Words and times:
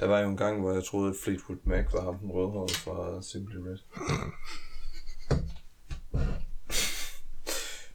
Der 0.00 0.06
var 0.06 0.20
jo 0.20 0.28
en 0.28 0.36
gang, 0.36 0.60
hvor 0.60 0.72
jeg 0.72 0.84
troede, 0.84 1.10
at 1.10 1.16
Fleetwood 1.16 1.58
Mac 1.64 1.84
var 1.92 2.04
ham 2.04 2.18
den 2.18 2.30
rødhårede 2.30 2.74
fra 2.74 3.22
Simply 3.22 3.56
Red. 3.56 3.78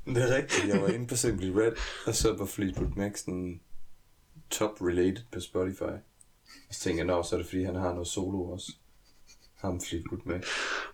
Men 0.05 0.15
det 0.15 0.23
er 0.23 0.35
rigtigt, 0.35 0.67
jeg 0.67 0.81
var 0.81 0.87
inde 0.87 1.07
på 1.07 1.15
Simply 1.15 1.49
Red, 1.49 1.71
og 2.07 2.15
så 2.15 2.35
var 2.37 2.45
Fleetwood 2.45 2.91
Mac 2.95 3.19
sådan 3.19 3.61
top 4.49 4.81
related 4.81 5.23
på 5.31 5.39
Spotify. 5.39 5.93
Og 6.69 6.71
så 6.71 6.79
tænkte 6.79 6.97
jeg, 6.97 7.05
nå, 7.05 7.23
så 7.23 7.35
er 7.35 7.37
det 7.37 7.47
fordi, 7.47 7.63
han 7.63 7.75
har 7.75 7.91
noget 7.91 8.07
solo 8.07 8.43
også. 8.43 8.71
Ham 9.55 9.81
Fleetwood 9.81 10.21
Mac. 10.25 10.43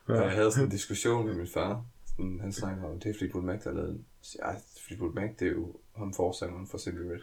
Og 0.06 0.16
jeg 0.16 0.32
havde 0.32 0.52
sådan 0.52 0.66
en 0.66 0.72
diskussion 0.72 1.26
med 1.26 1.36
min 1.36 1.48
far. 1.48 1.86
Sådan, 2.06 2.40
han 2.42 2.54
snakker 2.54 2.84
om, 2.84 3.00
det 3.00 3.10
er 3.10 3.14
Fleetwood 3.18 3.44
Mac, 3.44 3.64
der 3.64 3.70
har 3.70 3.78
lavet 3.78 3.90
den. 3.90 4.06
Så 4.22 4.38
jeg, 4.42 4.60
Fleetwood 4.88 5.14
Mac, 5.14 5.30
det 5.40 5.48
er 5.48 5.52
jo 5.52 5.76
ham 5.96 6.14
forsangeren 6.14 6.68
for 6.68 6.78
Simply 6.78 7.02
Red. 7.02 7.20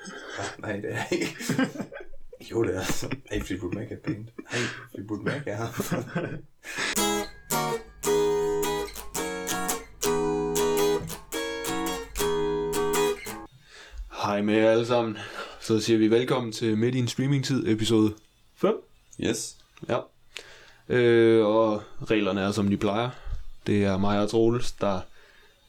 Nej, 0.59 0.77
det 0.77 0.95
er 0.95 1.05
ikke. 1.13 1.37
jo, 2.51 2.63
det 2.63 2.77
er. 2.77 3.09
Hey, 3.31 3.43
Fleetwood 3.43 3.73
Mac 3.73 3.87
er 3.91 3.97
pænt. 4.05 4.29
Hey, 4.51 4.63
Fleetwood 4.91 5.21
Mac 5.25 5.43
er. 5.47 5.67
Hej 14.23 14.43
med 14.43 14.55
jer 14.55 14.71
alle 14.71 14.87
sammen. 14.87 15.19
Så 15.61 15.81
siger 15.81 15.99
vi 15.99 16.11
velkommen 16.11 16.53
til 16.53 16.79
Midt 16.79 16.95
i 16.95 16.99
en 16.99 17.09
streamingtid, 17.09 17.69
episode 17.69 18.15
5. 18.57 18.75
yes. 19.21 19.57
Ja. 19.89 19.99
Øh, 20.89 21.47
og 21.47 21.83
reglerne 22.11 22.41
er 22.41 22.53
som 22.53 22.69
de 22.71 22.77
plejer. 22.77 23.11
Det 23.67 23.85
er 23.85 23.99
mig 23.99 24.21
og 24.21 24.31
Troels, 24.31 24.73
der 24.73 25.01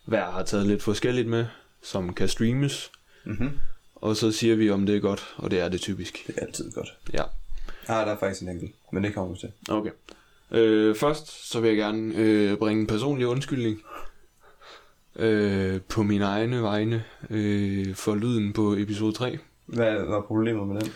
hver 0.06 0.32
har 0.32 0.44
taget 0.44 0.68
lidt 0.68 0.84
forskelligt 0.84 1.28
med, 1.28 1.46
som 1.84 2.14
kan 2.14 2.28
streames. 2.28 2.92
Mm-hmm. 3.26 3.59
Og 4.02 4.16
så 4.16 4.32
siger 4.32 4.56
vi, 4.56 4.70
om 4.70 4.86
det 4.86 4.96
er 4.96 5.00
godt, 5.00 5.34
og 5.38 5.52
det 5.52 5.60
er 5.60 5.70
det 5.70 5.82
typisk. 5.82 6.24
Det 6.28 6.36
er 6.38 6.46
altid 6.46 6.72
godt. 6.72 6.94
Ja, 7.14 7.24
Ah, 7.90 8.06
der 8.08 8.14
er 8.14 8.18
faktisk 8.18 8.42
en 8.42 8.50
enkelt, 8.50 8.72
men 8.94 9.04
det 9.04 9.14
kommer 9.14 9.34
vi 9.34 9.40
til. 9.40 9.52
okay. 9.70 9.90
Øh, 10.52 10.96
først 10.96 11.50
så 11.52 11.59
vil 11.59 11.67
jeg 11.67 11.78
gerne 11.78 12.14
øh, 12.16 12.58
bringe 12.58 12.81
en 12.81 12.88
personlig 12.88 13.28
undskyldning 13.28 13.81
øh, 15.16 15.81
på 15.90 16.03
mine 16.03 16.25
egne 16.25 16.62
vegne 16.64 17.03
øh, 17.30 17.95
for 17.95 18.16
lyden 18.16 18.53
på 18.53 18.73
episode 18.78 19.12
3. 19.14 19.38
Hvad 19.66 20.06
var 20.06 20.22
problemet 20.22 20.68
med 20.68 20.81
den? 20.81 20.92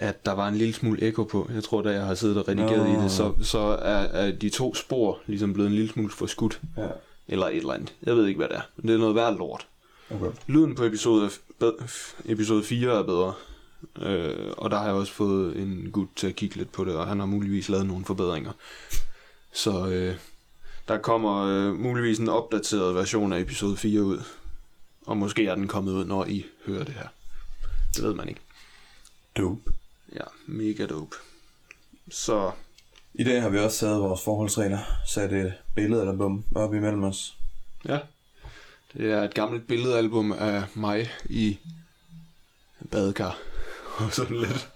at 0.00 0.26
der 0.26 0.32
var 0.32 0.48
en 0.48 0.54
lille 0.54 0.74
smule 0.74 1.02
ekko 1.02 1.24
på. 1.24 1.50
Jeg 1.54 1.64
tror, 1.64 1.82
da 1.82 1.90
jeg 1.90 2.02
har 2.06 2.14
siddet 2.14 2.36
og 2.38 2.48
redigeret 2.48 2.88
Nå. 2.92 3.00
i 3.00 3.02
det, 3.02 3.10
så, 3.10 3.32
så 3.42 3.58
er, 3.58 3.98
er 3.98 4.30
de 4.32 4.48
to 4.50 4.74
spor 4.74 5.20
ligesom 5.26 5.52
blevet 5.52 5.68
en 5.68 5.74
lille 5.74 5.90
smule 5.92 6.10
for 6.10 6.26
skudt. 6.26 6.60
Ja, 6.76 6.88
Eller 7.28 7.46
et 7.46 7.56
eller 7.56 7.72
andet. 7.72 7.94
Jeg 8.02 8.16
ved 8.16 8.26
ikke, 8.26 8.38
hvad 8.38 8.48
det 8.48 8.56
er. 8.56 8.60
Men 8.76 8.88
det 8.88 8.94
er 8.94 8.98
noget 8.98 9.14
værd 9.14 9.36
lort. 9.38 9.66
Okay. 10.10 10.30
Lyden 10.46 10.74
på 10.74 10.84
episode, 10.84 11.30
episode 12.24 12.64
4 12.64 12.98
er 12.98 13.02
bedre. 13.02 13.34
Øh, 13.98 14.52
og 14.58 14.70
der 14.70 14.76
har 14.78 14.84
jeg 14.84 14.94
også 14.94 15.12
fået 15.12 15.56
en 15.56 15.90
gut 15.92 16.08
til 16.16 16.26
at 16.26 16.36
kigge 16.36 16.56
lidt 16.56 16.72
på 16.72 16.84
det, 16.84 16.96
og 16.96 17.06
han 17.06 17.18
har 17.18 17.26
muligvis 17.26 17.68
lavet 17.68 17.86
nogle 17.86 18.04
forbedringer. 18.04 18.52
Så 19.52 19.88
øh, 19.88 20.16
der 20.88 20.98
kommer 20.98 21.46
øh, 21.46 21.74
muligvis 21.74 22.18
en 22.18 22.28
opdateret 22.28 22.94
version 22.94 23.32
af 23.32 23.40
episode 23.40 23.76
4 23.76 24.02
ud. 24.02 24.22
Og 25.06 25.16
måske 25.16 25.46
er 25.46 25.54
den 25.54 25.68
kommet 25.68 25.92
ud, 25.92 26.04
når 26.04 26.24
I 26.24 26.44
hører 26.66 26.84
det 26.84 26.94
her. 26.94 27.08
Det 27.94 28.02
ved 28.02 28.14
man 28.14 28.28
ikke. 28.28 28.40
Dope. 29.36 29.72
Ja, 30.14 30.24
mega 30.46 30.86
dope. 30.86 31.16
Så 32.10 32.52
I 33.14 33.24
dag 33.24 33.42
har 33.42 33.48
vi 33.48 33.58
også 33.58 33.78
taget 33.78 34.00
vores 34.00 34.22
forholdsregler, 34.22 34.78
sat 35.06 35.32
et 35.32 35.52
billede 35.74 36.00
eller 36.00 36.16
bum 36.16 36.44
op 36.54 36.74
imellem 36.74 37.04
os. 37.04 37.36
Ja. 37.84 37.98
Det 38.92 39.12
er 39.12 39.22
et 39.22 39.34
gammelt 39.34 39.66
billedalbum 39.66 40.32
af 40.32 40.62
mig 40.74 41.10
i 41.28 41.58
badekar. 42.90 43.38
Og 43.98 44.12
sådan 44.12 44.36
lidt. 44.36 44.68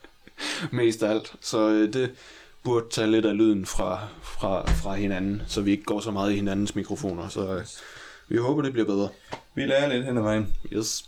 Mest 0.71 1.03
af 1.03 1.11
alt. 1.11 1.35
Så 1.41 1.69
øh, 1.69 1.93
det 1.93 2.15
burde 2.63 2.87
tage 2.91 3.11
lidt 3.11 3.27
af 3.27 3.37
lyden 3.37 3.67
fra, 3.67 4.09
fra, 4.23 4.71
fra 4.71 4.95
hinanden, 4.95 5.43
så 5.47 5.61
vi 5.61 5.71
ikke 5.71 5.85
går 5.85 6.01
så 6.01 6.11
meget 6.11 6.33
i 6.33 6.35
hinandens 6.35 6.75
mikrofoner. 6.75 7.29
Så 7.29 7.57
øh, 7.57 7.65
vi 8.29 8.37
håber, 8.37 8.63
det 8.63 8.73
bliver 8.73 8.87
bedre. 8.87 9.09
Vi 9.55 9.67
lærer 9.67 9.89
lidt 9.89 10.05
hen 10.05 10.19
ad 10.19 10.23
vejen. 10.23 10.55
Yes. 10.73 11.05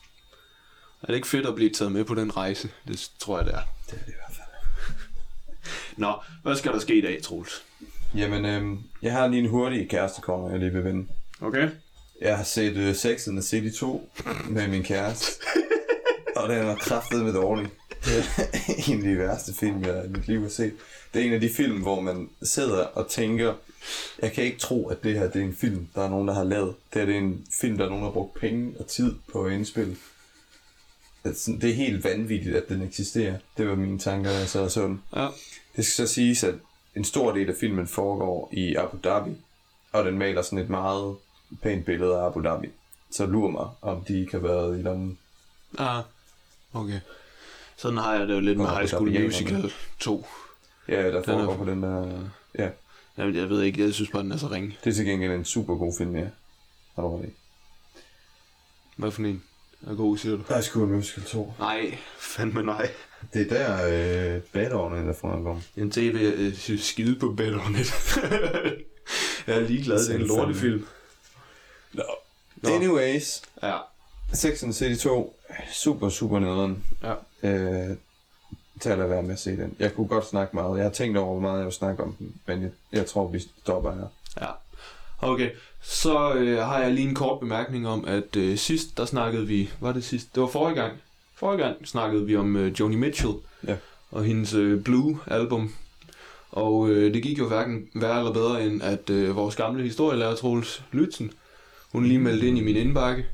Er 1.02 1.06
det 1.06 1.14
ikke 1.14 1.28
fedt 1.28 1.46
at 1.46 1.54
blive 1.54 1.70
taget 1.70 1.92
med 1.92 2.04
på 2.04 2.14
den 2.14 2.36
rejse? 2.36 2.68
Det 2.88 3.10
tror 3.18 3.38
jeg, 3.38 3.46
det 3.46 3.54
er. 3.54 3.62
Det 3.86 3.92
er 3.92 4.04
det 4.04 4.08
i 4.08 4.16
hvert 4.16 4.36
fald. 4.36 4.46
Nå, 6.04 6.14
hvad 6.42 6.56
skal 6.56 6.72
der 6.72 6.78
ske 6.78 6.98
i 6.98 7.00
dag, 7.00 7.22
Troels? 7.22 7.64
Jamen, 8.14 8.44
øhm, 8.44 8.82
jeg 9.02 9.12
har 9.12 9.26
lige 9.26 9.42
en 9.42 9.48
hurtig 9.48 9.88
kærestekorn, 9.88 10.50
jeg 10.50 10.58
lige 10.58 10.72
vil 10.72 10.84
vende. 10.84 11.06
Okay. 11.40 11.70
Jeg 12.20 12.36
har 12.36 12.44
set 12.44 12.88
uh, 12.88 12.94
Sex 12.94 13.28
and 13.28 13.36
the 13.36 13.42
City 13.42 13.78
2 13.78 14.10
med 14.48 14.68
min 14.68 14.82
kæreste. 14.82 15.26
og 16.36 16.48
den 16.48 16.66
var 16.66 16.74
kraftet 16.74 17.24
med 17.24 17.32
dårlig. 17.32 17.68
Det 18.04 18.18
er 18.18 18.44
en 18.92 18.98
af 18.98 19.08
de 19.08 19.18
værste 19.18 19.54
film, 19.54 19.84
jeg 19.84 20.04
i 20.04 20.08
mit 20.08 20.28
liv 20.28 20.42
har 20.42 20.48
set. 20.48 20.72
Det 21.14 21.22
er 21.22 21.26
en 21.26 21.32
af 21.32 21.40
de 21.40 21.50
film, 21.50 21.82
hvor 21.82 22.00
man 22.00 22.28
sidder 22.42 22.84
og 22.84 23.10
tænker, 23.10 23.54
jeg 24.22 24.32
kan 24.32 24.44
ikke 24.44 24.58
tro, 24.58 24.88
at 24.88 25.04
det 25.04 25.14
her 25.18 25.30
det 25.30 25.42
er 25.42 25.46
en 25.46 25.56
film, 25.56 25.88
der 25.94 26.02
er 26.02 26.08
nogen, 26.10 26.28
der 26.28 26.34
har 26.34 26.44
lavet. 26.44 26.74
Det 26.94 27.00
her 27.00 27.06
det 27.06 27.14
er 27.14 27.18
en 27.20 27.46
film, 27.60 27.78
der 27.78 27.84
er 27.84 27.88
nogen, 27.88 28.02
der 28.04 28.08
har 28.08 28.14
brugt 28.14 28.40
penge 28.40 28.74
og 28.78 28.86
tid 28.86 29.14
på 29.32 29.44
at 29.44 29.52
indspille. 29.52 29.96
Det 31.24 31.64
er 31.70 31.74
helt 31.74 32.04
vanvittigt, 32.04 32.56
at 32.56 32.68
den 32.68 32.82
eksisterer. 32.82 33.38
Det 33.56 33.68
var 33.68 33.74
mine 33.74 33.98
tanker, 33.98 34.30
da 34.30 34.38
jeg 34.38 34.48
sad 34.48 34.60
og 34.60 34.70
så 34.70 34.82
den. 34.82 35.02
Ja. 35.16 35.28
Det 35.76 35.86
skal 35.86 36.06
så 36.06 36.14
siges, 36.14 36.44
at 36.44 36.54
en 36.96 37.04
stor 37.04 37.32
del 37.32 37.48
af 37.48 37.54
filmen 37.60 37.86
foregår 37.86 38.50
i 38.52 38.74
Abu 38.74 38.96
Dhabi, 39.04 39.30
og 39.92 40.04
den 40.04 40.18
maler 40.18 40.42
sådan 40.42 40.58
et 40.58 40.70
meget 40.70 41.16
pænt 41.62 41.84
billede 41.86 42.14
af 42.16 42.26
Abu 42.26 42.40
Dhabi. 42.40 42.68
Så 43.10 43.26
lurer 43.26 43.50
mig, 43.50 43.66
om 43.82 44.04
de 44.04 44.20
ikke 44.20 44.32
har 44.32 44.38
været 44.38 44.78
i 44.78 44.82
lommen. 44.82 45.18
Ah, 45.78 46.02
okay. 46.72 47.00
Sådan 47.76 47.98
har 47.98 48.14
jeg 48.14 48.28
det 48.28 48.34
jo 48.34 48.40
lidt 48.40 48.58
med 48.58 48.66
High 48.66 48.86
School. 48.88 49.22
Musical 49.24 49.72
2. 49.98 50.26
Ja, 50.88 51.08
der 51.10 51.18
er- 51.18 51.22
foregår 51.22 51.56
på 51.56 51.64
den 51.64 51.82
der... 51.82 52.20
Ja, 52.58 52.68
Jamen, 53.18 53.36
jeg 53.36 53.48
ved 53.50 53.62
ikke, 53.62 53.84
jeg 53.84 53.94
synes 53.94 54.10
bare, 54.10 54.22
den 54.22 54.32
er 54.32 54.36
så 54.36 54.46
ringe. 54.46 54.76
det 54.84 54.90
er 54.90 54.94
til 54.94 55.04
gengæld 55.06 55.32
en 55.32 55.44
super 55.44 55.74
god 55.76 55.92
film, 55.98 56.16
ja. 56.16 56.26
Har 56.94 57.02
du 57.02 57.16
ret 57.16 57.24
i. 57.24 57.30
Hvad 58.96 59.10
for 59.10 59.22
en? 59.22 59.42
Er 59.86 59.94
god, 59.94 60.16
siger 60.18 60.36
du? 60.36 60.42
High 60.48 60.62
School 60.62 60.88
Musical 60.88 61.24
2. 61.24 61.52
Nej, 61.58 61.98
fandme 62.18 62.62
nej. 62.62 62.90
Det 63.34 63.52
er 63.52 63.56
der 63.58 64.34
øh, 64.36 64.40
badårene, 64.42 65.06
der 65.06 65.14
foregår. 65.14 65.62
En 65.76 65.90
tv 65.90 66.14
øh, 66.20 66.54
synes 66.56 66.84
skide 66.84 67.16
på 67.18 67.34
Battle.net. 67.36 67.92
jeg 69.46 69.56
er 69.56 69.60
ligeglad, 69.60 69.98
det 69.98 70.10
er 70.10 70.18
en 70.18 70.28
Selv 70.28 70.84
No. 71.94 72.02
Nå. 72.62 72.70
Anyways, 72.70 73.42
Ja. 73.62 73.78
Sex 74.32 74.62
and 74.62 74.72
City 74.72 75.02
2, 75.02 75.36
super, 75.72 76.08
super 76.08 76.38
nederen. 76.38 76.84
Ja. 77.02 77.14
Øh, 77.48 77.96
til 78.80 78.88
at 78.90 78.98
lade 78.98 79.10
være 79.10 79.22
med 79.22 79.32
at 79.32 79.38
se 79.38 79.56
den. 79.56 79.76
Jeg 79.78 79.94
kunne 79.94 80.06
godt 80.08 80.26
snakke 80.26 80.56
meget. 80.56 80.76
Jeg 80.76 80.84
har 80.84 80.90
tænkt 80.92 81.18
over, 81.18 81.32
hvor 81.32 81.40
meget 81.40 81.56
jeg 81.58 81.64
vil 81.64 81.72
snakke 81.72 82.02
om 82.02 82.12
den, 82.18 82.34
men 82.46 82.62
jeg, 82.62 82.70
jeg 82.92 83.06
tror, 83.06 83.28
vi 83.28 83.38
stopper 83.62 83.92
her. 83.92 84.06
Ja. 84.40 84.50
Okay, 85.28 85.50
så 85.82 86.32
øh, 86.34 86.58
har 86.58 86.78
jeg 86.78 86.92
lige 86.92 87.08
en 87.08 87.14
kort 87.14 87.40
bemærkning 87.40 87.88
om, 87.88 88.04
at 88.04 88.36
øh, 88.36 88.58
sidst, 88.58 88.96
der 88.96 89.04
snakkede 89.04 89.46
vi, 89.46 89.70
var 89.80 89.92
det 89.92 90.04
sidst? 90.04 90.34
Det 90.34 90.40
var 90.42 90.48
forrige 90.48 90.74
gang. 90.80 90.92
Forrige 91.34 91.62
gang 91.62 91.88
snakkede 91.88 92.26
vi 92.26 92.36
om 92.36 92.56
øh, 92.56 92.80
Joni 92.80 92.96
Mitchell 92.96 93.34
Ja. 93.66 93.76
og 94.10 94.24
hendes 94.24 94.54
øh, 94.54 94.82
Blue 94.84 95.18
album. 95.26 95.74
Og 96.50 96.88
øh, 96.88 97.14
det 97.14 97.22
gik 97.22 97.38
jo 97.38 97.48
hverken 97.48 97.88
værre 97.94 98.18
eller 98.18 98.32
bedre, 98.32 98.64
end 98.66 98.82
at 98.82 99.10
øh, 99.10 99.36
vores 99.36 99.56
gamle 99.56 99.82
historielærer 99.82 100.34
Troels 100.34 100.82
Lytzen, 100.92 101.32
hun 101.94 102.04
lige 102.04 102.18
meldte 102.18 102.48
ind 102.48 102.58
i 102.58 102.62
min 102.62 102.76
indbakke, 102.76 103.26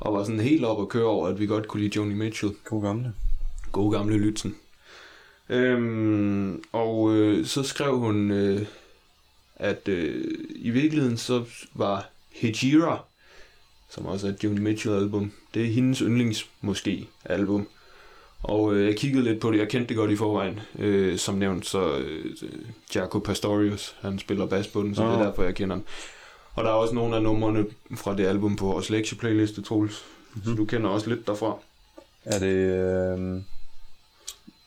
og 0.00 0.14
var 0.14 0.24
sådan 0.24 0.40
helt 0.40 0.64
op 0.64 0.82
at 0.82 0.88
køre 0.88 1.06
over, 1.06 1.28
at 1.28 1.40
vi 1.40 1.46
godt 1.46 1.68
kunne 1.68 1.82
lide 1.82 1.96
Joni 1.96 2.14
Mitchell. 2.14 2.52
God 2.64 2.82
gamle. 2.82 3.12
God 3.72 3.92
gamle 3.92 4.18
Lytzen. 4.18 4.56
Øhm, 5.48 6.62
og 6.72 7.14
øh, 7.14 7.46
så 7.46 7.62
skrev 7.62 7.98
hun, 7.98 8.30
øh, 8.30 8.66
at 9.56 9.88
øh, 9.88 10.24
i 10.54 10.70
virkeligheden 10.70 11.16
så 11.16 11.44
var 11.74 12.08
Hejira, 12.32 13.04
som 13.90 14.06
også 14.06 14.26
er 14.26 14.32
et 14.32 14.44
Joni 14.44 14.60
Mitchell 14.60 14.96
album, 14.96 15.32
det 15.54 15.62
er 15.62 15.72
hendes 15.72 15.98
yndlings 15.98 16.48
måske 16.60 17.08
album. 17.24 17.68
Og 18.42 18.74
øh, 18.74 18.86
jeg 18.86 18.96
kiggede 18.96 19.24
lidt 19.24 19.40
på 19.40 19.52
det, 19.52 19.58
jeg 19.58 19.68
kendte 19.68 19.88
det 19.88 19.96
godt 19.96 20.10
i 20.10 20.16
forvejen, 20.16 20.60
øh, 20.78 21.18
som 21.18 21.34
nævnt, 21.34 21.66
så 21.66 21.98
øh, 21.98 22.34
Jaco 22.94 23.18
Pastorius, 23.18 23.96
han 24.00 24.18
spiller 24.18 24.46
bas 24.46 24.66
på 24.66 24.82
den, 24.82 24.94
så 24.94 25.02
det 25.02 25.14
er 25.14 25.22
derfor 25.22 25.42
jeg 25.42 25.54
kender 25.54 25.76
den. 25.76 25.84
Og 26.54 26.64
der 26.64 26.70
er 26.70 26.74
også 26.74 26.94
nogle 26.94 27.16
af 27.16 27.22
numrene 27.22 27.66
fra 27.94 28.16
det 28.16 28.26
album 28.26 28.56
på 28.56 28.66
vores 28.66 28.90
lektieplayliste, 28.90 29.62
Troels, 29.62 30.04
mm-hmm. 30.34 30.44
så 30.44 30.56
du 30.56 30.64
kender 30.64 30.90
også 30.90 31.08
lidt 31.08 31.26
derfra. 31.26 31.58
Er 32.24 32.38
det 32.38 32.46
øh, 32.46 33.42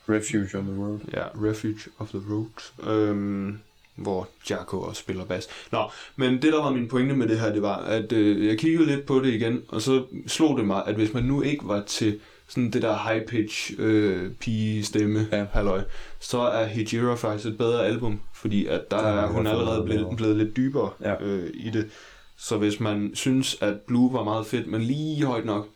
Refuge 0.09 0.59
on 0.59 0.65
the 0.65 0.83
Road? 0.83 0.99
Ja, 1.13 1.23
Refuge 1.49 1.79
of 1.99 2.09
the 2.09 2.21
Road, 2.29 2.89
øhm, 2.91 3.59
hvor 3.95 4.27
Jaco 4.49 4.81
også 4.81 5.01
spiller 5.01 5.25
bas. 5.25 5.47
Nå, 5.71 5.89
men 6.15 6.41
det 6.41 6.53
der 6.53 6.63
var 6.63 6.71
min 6.71 6.87
pointe 6.87 7.15
med 7.15 7.27
det 7.27 7.39
her, 7.39 7.53
det 7.53 7.61
var, 7.61 7.77
at 7.77 8.11
øh, 8.11 8.47
jeg 8.47 8.59
kiggede 8.59 8.85
lidt 8.85 9.05
på 9.05 9.19
det 9.19 9.33
igen, 9.33 9.63
og 9.67 9.81
så 9.81 10.05
slog 10.27 10.57
det 10.57 10.65
mig, 10.65 10.83
at 10.85 10.95
hvis 10.95 11.13
man 11.13 11.23
nu 11.23 11.41
ikke 11.41 11.67
var 11.67 11.83
til 11.83 12.19
sådan 12.47 12.71
det 12.71 12.81
der 12.81 13.09
high 13.13 13.25
pitch 13.25 13.71
øh, 13.77 14.31
pige 14.33 14.85
stemme 14.85 15.27
Ja. 15.31 15.45
halløj, 15.53 15.83
så 16.19 16.39
er 16.39 16.65
Hejira 16.65 17.15
faktisk 17.15 17.45
et 17.47 17.57
bedre 17.57 17.85
album, 17.85 18.21
fordi 18.33 18.65
at 18.65 18.91
der 18.91 18.97
er 18.97 19.27
hun 19.27 19.47
allerede 19.47 19.83
blevet, 19.83 20.17
blevet 20.17 20.37
lidt 20.37 20.55
dybere 20.57 20.91
Ja. 21.01 21.23
øh, 21.23 21.49
i 21.53 21.69
det. 21.69 21.89
Så 22.37 22.57
hvis 22.57 22.79
man 22.79 23.11
synes, 23.15 23.57
at 23.61 23.73
Blue 23.87 24.13
var 24.13 24.23
meget 24.23 24.47
fedt, 24.47 24.67
men 24.67 24.81
lige 24.81 25.25
højt 25.25 25.45
nok, 25.45 25.67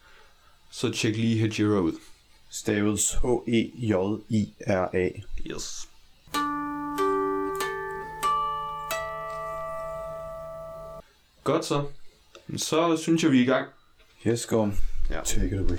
så 0.72 0.92
tjek 0.92 1.18
lige 1.18 1.38
Hejira 1.38 1.80
ud. 1.80 1.94
Staves 2.50 3.12
H-E-J-I-R-A. 3.24 5.10
Yes. 5.52 5.88
Godt 11.44 11.66
så. 11.66 11.84
Så 12.58 12.98
synes 12.98 13.24
jeg, 13.24 13.32
vi 13.32 13.38
er 13.40 13.44
i 13.44 13.46
gang. 13.46 13.68
Yes, 14.28 14.46
Gorm. 14.46 14.74
Ja. 15.10 15.22
Take 15.24 15.46
it 15.48 15.60
away. 15.60 15.78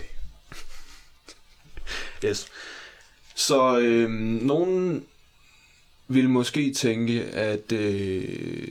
Yes. 2.24 2.46
Så 3.34 3.78
øh, 3.78 4.10
nogen 4.42 5.06
vil 6.08 6.28
måske 6.30 6.72
tænke, 6.74 7.24
at 7.24 7.72
øh, 7.72 8.68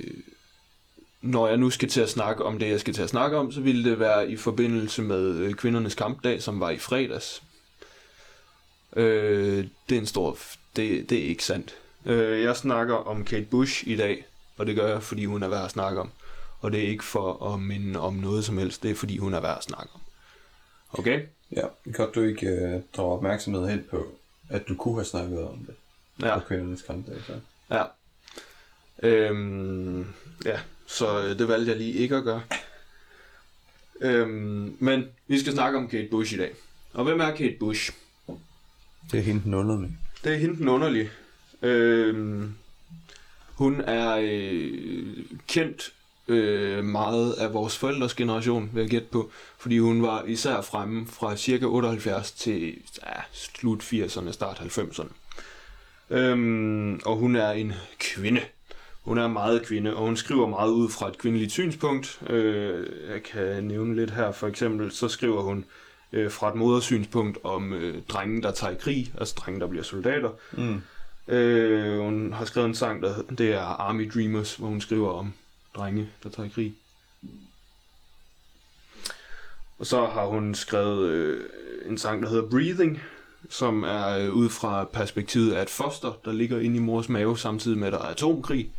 når 1.22 1.48
jeg 1.48 1.58
nu 1.58 1.70
skal 1.70 1.90
til 1.90 2.02
at 2.02 2.10
snakke 2.10 2.44
om 2.46 2.60
det, 2.60 2.70
jeg 2.70 2.80
skal 2.80 2.94
til 2.94 3.02
at 3.02 3.10
snakke 3.10 3.38
om, 3.38 3.52
så 3.52 3.62
ville 3.62 3.90
det 3.90 4.00
være 4.00 4.32
i 4.32 4.38
forbindelse 4.38 5.02
med 5.02 5.36
øh, 5.36 5.54
kvindernes 5.54 5.96
kampdag, 5.96 6.42
som 6.42 6.60
var 6.60 6.70
i 6.70 6.78
fredags. 6.78 7.44
Øh, 8.96 9.66
det 9.90 9.96
er 9.96 10.00
en 10.00 10.06
stor... 10.08 10.34
f- 10.34 10.58
Det, 10.76 11.10
det 11.10 11.18
er 11.18 11.24
ikke 11.24 11.44
sandt. 11.46 11.76
Øh, 12.06 12.42
jeg 12.44 12.56
snakker 12.58 12.96
om 12.96 13.26
Kate 13.26 13.46
Bush 13.46 13.88
i 13.88 13.96
dag, 13.96 14.26
og 14.58 14.66
det 14.66 14.76
gør 14.76 14.88
jeg, 14.88 15.04
fordi 15.04 15.26
hun 15.26 15.44
er 15.44 15.48
værd 15.48 15.66
at 15.66 15.72
snakke 15.72 16.02
om. 16.02 16.10
Og 16.60 16.72
det 16.72 16.84
er 16.84 16.88
ikke 16.88 17.04
for 17.04 17.54
at 17.54 17.60
minde 17.60 18.00
om 18.00 18.14
noget 18.14 18.46
som 18.46 18.58
helst, 18.58 18.84
det 18.84 18.92
er 18.92 18.96
fordi 18.96 19.18
hun 19.18 19.34
er 19.34 19.40
værd 19.42 19.58
at 19.58 19.64
snakke 19.64 19.90
om. 19.94 20.02
Okay? 20.94 21.22
Ja, 21.56 21.66
godt 21.94 22.16
du 22.16 22.22
ikke 22.22 22.48
uh, 22.76 22.82
drager 22.98 23.16
opmærksomhed 23.18 23.70
hen 23.70 23.84
på, 23.90 24.08
at 24.50 24.68
du 24.68 24.76
kunne 24.76 24.96
have 24.96 25.06
snakket 25.06 25.44
om 25.48 25.58
det 25.68 25.76
Ja. 26.22 26.40
på 26.40 26.46
kvindernes 26.46 26.82
kampdag. 26.82 27.16
Så. 27.28 27.34
Ja. 27.72 27.84
Øhm, 29.04 30.08
ja, 30.46 30.60
så 30.88 31.20
øh, 31.24 31.40
det 31.40 31.48
valgte 31.48 31.70
jeg 31.72 31.78
lige 31.78 31.94
ikke 31.94 32.16
at 32.16 32.24
gøre. 32.24 32.42
Øhm, 34.02 34.76
men 34.80 35.06
vi 35.28 35.40
skal 35.40 35.54
snakke 35.54 35.78
om 35.78 35.88
Kate 35.88 36.08
Bush 36.12 36.34
i 36.34 36.38
dag. 36.38 36.52
Og 36.94 37.04
hvem 37.04 37.20
er 37.20 37.32
Kate 37.36 37.56
Bush? 37.60 37.92
Det 39.12 39.20
er 39.20 39.24
hende 39.24 39.42
den 39.44 39.54
underlige. 39.54 39.98
Det 40.24 40.34
er 40.34 40.38
hende 40.38 40.58
den 40.58 40.68
underlige. 40.68 41.12
Øhm, 41.62 42.54
hun 43.54 43.82
er 43.82 44.18
øh, 44.22 45.18
kendt 45.48 45.94
øh, 46.28 46.84
meget 46.84 47.34
af 47.34 47.54
vores 47.54 47.78
forældres 47.78 48.14
generation, 48.14 48.70
vil 48.74 48.82
jeg 48.82 48.90
gætte 48.90 49.08
på. 49.12 49.32
Fordi 49.58 49.80
hun 49.80 50.02
var 50.02 50.24
især 50.24 50.62
fremme 50.62 51.08
fra 51.08 51.36
cirka 51.36 51.66
78 51.66 52.32
til 52.32 52.78
ja, 53.06 53.22
slut 53.32 53.84
80'erne, 53.84 54.32
start 54.32 54.58
90'erne. 54.60 55.12
Øhm, 56.10 57.00
og 57.06 57.16
hun 57.18 57.36
er 57.36 57.52
en 57.52 57.74
kvinde. 58.00 58.42
Hun 59.04 59.18
er 59.18 59.28
meget 59.28 59.66
kvinde, 59.66 59.96
og 59.96 60.06
hun 60.06 60.18
skriver 60.18 60.48
meget 60.48 60.72
ud 60.72 60.90
fra 60.90 61.08
et 61.08 61.18
kvindeligt 61.18 61.52
synspunkt. 61.52 62.22
Øh, 62.30 62.88
jeg 63.12 63.24
kan 63.24 63.64
nævne 63.64 63.96
lidt 63.96 64.12
her. 64.12 64.32
For 64.32 64.48
eksempel 64.48 64.92
så 64.92 65.08
skriver 65.08 65.42
hun 65.42 65.66
øh, 66.14 66.32
fra 66.32 66.50
et 66.50 66.56
modersynspunkt 66.56 67.38
om 67.44 67.74
øh, 67.74 68.02
drenge, 68.10 68.42
der 68.42 68.52
tager 68.52 68.74
i 68.74 68.78
krig, 68.80 69.14
altså 69.20 69.36
drenge, 69.38 69.60
der 69.60 69.68
bliver 69.68 69.84
soldater. 69.84 70.30
Mm. 70.52 70.82
Øh, 71.34 72.00
hun 72.00 72.34
har 72.34 72.46
skrevet 72.46 72.68
en 72.68 72.76
sang, 72.76 73.02
der 73.02 73.14
det 73.38 73.54
er 73.54 73.62
Army 73.62 74.12
Dreamers, 74.14 74.56
hvor 74.56 74.68
hun 74.68 74.82
skriver 74.82 75.10
om 75.10 75.34
drenge, 75.76 76.10
der 76.24 76.30
tager 76.30 76.48
i 76.48 76.50
krig. 76.50 76.76
Og 79.80 79.86
så 79.86 80.06
har 80.06 80.26
hun 80.26 80.56
skrevet 80.56 81.10
øh, 81.10 81.50
en 81.86 81.98
sang, 81.98 82.24
der 82.24 82.30
hedder 82.30 82.50
Breathing, 82.50 83.02
som 83.50 83.84
er 83.84 84.18
øh, 84.18 84.34
ud 84.34 84.50
fra 84.50 84.84
perspektivet 84.84 85.54
af 85.54 85.62
et 85.62 85.70
foster, 85.70 86.14
der 86.26 86.32
ligger 86.32 86.60
inde 86.60 86.76
i 86.76 86.80
mors 86.80 87.10
mave, 87.10 87.38
samtidig 87.38 87.78
med, 87.78 87.88
at 87.88 87.94
der 87.94 88.00
er 88.00 88.04
atomkrig. 88.04 88.72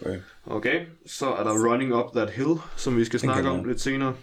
Okay. 0.00 0.20
Okay, 0.46 0.86
så 1.06 1.26
er 1.26 1.44
der 1.44 1.70
Running 1.70 1.94
Up 1.94 2.12
That 2.12 2.30
Hill, 2.30 2.54
som 2.76 2.96
vi 2.96 3.04
skal 3.04 3.20
snakke 3.20 3.48
om 3.48 3.64
lidt 3.64 3.80
senere. 3.80 4.14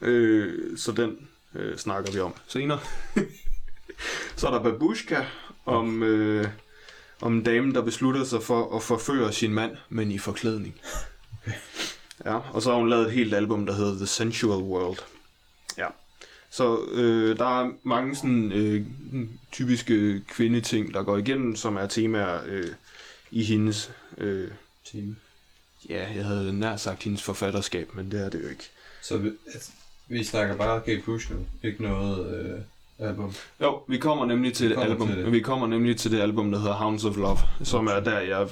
Øh, 0.00 0.78
så 0.78 0.92
den 0.92 1.28
øh, 1.54 1.76
snakker 1.76 2.12
vi 2.12 2.20
om 2.20 2.34
senere. 2.46 2.80
så 4.36 4.46
er 4.46 4.50
der 4.50 4.62
Babushka, 4.62 5.24
om, 5.66 6.02
øh, 6.02 6.48
om 7.24 7.34
en 7.34 7.42
dame, 7.42 7.72
der 7.72 7.82
beslutter 7.82 8.24
sig 8.24 8.42
for 8.42 8.76
at 8.76 8.82
forføre 8.82 9.32
sin 9.32 9.54
mand, 9.54 9.76
men 9.88 10.12
i 10.12 10.18
forklædning. 10.18 10.80
Ja, 12.24 12.38
og 12.52 12.62
så 12.62 12.70
har 12.70 12.78
hun 12.78 12.90
lavet 12.90 13.06
et 13.06 13.12
helt 13.12 13.34
album, 13.34 13.66
der 13.66 13.74
hedder 13.74 13.96
The 13.96 14.06
Sensual 14.06 14.62
World. 14.62 14.98
Ja. 15.78 15.86
Så 16.50 16.84
øh, 16.92 17.38
der 17.38 17.62
er 17.62 17.70
mange 17.82 18.16
sådan 18.16 18.52
øh, 18.52 18.86
typiske 19.52 20.20
kvindeting, 20.28 20.94
der 20.94 21.02
går 21.02 21.16
igennem, 21.16 21.56
som 21.56 21.76
er 21.76 21.86
temaer 21.86 22.40
øh, 22.46 22.68
i 23.30 23.44
hendes 23.44 23.92
øh, 24.18 24.50
Team. 24.92 25.16
Ja, 25.88 26.12
jeg 26.14 26.24
havde 26.24 26.58
nær 26.58 26.76
sagt 26.76 27.02
hendes 27.02 27.22
forfatterskab, 27.22 27.94
men 27.94 28.10
det 28.10 28.24
er 28.24 28.28
det 28.28 28.42
jo 28.42 28.48
ikke. 28.48 28.70
Så 29.02 29.16
vi, 29.16 29.30
altså, 29.54 29.70
vi 30.08 30.24
snakker 30.24 30.56
bare 30.56 30.80
Kate 30.80 31.02
Bush 31.04 31.32
nu, 31.32 31.46
ikke 31.62 31.82
noget 31.82 32.44
øh, 32.44 32.60
album. 32.98 33.34
Jo, 33.62 33.80
vi 33.88 33.98
kommer 33.98 34.26
nemlig 34.26 34.54
til 34.54 34.64
Vi 34.64 34.68
det 34.68 34.76
kommer 34.76 34.92
album. 34.92 35.08
til 35.08 35.16
det. 35.16 35.32
Vi 35.32 35.40
kommer 35.40 35.66
nemlig 35.66 35.96
til 35.96 36.12
det 36.12 36.20
album, 36.20 36.52
der 36.52 36.58
hedder 36.58 36.74
Hounds 36.74 37.04
of 37.04 37.16
Love, 37.16 37.38
som 37.62 37.86
er 37.86 38.00
der, 38.00 38.20
jeg 38.20 38.48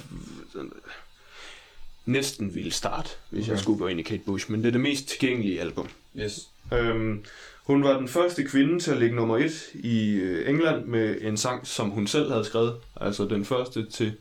næsten 2.05 2.55
ville 2.55 2.71
starte, 2.71 3.09
hvis 3.29 3.43
okay. 3.45 3.51
jeg 3.51 3.59
skulle 3.59 3.79
gå 3.79 3.87
ind 3.87 3.99
i 3.99 4.03
Kate 4.03 4.23
Bush, 4.25 4.51
men 4.51 4.59
det 4.59 4.67
er 4.67 4.71
det 4.71 4.81
mest 4.81 5.07
tilgængelige 5.07 5.61
album. 5.61 5.87
Yes. 6.19 6.49
Øhm, 6.73 7.23
hun 7.63 7.83
var 7.83 7.97
den 7.97 8.07
første 8.07 8.43
kvinde 8.43 8.79
til 8.79 8.91
at 8.91 8.97
ligge 8.97 9.15
nummer 9.15 9.37
et 9.37 9.63
i 9.73 10.13
øh, 10.13 10.49
England 10.49 10.85
med 10.85 11.17
en 11.21 11.37
sang, 11.37 11.67
som 11.67 11.89
hun 11.89 12.07
selv 12.07 12.31
havde 12.31 12.45
skrevet. 12.45 12.75
Altså 13.01 13.25
den 13.25 13.45
første 13.45 13.85
til 13.85 14.13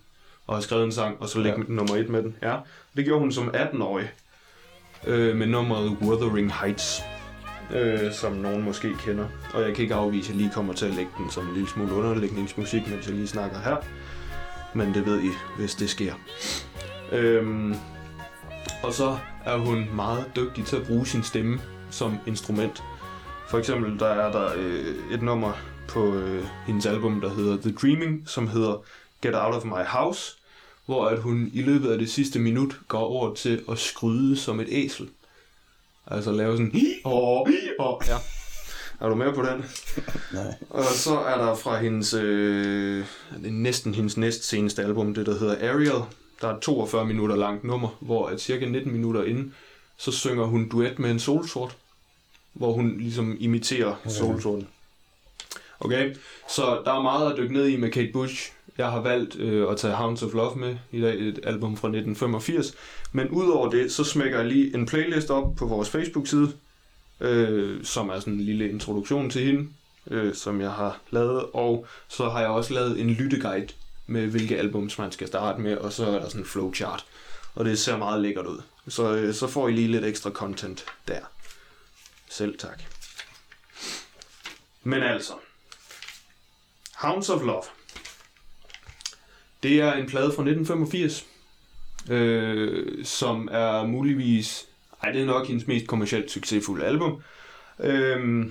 at 0.49 0.55
have 0.55 0.63
skrevet 0.63 0.85
en 0.85 0.93
sang, 0.93 1.17
og 1.21 1.29
så 1.29 1.39
ligge 1.41 1.59
ja. 1.59 1.65
nummer 1.69 1.97
et 1.97 2.09
med 2.09 2.23
den. 2.23 2.37
Ja. 2.43 2.57
Det 2.97 3.05
gjorde 3.05 3.21
hun 3.21 3.33
som 3.33 3.49
18-årig 3.49 4.11
øh, 5.07 5.37
med 5.37 5.47
nummeret 5.47 5.97
Wuthering 6.03 6.53
Heights, 6.53 7.03
øh, 7.75 8.13
som 8.13 8.33
nogen 8.33 8.63
måske 8.63 8.95
kender. 8.95 9.29
Og 9.55 9.63
jeg 9.63 9.75
kan 9.75 9.83
ikke 9.83 9.95
afvise, 9.95 10.29
at 10.29 10.35
jeg 10.35 10.37
lige 10.37 10.55
kommer 10.55 10.73
til 10.73 10.87
at 10.87 10.95
lægge 10.95 11.11
den 11.19 11.31
som 11.31 11.47
en 11.49 11.55
lille 11.55 11.69
smule 11.69 11.93
underlægningsmusik, 11.93 12.83
mens 12.91 13.07
jeg 13.07 13.15
lige 13.15 13.29
snakker 13.29 13.59
her. 13.59 13.77
Men 14.75 14.95
det 14.95 15.07
ved 15.07 15.23
I, 15.23 15.31
hvis 15.59 15.75
det 15.75 15.91
sker. 15.91 16.15
Øhm, 17.13 17.75
og 18.83 18.93
så 18.93 19.19
er 19.45 19.57
hun 19.57 19.87
meget 19.95 20.25
dygtig 20.37 20.65
til 20.65 20.77
at 20.77 20.87
bruge 20.87 21.07
sin 21.07 21.23
stemme 21.23 21.61
som 21.91 22.19
instrument. 22.27 22.83
For 23.49 23.59
eksempel 23.59 23.99
der 23.99 24.07
er 24.07 24.33
der 24.33 24.49
øh, 24.57 25.15
et 25.15 25.23
nummer 25.23 25.53
på 25.89 26.15
øh, 26.15 26.45
hendes 26.67 26.87
album, 26.87 27.21
der 27.21 27.35
hedder 27.35 27.57
The 27.57 27.73
Dreaming, 27.73 28.29
som 28.29 28.49
hedder 28.49 28.85
Get 29.23 29.35
Out 29.35 29.55
of 29.55 29.65
My 29.65 29.85
House, 29.87 30.37
hvor 30.87 31.07
at 31.07 31.19
hun 31.19 31.51
i 31.53 31.63
løbet 31.63 31.91
af 31.91 31.99
det 31.99 32.11
sidste 32.11 32.39
minut 32.39 32.81
går 32.89 32.99
over 32.99 33.35
til 33.35 33.63
at 33.71 33.79
skryde 33.79 34.37
som 34.37 34.61
et 34.61 34.69
æsel. 34.71 35.09
Altså 36.07 36.33
lave 36.33 36.57
sådan... 36.57 36.73
Åh, 37.05 37.41
åh, 37.79 37.97
ja. 38.09 38.17
Er 39.01 39.09
du 39.09 39.15
med 39.15 39.33
på 39.33 39.43
den? 39.43 39.65
Nej. 40.33 40.55
Og 40.71 40.85
så 40.85 41.19
er 41.19 41.39
der 41.39 41.55
fra 41.55 41.81
hendes, 41.81 42.15
øh, 42.15 43.05
det 43.43 43.47
er 43.47 43.51
næsten 43.51 43.95
hendes 43.95 44.17
næst 44.17 44.45
seneste 44.45 44.83
album, 44.83 45.15
det 45.15 45.27
der 45.27 45.39
hedder 45.39 45.73
Ariel. 45.73 46.03
Der 46.41 46.49
er 46.49 46.57
et 46.57 46.63
42 46.63 47.07
minutter 47.07 47.37
langt 47.37 47.65
nummer, 47.65 47.89
hvor 48.01 48.27
at 48.27 48.41
cirka 48.41 48.67
19 48.67 48.93
minutter 48.93 49.25
inden, 49.25 49.55
så 49.97 50.13
synger 50.13 50.45
hun 50.45 50.69
duet 50.69 50.99
med 50.99 51.11
en 51.11 51.19
solsort, 51.19 51.77
hvor 52.53 52.73
hun 52.73 52.99
ligesom 52.99 53.37
imiterer 53.41 53.95
okay. 54.05 54.11
solsorten. 54.11 54.69
Okay, 55.81 56.15
så 56.49 56.83
der 56.85 56.93
er 56.93 57.03
meget 57.03 57.33
at 57.33 57.39
dykke 57.39 57.55
ned 57.55 57.67
i 57.67 57.77
med 57.77 57.91
Kate 57.91 58.13
Bush. 58.13 58.53
Jeg 58.79 58.91
har 58.91 59.01
valgt 59.01 59.37
øh, 59.37 59.71
at 59.71 59.77
tage 59.77 59.95
Hounds 59.95 60.23
of 60.23 60.35
Love 60.35 60.57
med 60.57 60.77
i 60.91 61.01
dag, 61.01 61.15
et 61.15 61.41
album 61.43 61.77
fra 61.77 61.89
1985. 61.89 62.75
Men 63.13 63.29
udover 63.29 63.71
det, 63.71 63.93
så 63.93 64.05
smækker 64.05 64.39
jeg 64.39 64.49
lige 64.49 64.75
en 64.75 64.87
playlist 64.87 65.31
op 65.31 65.55
på 65.57 65.67
vores 65.67 65.91
Facebook-side, 65.91 66.53
øh, 67.21 67.85
som 67.85 68.09
er 68.09 68.21
sådan 68.21 68.33
en 68.33 68.41
lille 68.41 68.71
introduktion 68.71 69.31
til 69.31 69.43
hende, 69.43 69.69
øh, 70.11 70.35
som 70.35 70.61
jeg 70.61 70.71
har 70.71 71.01
lavet. 71.11 71.45
Og 71.53 71.87
så 72.09 72.29
har 72.29 72.41
jeg 72.41 72.49
også 72.49 72.75
lavet 72.75 73.01
en 73.01 73.11
lytteguide 73.11 73.69
med, 74.07 74.27
hvilke 74.27 74.59
albums 74.59 74.99
man 74.99 75.13
skal 75.13 75.27
starte 75.27 75.61
med, 75.61 75.77
og 75.77 75.93
så 75.93 76.07
er 76.07 76.19
der 76.21 76.29
sådan 76.29 76.41
en 76.41 76.47
flowchart. 76.47 77.05
Og 77.55 77.65
det 77.65 77.79
ser 77.79 77.97
meget 77.97 78.23
lækkert 78.23 78.47
ud. 78.47 78.63
Så, 78.89 79.15
øh, 79.15 79.35
så 79.35 79.47
får 79.47 79.69
I 79.69 79.73
lige 79.73 79.89
lidt 79.89 80.05
ekstra 80.05 80.31
content 80.31 80.85
der. 81.09 81.21
Selv 82.29 82.59
tak. 82.59 82.83
Men 84.83 85.03
altså, 85.03 85.33
Hounds 86.95 87.29
of 87.29 87.43
Love. 87.43 87.63
Det 89.63 89.81
er 89.81 89.93
en 89.93 90.07
plade 90.07 90.33
fra 90.33 90.43
1985, 90.43 91.27
øh, 92.11 93.05
som 93.05 93.49
er 93.53 93.87
muligvis, 93.87 94.67
ej 95.03 95.13
det 95.13 95.23
er 95.23 95.27
nok 95.27 95.47
hendes 95.47 95.67
mest 95.67 95.87
kommercielt 95.87 96.31
succesfulde 96.31 96.85
album. 96.85 97.23
Øh, 97.81 98.47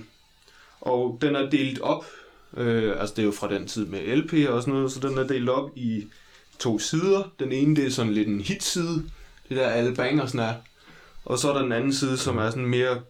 og 0.80 1.18
den 1.20 1.36
er 1.36 1.50
delt 1.50 1.80
op, 1.80 2.04
øh, 2.56 3.00
altså 3.00 3.14
det 3.14 3.22
er 3.22 3.26
jo 3.26 3.32
fra 3.32 3.48
den 3.48 3.66
tid 3.66 3.86
med 3.86 4.16
LP 4.16 4.32
og 4.48 4.62
sådan 4.62 4.74
noget, 4.74 4.92
så 4.92 5.00
den 5.00 5.18
er 5.18 5.26
delt 5.26 5.48
op 5.48 5.70
i 5.76 6.06
to 6.58 6.78
sider. 6.78 7.32
Den 7.38 7.52
ene 7.52 7.76
det 7.76 7.86
er 7.86 7.90
sådan 7.90 8.12
lidt 8.12 8.28
en 8.28 8.40
hitside, 8.40 9.04
det 9.48 9.56
der 9.56 9.68
alle 9.68 9.94
bangersne 9.94 10.42
er. 10.42 10.54
Og 11.24 11.38
så 11.38 11.48
er 11.48 11.54
der 11.54 11.62
den 11.62 11.72
anden 11.72 11.92
side, 11.92 12.18
som 12.18 12.38
er 12.38 12.50
sådan 12.50 12.66
mere 12.66 13.00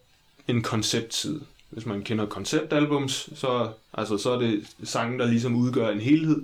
en 0.48 0.62
konceptside. 0.62 1.40
Hvis 1.70 1.86
man 1.86 2.02
kender 2.02 2.26
konceptalbums, 2.26 3.30
så, 3.34 3.68
altså, 3.94 4.18
så 4.18 4.30
er 4.30 4.38
det 4.38 4.66
sange, 4.84 5.18
der 5.18 5.26
ligesom 5.26 5.56
udgør 5.56 5.88
en 5.88 6.00
helhed. 6.00 6.42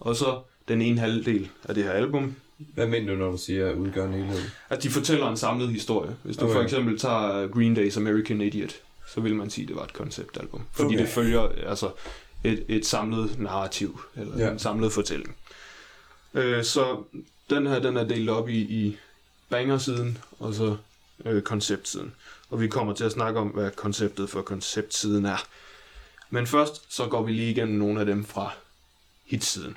Og 0.00 0.16
så 0.16 0.40
den 0.68 0.82
ene 0.82 1.00
halvdel 1.00 1.48
af 1.64 1.74
det 1.74 1.84
her 1.84 1.90
album. 1.92 2.34
Hvad 2.58 2.86
mener 2.86 3.12
du, 3.12 3.18
når 3.18 3.30
du 3.30 3.36
siger 3.36 3.72
udgør 3.72 4.06
en 4.06 4.12
helhed? 4.12 4.42
At 4.68 4.82
de 4.82 4.90
fortæller 4.90 5.28
en 5.30 5.36
samlet 5.36 5.68
historie. 5.68 6.16
Hvis 6.22 6.36
du 6.36 6.44
Okay. 6.44 6.54
for 6.54 6.62
eksempel 6.62 6.98
tager 6.98 7.48
Green 7.48 7.76
Day's 7.78 7.96
American 7.96 8.40
Idiot, 8.40 8.74
så 9.14 9.20
vil 9.20 9.34
man 9.34 9.50
sige, 9.50 9.62
at 9.62 9.68
det 9.68 9.76
var 9.76 9.84
et 9.84 9.92
konceptalbum. 9.92 10.62
Fordi 10.72 10.86
Okay. 10.86 10.98
det 10.98 11.08
følger 11.08 11.48
altså 11.66 11.90
et, 12.44 12.64
et 12.68 12.86
samlet 12.86 13.38
narrativ, 13.38 14.00
eller 14.16 14.38
Ja. 14.38 14.44
ja. 14.46 14.50
en 14.52 14.58
samlet 14.58 14.92
fortælling. 14.92 15.36
Øh, 16.34 16.64
så 16.64 17.02
den 17.50 17.66
her, 17.66 17.78
den 17.78 17.96
er 17.96 18.04
delt 18.04 18.30
op 18.30 18.48
i, 18.48 18.58
i 18.58 18.96
banger-siden, 19.50 20.18
og 20.38 20.54
så 20.54 20.76
øh, 21.24 21.42
konceptsiden. 21.42 22.14
Og 22.50 22.60
vi 22.60 22.68
kommer 22.68 22.94
til 22.94 23.04
at 23.04 23.12
snakke 23.12 23.40
om, 23.40 23.48
hvad 23.48 23.70
konceptet 23.70 24.30
for 24.30 24.42
konceptsiden 24.42 25.26
er. 25.26 25.46
Men 26.30 26.46
først, 26.46 26.94
så 26.94 27.06
går 27.06 27.22
vi 27.22 27.32
lige 27.32 27.50
igennem 27.50 27.78
nogle 27.78 28.00
af 28.00 28.06
dem 28.06 28.24
fra 28.24 28.50
hitsiden. 29.24 29.76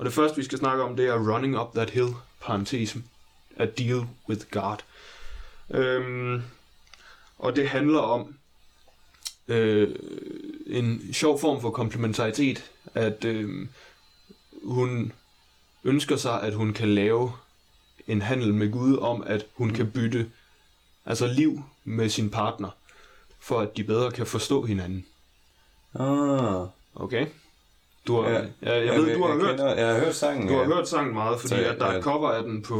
Og 0.00 0.06
det 0.06 0.12
første, 0.12 0.36
vi 0.36 0.44
skal 0.44 0.58
snakke 0.58 0.82
om, 0.82 0.96
det 0.96 1.06
er 1.06 1.34
Running 1.34 1.60
Up 1.60 1.74
That 1.74 1.90
Hill, 1.90 2.08
parentesen, 2.40 3.04
A 3.56 3.64
Deal 3.64 4.06
With 4.28 4.46
God. 4.50 4.76
Øhm, 5.70 6.42
og 7.38 7.56
det 7.56 7.68
handler 7.68 7.98
om 7.98 8.34
øh, 9.48 9.96
en 10.66 11.12
sjov 11.12 11.40
form 11.40 11.60
for 11.60 11.70
komplementaritet, 11.70 12.70
at 12.94 13.24
øh, 13.24 13.68
hun 14.64 15.12
ønsker 15.84 16.16
sig, 16.16 16.42
at 16.42 16.54
hun 16.54 16.72
kan 16.72 16.88
lave 16.88 17.32
en 18.06 18.22
handel 18.22 18.54
med 18.54 18.72
Gud 18.72 18.96
om, 18.96 19.22
at 19.26 19.46
hun 19.54 19.70
kan 19.70 19.90
bytte 19.90 20.30
altså 21.06 21.26
liv 21.26 21.62
med 21.84 22.08
sin 22.08 22.30
partner, 22.30 22.70
for 23.40 23.60
at 23.60 23.76
de 23.76 23.84
bedre 23.84 24.10
kan 24.10 24.26
forstå 24.26 24.64
hinanden. 24.64 25.06
Ah. 25.94 26.66
Okay? 26.94 27.26
Du 28.10 28.22
har, 28.22 28.30
Ja. 28.30 28.38
ja, 28.62 28.76
jeg, 28.76 28.86
jeg 28.86 28.94
ved, 28.96 29.14
du 29.14 29.22
har 29.22 29.28
jeg 29.34 29.38
hørt 29.40 29.56
Kender, 29.56 29.74
jeg 29.74 29.94
har 29.94 30.00
hørt 30.00 30.14
sangen, 30.14 30.48
du 30.48 30.54
har 30.54 30.60
ja. 30.60 30.66
hørt 30.66 30.88
sangen 30.88 31.14
meget, 31.14 31.40
fordi 31.40 31.54
Så, 31.54 31.64
at 31.70 31.78
der 31.78 31.86
er 31.86 31.92
ja. 31.92 31.98
et 31.98 32.04
cover 32.04 32.28
af 32.30 32.42
den 32.42 32.62
på, 32.62 32.74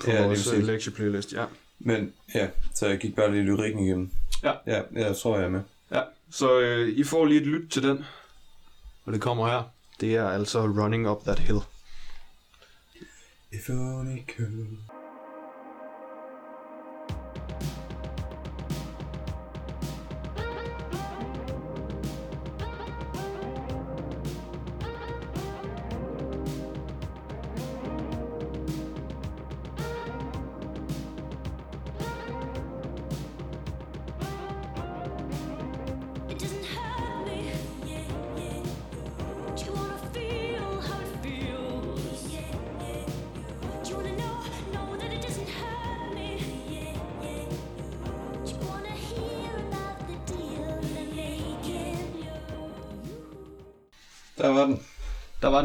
på 0.00 0.10
Ja, 0.10 0.26
vores 0.26 0.48
præcis. 0.48 0.66
lektieplaylist. 0.66 1.32
Ja. 1.32 1.44
Men 1.78 2.12
ja, 2.34 2.48
så 2.74 2.86
jeg 2.86 2.98
gik 2.98 3.16
bare 3.16 3.30
lige 3.32 3.42
lyrikken 3.42 3.84
igennem. 3.86 4.10
Ja. 4.42 4.52
Ja, 4.66 4.80
jeg 4.92 5.16
tror, 5.16 5.36
jeg 5.36 5.44
er 5.44 5.50
med. 5.50 5.60
ja. 5.90 6.00
Så 6.30 6.60
øh, 6.60 6.88
I 6.88 7.04
får 7.04 7.24
lige 7.24 7.40
et 7.40 7.46
lyt 7.46 7.70
til 7.70 7.82
den, 7.82 8.04
og 9.04 9.12
det 9.12 9.20
kommer 9.20 9.46
her. 9.48 9.62
Det 10.00 10.16
er 10.16 10.28
altså 10.28 10.60
Running 10.60 11.10
Up 11.10 11.22
That 11.24 11.38
Hill. 11.38 11.58
If 13.52 13.68
only 13.70 14.18
could. 14.36 14.66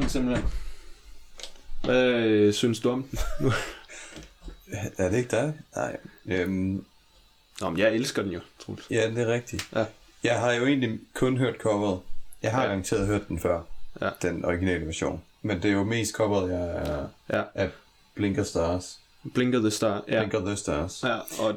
Simpelthen. 0.10 0.46
Hvad 1.84 2.06
øh, 2.06 2.54
synes 2.54 2.80
du 2.80 2.90
om 2.90 3.04
den? 3.04 3.20
Er 4.98 5.10
det 5.10 5.18
ikke 5.18 5.32
dig? 5.32 5.54
Nej. 5.76 5.98
Øhm, 6.26 6.86
Nå, 7.62 7.70
men 7.70 7.80
jeg 7.80 7.94
elsker 7.96 8.22
den 8.24 8.32
jo, 8.32 8.40
Troels. 8.60 8.88
ja, 8.92 9.10
det 9.10 9.18
er 9.18 9.28
rigtigt. 9.34 9.68
Ja. 9.76 9.86
Jeg 10.24 10.40
har 10.40 10.52
jo 10.54 10.66
egentlig 10.66 11.00
kun 11.14 11.38
hørt 11.38 11.56
coveret. 11.62 12.00
Jeg 12.44 12.52
har 12.52 12.62
Ja. 12.62 12.68
garanteret 12.68 13.08
hørt 13.08 13.28
den 13.28 13.40
før. 13.40 13.62
Ja. 14.02 14.10
Den 14.22 14.46
originale 14.46 14.86
version. 14.86 15.22
Men 15.42 15.58
det 15.64 15.66
er 15.70 15.74
jo 15.74 15.84
mest 15.84 16.14
coveret, 16.16 16.52
jeg 16.52 16.62
er 16.70 17.08
Ja, 17.38 17.44
af 17.56 17.70
Blinker 18.16 18.44
Stars. 18.44 19.00
Blinker 19.34 19.60
the 19.60 19.72
Star. 19.72 20.04
Ja, 20.08 20.20
Blinker 20.20 20.46
the 20.46 20.56
Stars. 20.56 21.04
ja 21.04 21.18
og, 21.44 21.56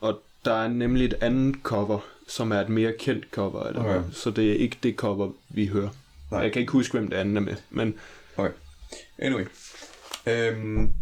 og 0.00 0.20
der 0.44 0.54
er 0.54 0.68
nemlig 0.68 1.04
et 1.04 1.14
andet 1.20 1.56
cover, 1.62 1.98
som 2.28 2.52
er 2.52 2.60
et 2.60 2.68
mere 2.68 2.92
kendt 2.98 3.24
cover 3.32 3.66
det. 3.66 3.76
Okay. 3.76 4.02
Så 4.12 4.30
det 4.30 4.52
er 4.52 4.56
ikke 4.56 4.76
det 4.82 4.96
cover, 4.96 5.30
vi 5.48 5.66
hører. 5.66 5.88
Nej. 6.30 6.40
Jeg 6.40 6.52
kan 6.52 6.60
ikke 6.60 6.72
huske, 6.72 6.92
hvem 6.92 7.10
det 7.10 7.16
andet 7.16 7.36
er 7.36 7.40
med, 7.40 7.56
men 7.70 7.94
Okay. 8.36 8.52
Anyway. 9.18 9.44
Øhm, 10.26 10.94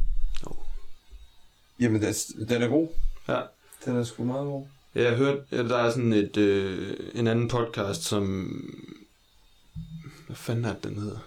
jamen, 1.80 2.02
den, 2.02 2.62
er 2.62 2.68
god. 2.68 2.88
ja. 3.28 3.40
Den 3.84 3.96
er 3.96 4.04
sgu 4.04 4.24
meget 4.24 4.46
god. 4.46 4.66
Jeg 4.94 5.10
har 5.10 5.16
hørt, 5.16 5.38
at 5.50 5.64
der 5.64 5.78
er 5.78 5.90
sådan 5.90 6.12
et, 6.12 6.36
øh, 6.36 6.96
en 7.14 7.26
anden 7.26 7.48
podcast, 7.48 8.02
som... 8.02 8.50
Hvad 10.26 10.36
fanden 10.36 10.64
er 10.64 10.72
det, 10.74 10.84
den 10.84 10.98
hedder? 10.98 11.18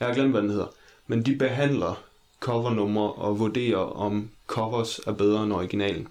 Jeg 0.00 0.08
har 0.08 0.14
glemt, 0.14 0.30
hvad 0.30 0.42
den 0.42 0.50
hedder. 0.50 0.74
Men 1.06 1.22
de 1.26 1.36
behandler 1.36 2.02
covernumre 2.40 3.12
og 3.12 3.38
vurderer, 3.38 3.96
om 3.96 4.30
covers 4.46 4.98
er 5.06 5.12
bedre 5.12 5.42
end 5.44 5.52
originalen. 5.52 6.08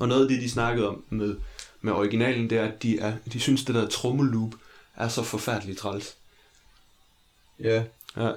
Og 0.00 0.08
noget 0.08 0.22
af 0.22 0.28
det, 0.28 0.42
de 0.42 0.50
snakkede 0.50 0.88
om 0.88 1.04
med, 1.10 1.36
med 1.80 1.92
originalen, 1.92 2.50
det 2.50 2.58
er, 2.58 2.64
at 2.64 2.82
de, 2.82 2.98
er, 2.98 3.16
de 3.32 3.40
synes, 3.40 3.64
det 3.64 3.74
der 3.74 3.88
trommeloop 3.88 4.54
er 4.96 5.08
så 5.08 5.22
forfærdeligt 5.22 5.78
træls. 5.78 6.16
Ja. 7.60 7.84
Ja, 8.16 8.32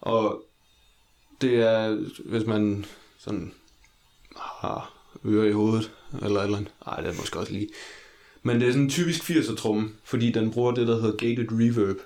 og 0.00 0.42
det 1.40 1.54
er, 1.54 2.06
hvis 2.24 2.46
man 2.46 2.84
sådan 3.18 3.52
har 4.36 4.94
ører 5.26 5.48
i 5.48 5.52
hovedet, 5.52 5.90
eller 6.22 6.40
et 6.40 6.44
eller 6.44 6.58
andet. 6.58 6.72
Ej, 6.86 7.00
det 7.00 7.10
er 7.10 7.14
måske 7.14 7.38
også 7.38 7.52
lige. 7.52 7.68
Men 8.42 8.60
det 8.60 8.68
er 8.68 8.72
sådan 8.72 8.84
en 8.84 8.90
typisk 8.90 9.30
80'er 9.30 9.56
tromme, 9.56 9.90
fordi 10.04 10.32
den 10.32 10.50
bruger 10.50 10.72
det, 10.72 10.88
der 10.88 11.00
hedder 11.00 11.16
gated 11.16 11.46
reverb, 11.50 11.96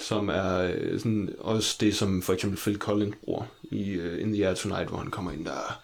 som 0.00 0.28
er 0.28 0.58
øh, 0.58 0.98
sådan, 0.98 1.34
også 1.38 1.76
det, 1.80 1.96
som 1.96 2.22
for 2.22 2.32
eksempel 2.32 2.58
Phil 2.58 2.78
Collins 2.78 3.16
bruger 3.24 3.44
i 3.62 3.98
uh, 3.98 4.20
In 4.20 4.32
the 4.32 4.46
Air 4.46 4.54
Tonight, 4.54 4.88
hvor 4.88 4.98
han 4.98 5.10
kommer 5.10 5.32
ind 5.32 5.44
der, 5.44 5.80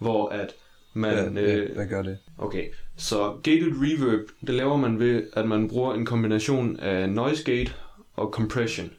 hvor 0.00 0.28
at 0.28 0.54
man... 0.92 1.36
ja, 1.36 1.42
øh, 1.42 1.74
hvad 1.74 1.86
gør 1.86 2.02
det? 2.02 2.18
Okay, 2.38 2.68
så 3.00 3.36
gated 3.42 3.72
reverb, 3.76 4.28
det 4.46 4.54
laver 4.54 4.76
man 4.76 4.98
ved, 4.98 5.22
at 5.32 5.48
man 5.48 5.68
bruger 5.68 5.94
en 5.94 6.06
kombination 6.06 6.76
af 6.80 7.10
noise 7.10 7.44
gate 7.44 7.72
og 8.16 8.30
compression. 8.32 8.90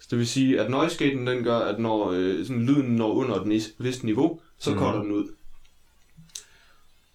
Så 0.00 0.08
det 0.10 0.18
vil 0.18 0.26
sige, 0.26 0.60
at 0.60 0.70
noise 0.70 0.98
gaten 0.98 1.26
den 1.26 1.44
gør, 1.44 1.58
at 1.58 1.80
når 1.80 2.10
øh, 2.10 2.46
sådan, 2.46 2.62
lyden 2.66 2.96
når 2.96 3.12
under 3.12 3.40
et 3.40 3.72
vist 3.78 4.04
niveau, 4.04 4.40
så 4.58 4.70
mm. 4.70 4.78
korter 4.78 5.02
den 5.02 5.12
ud. 5.12 5.28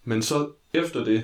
Men 0.04 0.22
så 0.22 0.50
efter 0.74 1.04
det, 1.04 1.24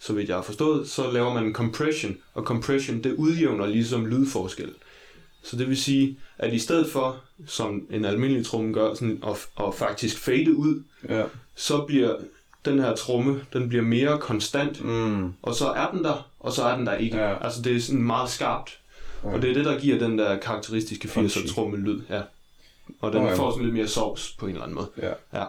så 0.00 0.12
vidt 0.12 0.28
jeg 0.28 0.36
har 0.36 0.42
forstået, 0.42 0.88
så 0.88 1.10
laver 1.10 1.34
man 1.34 1.44
en 1.44 1.54
compression, 1.54 2.16
og 2.34 2.42
compression 2.42 3.02
det 3.02 3.12
udjævner 3.14 3.66
ligesom 3.66 4.06
lydforskel. 4.06 4.70
Så 5.42 5.56
det 5.56 5.68
vil 5.68 5.76
sige, 5.76 6.18
at 6.38 6.52
i 6.52 6.58
stedet 6.58 6.90
for, 6.90 7.20
som 7.46 7.86
en 7.90 8.04
almindelig 8.04 8.46
tromme 8.46 8.72
gør, 8.72 8.94
sådan 8.94 9.22
at, 9.26 9.66
at 9.66 9.74
faktisk 9.74 10.18
fade 10.18 10.56
ud, 10.56 10.82
Ja. 11.08 11.24
så 11.54 11.84
bliver 11.86 12.16
den 12.68 12.78
her 12.78 12.94
tromme, 12.94 13.40
den 13.52 13.68
bliver 13.68 13.84
mere 13.84 14.18
konstant, 14.18 14.84
Mm. 14.84 15.32
og 15.42 15.54
så 15.54 15.66
er 15.68 15.90
den 15.90 16.04
der, 16.04 16.30
og 16.40 16.52
så 16.52 16.62
er 16.62 16.76
den 16.76 16.86
der 16.86 16.94
ikke. 16.94 17.16
Ja. 17.16 17.44
Altså 17.44 17.62
det 17.62 17.76
er 17.76 17.80
sådan 17.80 18.02
meget 18.02 18.30
skarpt. 18.30 18.78
Ja. 19.24 19.28
Og 19.28 19.42
det 19.42 19.50
er 19.50 19.54
det, 19.54 19.64
der 19.64 19.78
giver 19.80 19.98
den 19.98 20.18
der 20.18 20.38
karakteristiske 20.38 21.08
80'er 21.08 21.14
Punchy. 21.14 21.46
trommelyd. 21.48 22.00
Ja. 22.10 22.20
Og 23.00 23.12
den 23.12 23.22
Okay. 23.22 23.36
får 23.36 23.50
sådan 23.50 23.64
lidt 23.64 23.74
mere 23.74 23.88
sovs 23.88 24.36
på 24.38 24.46
en 24.46 24.50
eller 24.52 24.62
anden 24.62 24.74
måde. 24.74 24.88
Ja. 25.02 25.12
Ja. 25.40 25.44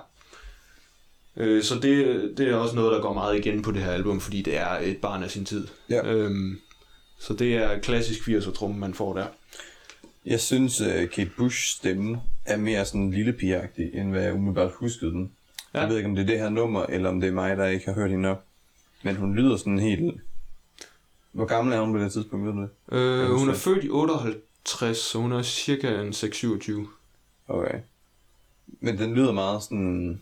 Øh, 1.37 1.63
så 1.63 1.75
det, 1.75 2.33
det 2.37 2.49
er 2.49 2.55
også 2.55 2.75
noget, 2.75 2.91
der 2.91 3.01
går 3.01 3.13
meget 3.13 3.37
igen 3.37 3.61
på 3.61 3.71
det 3.71 3.83
her 3.83 3.91
album, 3.91 4.19
fordi 4.19 4.41
det 4.41 4.57
er 4.57 4.69
et 4.69 4.97
barn 4.97 5.23
af 5.23 5.31
sin 5.31 5.45
tid. 5.45 5.67
Ja. 5.89 6.11
Øhm, 6.13 6.59
så 7.19 7.33
det 7.33 7.55
er 7.55 7.79
klassisk 7.79 8.19
80'er 8.27 8.51
tromme, 8.51 8.77
man 8.79 8.93
får 8.93 9.13
der. 9.13 9.25
Jeg 10.25 10.39
synes, 10.39 10.81
uh, 10.81 10.87
Kate 10.87 11.31
Bush's 11.39 11.77
stemme 11.77 12.21
er 12.45 12.57
mere 12.57 12.85
sådan 12.85 13.11
lille 13.11 13.33
pigeagtig, 13.33 13.89
end 13.93 14.09
hvad 14.11 14.23
jeg 14.23 14.33
umiddelbart 14.33 14.71
huskede 14.75 15.11
den. 15.11 15.31
Ja. 15.73 15.79
Jeg 15.79 15.89
ved 15.89 15.97
ikke, 15.97 16.09
om 16.09 16.15
det 16.15 16.21
er 16.21 16.27
det 16.27 16.39
her 16.39 16.49
nummer, 16.49 16.85
eller 16.85 17.09
om 17.09 17.21
det 17.21 17.27
er 17.27 17.33
mig, 17.33 17.57
der 17.57 17.65
ikke 17.65 17.85
har 17.85 17.93
hørt 17.93 18.09
hende 18.09 18.21
nok. 18.21 18.43
Men 19.03 19.15
hun 19.15 19.35
lyder 19.35 19.57
sådan 19.57 19.79
helt... 19.79 20.21
Hvor 21.31 21.45
gammel 21.45 21.73
er 21.73 21.79
hun 21.79 21.93
på 21.93 21.99
det 21.99 22.11
tidspunkt, 22.11 22.45
ved 22.45 22.53
du 22.53 22.61
det? 22.61 22.97
Øh, 22.97 23.29
hun 23.29 23.49
er 23.49 23.53
født 23.53 23.83
i 23.83 23.89
58, 23.89 24.97
så 24.97 25.17
hun 25.17 25.31
er 25.31 25.41
cirka 25.41 26.01
en 26.01 26.09
6-27. 26.09 26.71
Okay. 27.47 27.79
Men 28.79 28.97
den 28.97 29.13
lyder 29.13 29.31
meget 29.31 29.63
sådan... 29.63 30.21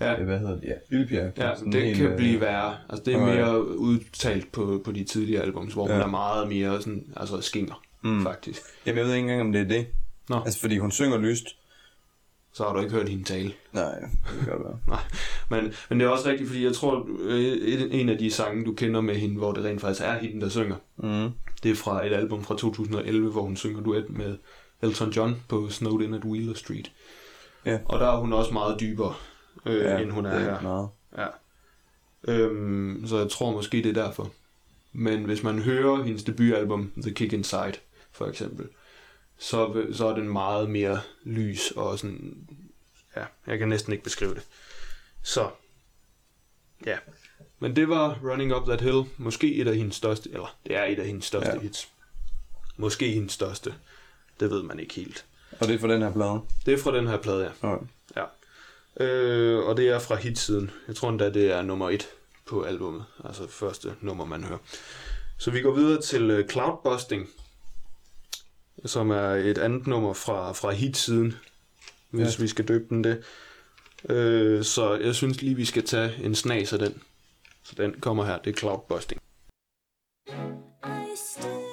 Ja. 0.00 0.16
Hvad 0.16 0.38
hedder 0.38 0.60
det? 0.60 0.64
Ja, 0.64 0.96
lille. 0.96 1.32
Ja, 1.36 1.56
sådan 1.56 1.72
det 1.72 1.82
helt, 1.82 1.96
kan 1.96 2.06
øh, 2.06 2.16
blive 2.16 2.40
værre. 2.40 2.76
Altså, 2.88 3.04
det 3.04 3.14
er 3.14 3.22
okay. 3.22 3.34
mere 3.34 3.68
udtalt 3.76 4.52
på, 4.52 4.82
på 4.84 4.92
de 4.92 5.04
tidlige 5.04 5.42
albums, 5.42 5.72
hvor 5.72 5.88
ja. 5.88 5.94
Hun 5.94 6.02
er 6.02 6.06
meget 6.06 6.48
mere 6.48 6.82
sådan, 6.82 7.04
altså 7.16 7.40
skinger, 7.40 7.82
mm. 8.02 8.22
faktisk. 8.22 8.62
Jamen, 8.86 8.98
jeg 8.98 9.06
ved 9.06 9.14
ikke 9.14 9.22
engang, 9.22 9.40
om 9.40 9.52
det 9.52 9.60
er 9.60 9.68
det. 9.68 9.86
Nå. 10.28 10.40
Altså, 10.44 10.60
fordi 10.60 10.78
hun 10.78 10.90
synger 10.90 11.18
lyst. 11.18 11.56
Så 12.56 12.64
har 12.64 12.72
du 12.72 12.80
ikke 12.80 12.92
hørt 12.94 13.08
hende 13.08 13.24
tale. 13.24 13.52
Nej, 13.72 13.94
det 14.00 14.10
kan 14.44 14.48
godt 14.48 14.64
være. 14.64 14.78
Nej, 14.96 15.00
men, 15.62 15.72
men 15.88 16.00
det 16.00 16.06
er 16.06 16.10
også 16.10 16.28
rigtigt, 16.28 16.48
fordi 16.48 16.64
jeg 16.64 16.74
tror, 16.74 17.08
øh, 17.20 17.88
en 17.90 18.08
af 18.08 18.18
de 18.18 18.30
sange, 18.30 18.64
du 18.64 18.72
kender 18.72 19.00
med 19.00 19.14
hende, 19.16 19.36
hvor 19.38 19.52
det 19.52 19.64
rent 19.64 19.80
faktisk 19.80 20.04
er 20.04 20.18
hende, 20.18 20.40
der 20.40 20.48
synger, 20.48 20.76
Mm. 20.96 21.30
det 21.62 21.70
er 21.70 21.74
fra 21.74 22.06
et 22.06 22.12
album 22.12 22.44
fra 22.44 22.56
2011, 22.56 23.30
hvor 23.32 23.42
hun 23.42 23.56
synger 23.56 23.82
duet 23.82 24.10
med 24.10 24.38
Elton 24.82 25.10
John 25.10 25.42
på 25.48 25.68
Snowed 25.68 26.02
In 26.04 26.14
at 26.14 26.24
Wheeler 26.24 26.54
Street. 26.54 26.92
Ja. 27.64 27.78
Og 27.84 28.00
der 28.00 28.06
er 28.06 28.16
hun 28.16 28.32
også 28.32 28.52
meget 28.52 28.80
dybere, 28.80 29.14
øh, 29.66 29.84
ja, 29.84 29.98
end 29.98 30.10
hun 30.10 30.26
er 30.26 30.34
det 30.34 30.40
her. 30.42 30.60
Meget. 30.60 30.88
Ja. 31.18 31.26
Øhm, 32.32 33.04
så 33.06 33.18
jeg 33.18 33.28
tror 33.30 33.52
måske, 33.52 33.76
det 33.76 33.86
er 33.96 34.02
derfor. 34.04 34.30
Men 34.92 35.24
hvis 35.24 35.42
man 35.42 35.58
hører 35.58 36.02
hendes 36.02 36.24
debutalbum, 36.24 36.92
The 37.02 37.14
Kick 37.14 37.32
Inside, 37.32 37.72
for 38.12 38.26
eksempel, 38.26 38.66
så, 39.38 39.86
så 39.92 40.06
er 40.06 40.14
den 40.14 40.28
meget 40.28 40.70
mere 40.70 41.00
lys 41.24 41.70
og 41.70 41.98
sådan... 41.98 42.36
Ja, 43.16 43.24
jeg 43.46 43.58
kan 43.58 43.68
næsten 43.68 43.92
ikke 43.92 44.04
beskrive 44.04 44.34
det. 44.34 44.42
Så, 45.22 45.50
ja. 46.86 46.96
Men 47.58 47.76
det 47.76 47.88
var 47.88 48.18
Running 48.24 48.54
Up 48.56 48.66
That 48.66 48.80
Hill. 48.80 49.02
Måske 49.16 49.54
et 49.54 49.68
af 49.68 49.76
hendes 49.76 49.96
største, 49.96 50.30
eller 50.32 50.56
det 50.66 50.76
er 50.76 50.84
et 50.84 50.98
af 50.98 51.06
hendes 51.06 51.24
største 51.24 51.52
Ja. 51.54 51.60
hits. 51.60 51.88
Måske 52.76 53.10
hendes 53.12 53.32
største. 53.32 53.74
Det 54.40 54.50
ved 54.50 54.62
man 54.62 54.80
ikke 54.80 54.94
helt. 54.94 55.24
Og 55.60 55.66
det 55.68 55.74
er 55.74 55.78
for 55.78 55.86
den 55.88 56.02
her 56.02 56.12
plade. 56.12 56.40
Det 56.66 56.74
er 56.74 56.78
fra 56.78 56.96
den 56.96 57.06
her 57.06 57.16
plade, 57.16 57.44
ja. 57.62 57.68
Okay. 57.68 57.86
Ja. 58.16 58.24
Øh, 59.04 59.64
og 59.66 59.76
det 59.76 59.88
er 59.88 59.98
fra 59.98 60.14
hitsiden. 60.16 60.70
Jeg 60.88 60.96
tror 60.96 61.08
endda, 61.08 61.30
det 61.30 61.50
er 61.52 61.62
nummer 61.62 61.90
et 61.90 62.08
på 62.46 62.62
albummet. 62.62 63.04
Altså 63.24 63.46
første 63.48 63.94
nummer, 64.00 64.24
man 64.24 64.44
hører. 64.44 64.58
Så 65.38 65.50
vi 65.50 65.60
går 65.60 65.72
videre 65.74 66.02
til 66.02 66.38
uh, 66.40 66.46
Cloudbusting, 66.48 67.28
som 68.84 69.10
er 69.10 69.28
et 69.30 69.58
andet 69.58 69.86
nummer 69.86 70.12
fra, 70.12 70.52
fra 70.52 70.70
hitsiden, 70.70 71.34
hvis 72.10 72.38
Ja. 72.38 72.42
vi 72.42 72.48
skal 72.48 72.64
døbe 72.68 72.84
den 72.88 73.04
det. 73.04 73.22
Øh, 74.08 74.64
så 74.64 74.94
jeg 74.94 75.14
synes 75.14 75.42
lige, 75.42 75.54
vi 75.54 75.64
skal 75.64 75.84
tage 75.84 76.12
en 76.24 76.34
snas 76.34 76.72
af 76.72 76.78
den. 76.78 77.02
Så 77.62 77.74
den 77.76 78.00
kommer 78.00 78.24
her, 78.24 78.38
det 78.38 78.52
er 78.52 78.56
Cloudbusting. 78.56 79.20
I 80.84 81.16
still 81.16 81.65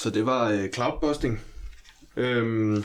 Så 0.00 0.10
det 0.10 0.26
var 0.26 0.50
øh, 0.50 0.70
Cloudbusting. 0.70 1.40
Øhm, 2.16 2.84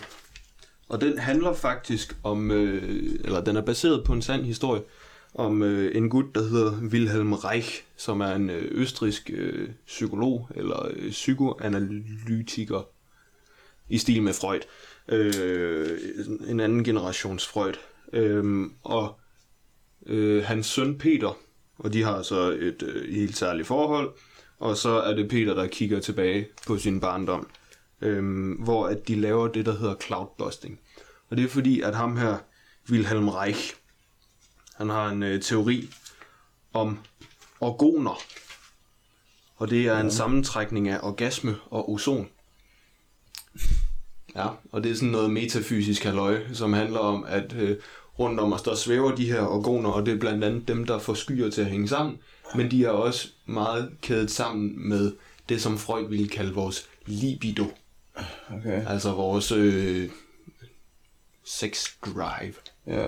og 0.89 1.01
den 1.01 1.17
handler 1.17 1.53
faktisk 1.53 2.17
om, 2.23 2.51
øh, 2.51 3.15
eller 3.23 3.41
den 3.43 3.55
er 3.55 3.61
baseret 3.61 4.03
på 4.03 4.13
en 4.13 4.21
sand 4.21 4.45
historie, 4.45 4.81
om 5.33 5.63
øh, 5.63 5.95
en 5.95 6.09
gut, 6.09 6.35
der 6.35 6.41
hedder 6.41 6.81
Wilhelm 6.81 7.33
Reich, 7.33 7.83
som 7.97 8.21
er 8.21 8.31
en 8.31 8.49
øh, 8.49 8.67
østrisk 8.71 9.29
øh, 9.33 9.69
psykolog, 9.85 10.49
eller 10.55 10.87
øh, 10.93 11.11
psykoanalytiker, 11.11 12.87
i 13.89 13.97
stil 13.97 14.23
med 14.23 14.33
Freud. 14.33 14.61
Øh, 15.07 15.99
en 16.47 16.59
anden 16.59 16.83
generations 16.83 17.47
Freud. 17.47 17.73
Øh, 18.13 18.69
og 18.83 19.19
øh, 20.05 20.43
hans 20.43 20.65
søn 20.65 20.97
Peter, 20.97 21.37
og 21.77 21.93
de 21.93 22.03
har 22.03 22.21
så 22.21 22.51
et 22.51 22.83
øh, 22.83 23.15
helt 23.15 23.37
særligt 23.37 23.67
forhold, 23.67 24.13
og 24.65 24.77
så 24.77 24.89
er 24.89 25.13
det 25.13 25.29
Peter, 25.29 25.53
der 25.53 25.67
kigger 25.67 25.99
tilbage 25.99 26.47
på 26.67 26.77
sin 26.77 26.99
barndom, 26.99 27.49
øhm, 28.01 28.51
hvor 28.51 28.87
at 28.87 29.07
de 29.07 29.15
laver 29.15 29.47
det, 29.47 29.65
der 29.65 29.77
hedder 29.77 29.95
cloudbusting. 29.95 30.79
Og 31.29 31.37
det 31.37 31.45
er 31.45 31.49
fordi, 31.49 31.81
at 31.81 31.95
ham 31.95 32.17
her, 32.17 32.37
Wilhelm 32.89 33.29
Reich, 33.29 33.75
han 34.75 34.89
har 34.89 35.09
en 35.09 35.23
øh, 35.23 35.41
teori 35.41 35.89
om 36.73 36.99
orgoner. 37.59 38.21
Og 39.57 39.69
det 39.69 39.87
er 39.87 39.99
en 39.99 40.11
sammentrækning 40.11 40.89
af 40.89 40.99
orgasme 41.03 41.55
og 41.69 41.91
ozon. 41.91 42.27
Ja, 44.35 44.47
og 44.71 44.83
det 44.83 44.91
er 44.91 44.95
sådan 44.95 45.09
noget 45.09 45.31
metafysisk 45.31 46.03
halløj, 46.03 46.53
som 46.53 46.73
handler 46.73 46.99
om, 46.99 47.25
at 47.27 47.53
øh, 47.53 47.77
rundt 48.19 48.39
om 48.39 48.53
os, 48.53 48.61
der 48.61 48.75
svæver 48.75 49.15
de 49.15 49.31
her 49.31 49.41
orgoner, 49.41 49.89
og 49.89 50.05
det 50.05 50.13
er 50.13 50.19
blandt 50.19 50.43
andet 50.43 50.67
dem, 50.67 50.85
der 50.85 50.99
får 50.99 51.13
skyer 51.13 51.49
til 51.49 51.61
at 51.61 51.67
hænge 51.67 51.87
sammen, 51.87 52.17
men 52.55 52.71
de 52.71 52.85
er 52.85 52.89
også 52.89 53.27
meget 53.45 53.91
kædet 54.01 54.31
sammen 54.31 54.89
med 54.89 55.15
det, 55.49 55.61
som 55.61 55.77
Freud 55.77 56.09
ville 56.09 56.29
kalde 56.29 56.53
vores 56.53 56.89
libido, 57.05 57.65
Okay. 58.53 58.87
altså 58.87 59.11
vores 59.11 59.51
øh, 59.51 60.09
sex 61.45 61.85
drive. 62.05 62.53
Ja. 62.87 63.07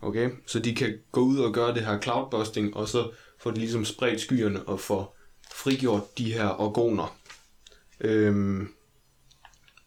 Okay, 0.00 0.30
så 0.46 0.58
de 0.58 0.74
kan 0.74 0.98
gå 1.12 1.20
ud 1.20 1.38
og 1.38 1.54
gøre 1.54 1.74
det 1.74 1.84
her 1.86 2.00
cloudbusting, 2.00 2.76
og 2.76 2.88
så 2.88 3.10
får 3.38 3.50
de 3.50 3.58
ligesom 3.60 3.84
spredt 3.84 4.20
skyerne 4.20 4.62
og 4.62 4.80
får 4.80 5.16
frigjort 5.52 6.18
de 6.18 6.32
her 6.32 6.60
orgoner. 6.60 7.16
Øhm, 8.00 8.68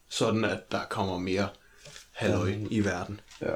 sådan 0.08 0.44
at 0.44 0.72
der 0.72 0.84
kommer 0.90 1.18
mere 1.18 1.48
halløj 2.12 2.54
i 2.70 2.80
verden. 2.84 3.20
Ja. 3.40 3.54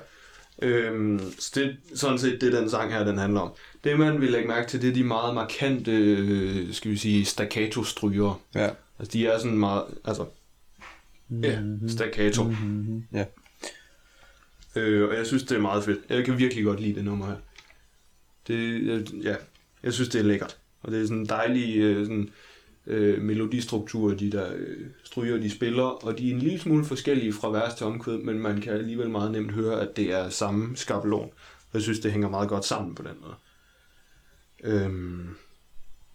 Øhm, 0.62 1.20
så 1.38 1.50
det 1.54 1.76
sådan 1.94 2.18
set 2.18 2.40
det, 2.40 2.52
den 2.52 2.70
sang 2.70 2.92
her 2.92 3.04
den 3.04 3.18
handler 3.18 3.40
om. 3.40 3.50
Det 3.84 3.98
man 3.98 4.20
vil 4.20 4.30
lægge 4.30 4.48
mærke 4.48 4.68
til, 4.68 4.82
det 4.82 4.90
er 4.90 4.94
de 4.94 5.04
meget 5.04 5.34
markante, 5.34 5.90
øh, 5.92 6.72
skal 6.74 6.90
vi 6.90 6.96
sige, 6.96 7.24
staccato-stryger. 7.24 8.40
Ja. 8.54 8.68
Altså 8.98 9.12
de 9.12 9.26
er 9.26 9.38
sådan 9.38 9.58
meget, 9.58 9.84
altså, 10.04 10.26
ja, 11.30 11.60
staccato. 11.88 12.44
Ja. 13.12 13.24
Øh, 14.76 15.08
og 15.08 15.16
jeg 15.16 15.26
synes, 15.26 15.42
det 15.42 15.56
er 15.56 15.60
meget 15.60 15.84
fedt. 15.84 15.98
Jeg 16.08 16.24
kan 16.24 16.38
virkelig 16.38 16.64
godt 16.64 16.80
lide 16.80 16.94
det 16.94 17.04
nummer 17.04 17.26
her. 17.26 17.36
Det, 18.46 18.86
jeg- 18.86 19.14
ja, 19.22 19.34
jeg 19.82 19.92
synes, 19.92 20.08
det 20.08 20.18
er 20.18 20.24
lækkert. 20.24 20.56
Og 20.82 20.92
det 20.92 21.00
er 21.00 21.04
sådan 21.04 21.18
en 21.18 21.26
dejlig 21.26 21.76
øh, 21.76 22.04
sådan, 22.06 22.30
øh, 22.88 23.22
melodistruktur, 23.22 24.14
de 24.14 24.32
der 24.32 24.52
øh, 24.56 24.86
stryger, 25.04 25.36
de 25.36 25.50
spiller. 25.50 25.82
Og 25.82 26.18
de 26.18 26.30
er 26.30 26.34
en 26.34 26.38
lille 26.38 26.58
smule 26.58 26.84
forskellige 26.84 27.32
fra 27.32 27.50
vers 27.50 27.74
til 27.74 27.86
omkvæd, 27.86 28.18
men 28.18 28.38
man 28.38 28.60
kan 28.60 28.72
alligevel 28.72 29.10
meget 29.10 29.32
nemt 29.32 29.52
høre, 29.52 29.80
at 29.80 29.96
det 29.96 30.12
er 30.12 30.28
samme 30.28 30.76
skabelon. 30.76 31.30
Jeg 31.74 31.82
synes, 31.82 32.00
det 32.00 32.12
hænger 32.12 32.28
meget 32.28 32.48
godt 32.48 32.64
sammen 32.64 32.94
på 32.94 33.02
den 33.02 33.16
måde. 33.20 33.34
Øhm, 34.64 35.28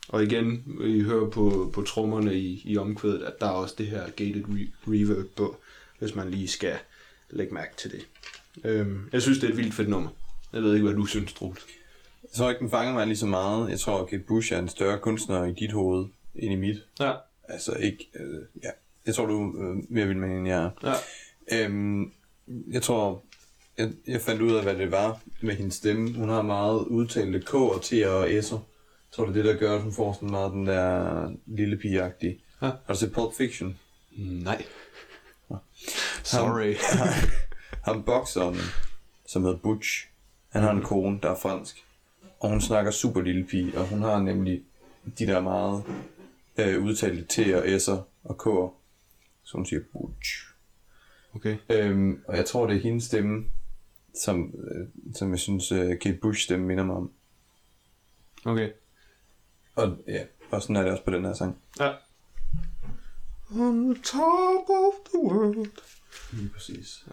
og 0.09 0.23
igen, 0.23 0.63
I 0.83 1.01
hører 1.01 1.29
på, 1.29 1.71
på 1.73 1.81
trommerne 1.81 2.36
i, 2.39 2.62
i 2.65 2.77
omkvædet, 2.77 3.23
at 3.23 3.33
der 3.39 3.45
er 3.45 3.51
også 3.51 3.75
det 3.77 3.88
her 3.88 4.09
gated 4.15 4.43
re- 4.43 4.71
reverb 4.88 5.27
på, 5.36 5.57
hvis 5.99 6.15
man 6.15 6.31
lige 6.31 6.47
skal 6.47 6.75
lægge 7.29 7.53
mærke 7.53 7.75
til 7.77 7.91
det. 7.91 8.07
Øhm, 8.63 9.09
jeg 9.13 9.21
synes, 9.21 9.39
det 9.39 9.47
er 9.47 9.51
et 9.51 9.57
vildt 9.57 9.73
fedt 9.73 9.89
nummer. 9.89 10.09
Jeg 10.53 10.63
ved 10.63 10.73
ikke, 10.73 10.86
hvad 10.86 10.95
du 10.95 11.05
synes, 11.05 11.33
Troels. 11.33 11.65
Jeg 12.23 12.31
tror 12.38 12.49
ikke, 12.49 12.59
den 12.59 12.69
fanger 12.69 12.93
mig 12.93 13.07
lige 13.07 13.17
så 13.17 13.25
meget. 13.25 13.69
Jeg 13.69 13.79
tror, 13.79 14.01
at 14.01 14.09
Kate 14.09 14.23
Bush 14.27 14.53
er 14.53 14.59
en 14.59 14.69
større 14.69 14.99
kunstner 14.99 15.45
i 15.45 15.53
dit 15.53 15.71
hoved, 15.71 16.05
end 16.35 16.53
i 16.53 16.55
mit. 16.55 16.77
Ja. 16.99 17.13
Altså 17.47 17.73
ikke, 17.73 18.09
øh, 18.15 18.41
ja. 18.63 18.69
Jeg 19.05 19.15
tror, 19.15 19.25
du 19.25 19.51
er 19.51 19.71
øh, 19.71 19.77
mere 19.89 20.07
vild 20.07 20.17
med 20.17 20.29
end 20.29 20.47
jeg 20.47 20.63
er. 20.63 20.69
Ja. 20.83 21.65
Øhm, 21.65 22.11
jeg 22.71 22.81
tror, 22.81 23.23
jeg, 23.77 23.91
jeg 24.07 24.21
fandt 24.21 24.41
ud 24.41 24.55
af, 24.55 24.63
hvad 24.63 24.75
det 24.75 24.91
var 24.91 25.19
med 25.41 25.55
hendes 25.55 25.75
stemme. 25.75 26.13
Hun 26.13 26.29
har 26.29 26.41
meget 26.41 26.79
udtalte 26.79 27.39
K 27.39 27.53
og 27.53 27.81
T 27.81 27.93
og 27.93 28.27
S'er. 28.27 28.53
Jeg 28.53 29.15
tror, 29.15 29.25
det 29.25 29.29
er 29.29 29.43
det, 29.43 29.45
der 29.45 29.59
gør, 29.59 29.75
at 29.75 29.81
hun 29.81 29.93
får 29.93 30.13
sådan 30.13 30.31
meget 30.31 30.51
den 30.51 30.67
der 30.67 31.31
lille 31.45 31.77
pigeagtige. 31.77 32.39
Ja. 32.61 32.65
Har 32.65 32.93
du 32.93 32.95
set 32.95 33.11
Pulp 33.11 33.33
Fiction? 33.37 33.79
Nej. 34.17 34.65
Sorry. 36.23 36.75
Ham 37.85 38.03
bokseren, 38.03 38.57
som 39.27 39.43
hedder 39.43 39.57
Butch, 39.57 40.07
han 40.49 40.61
har 40.61 40.71
en 40.71 40.81
kone, 40.81 41.19
der 41.23 41.29
er 41.31 41.35
fransk. 41.35 41.83
Og 42.39 42.49
hun 42.49 42.61
snakker 42.61 42.91
super 42.91 43.21
lille 43.21 43.43
pige, 43.43 43.77
og 43.77 43.87
hun 43.87 44.01
har 44.01 44.19
nemlig 44.19 44.61
de 45.19 45.27
der 45.27 45.41
meget 45.41 45.83
øh, 46.57 46.83
udtalte 46.83 47.25
T 47.29 47.53
og 47.55 47.65
S'er 47.65 48.01
og 48.23 48.35
K'er. 48.41 48.73
Så 49.43 49.57
hun 49.57 49.65
siger 49.65 49.81
Butch. 49.93 50.47
Okay. 51.35 51.57
Øhm, 51.69 52.23
og 52.27 52.37
jeg 52.37 52.45
tror, 52.45 52.67
det 52.67 52.75
er 52.75 52.81
hendes 52.81 53.03
stemme, 53.03 53.45
som, 54.23 54.53
øh, 54.57 54.87
som 55.15 55.31
jeg 55.31 55.39
synes, 55.39 55.71
øh, 55.71 55.99
Kate 55.99 56.17
Bush 56.21 56.43
stemme 56.43 56.65
minder 56.65 56.83
mig 56.83 56.95
om. 56.95 57.11
Okay. 58.45 58.71
Og 59.75 59.97
ja, 60.07 60.25
og 60.51 60.61
sådan 60.61 60.75
er 60.75 60.81
det 60.81 60.91
også 60.91 61.03
på 61.03 61.11
den 61.11 61.25
her 61.25 61.33
sang. 61.33 61.57
Ja. 61.79 61.93
On 63.51 63.95
top 63.95 64.69
of 64.69 64.93
the 65.05 65.19
world. 65.23 65.71
Lige 66.31 66.49
præcis. 66.49 67.05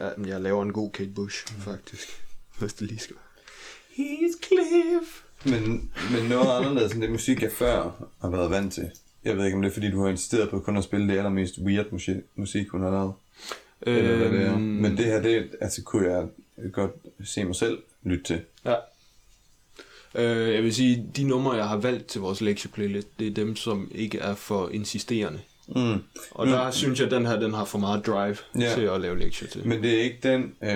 Ja, 0.00 0.10
men 0.16 0.28
jeg 0.28 0.40
laver 0.40 0.62
en 0.62 0.72
god 0.72 0.90
Kate 0.90 1.10
Bush, 1.10 1.52
faktisk. 1.52 2.24
Hvis 2.58 2.74
det 2.74 2.88
lige 2.88 2.98
skal 2.98 3.16
være. 3.16 3.24
Heathcliff. 4.06 5.24
Men, 5.44 5.90
men 6.12 6.28
noget 6.28 6.56
anderledes 6.58 6.92
end 6.92 7.02
det 7.02 7.10
musik, 7.10 7.42
jeg 7.42 7.52
før 7.52 7.90
har 8.20 8.30
været 8.30 8.50
vant 8.50 8.72
til. 8.72 8.90
Jeg 9.24 9.36
ved 9.36 9.44
ikke, 9.44 9.56
om 9.56 9.62
det 9.62 9.68
er, 9.68 9.72
fordi 9.72 9.90
du 9.90 10.02
har 10.02 10.08
insisteret 10.10 10.50
på 10.50 10.58
kun 10.60 10.76
at 10.76 10.84
spille 10.84 11.08
det 11.08 11.16
allermest 11.18 11.58
weird 11.64 11.86
musik, 11.92 12.16
musik 12.36 12.68
hun 12.68 12.82
har 12.82 12.90
lavet. 12.90 13.12
Eller 13.82 14.16
hvad 14.16 14.30
det 14.30 14.46
er. 14.46 14.52
Øhm, 14.52 14.60
Men 14.62 14.96
det 14.96 15.04
her, 15.04 15.22
det 15.22 15.48
altså, 15.60 15.82
kunne 15.82 16.10
jeg 16.10 16.26
godt 16.72 16.90
se 17.24 17.44
mig 17.44 17.56
selv 17.56 17.78
lytte 18.02 18.24
til. 18.24 18.40
Ja. 18.64 18.74
Øh, 20.14 20.54
jeg 20.54 20.62
vil 20.62 20.74
sige, 20.74 21.06
de 21.16 21.24
numre, 21.24 21.52
jeg 21.52 21.68
har 21.68 21.76
valgt 21.76 22.06
til 22.06 22.20
vores 22.20 22.40
lektieplaylist, 22.40 23.08
det 23.18 23.26
er 23.26 23.30
dem, 23.34 23.56
som 23.56 23.90
ikke 23.94 24.18
er 24.18 24.34
for 24.34 24.68
insisterende. 24.68 25.38
Mm. 25.68 25.94
Og 26.30 26.46
der 26.46 26.70
synes 26.70 26.98
jeg, 26.98 27.06
at 27.06 27.12
den 27.12 27.26
her, 27.26 27.40
den 27.40 27.54
har 27.54 27.64
for 27.64 27.78
meget 27.78 28.06
drive 28.06 28.36
Ja. 28.58 28.74
til 28.74 28.80
at 28.80 29.00
lave 29.00 29.18
lektier 29.18 29.48
til. 29.48 29.66
Men 29.68 29.82
det 29.82 29.94
er 29.98 30.02
ikke 30.02 30.18
den, 30.22 30.42
øh, 30.62 30.70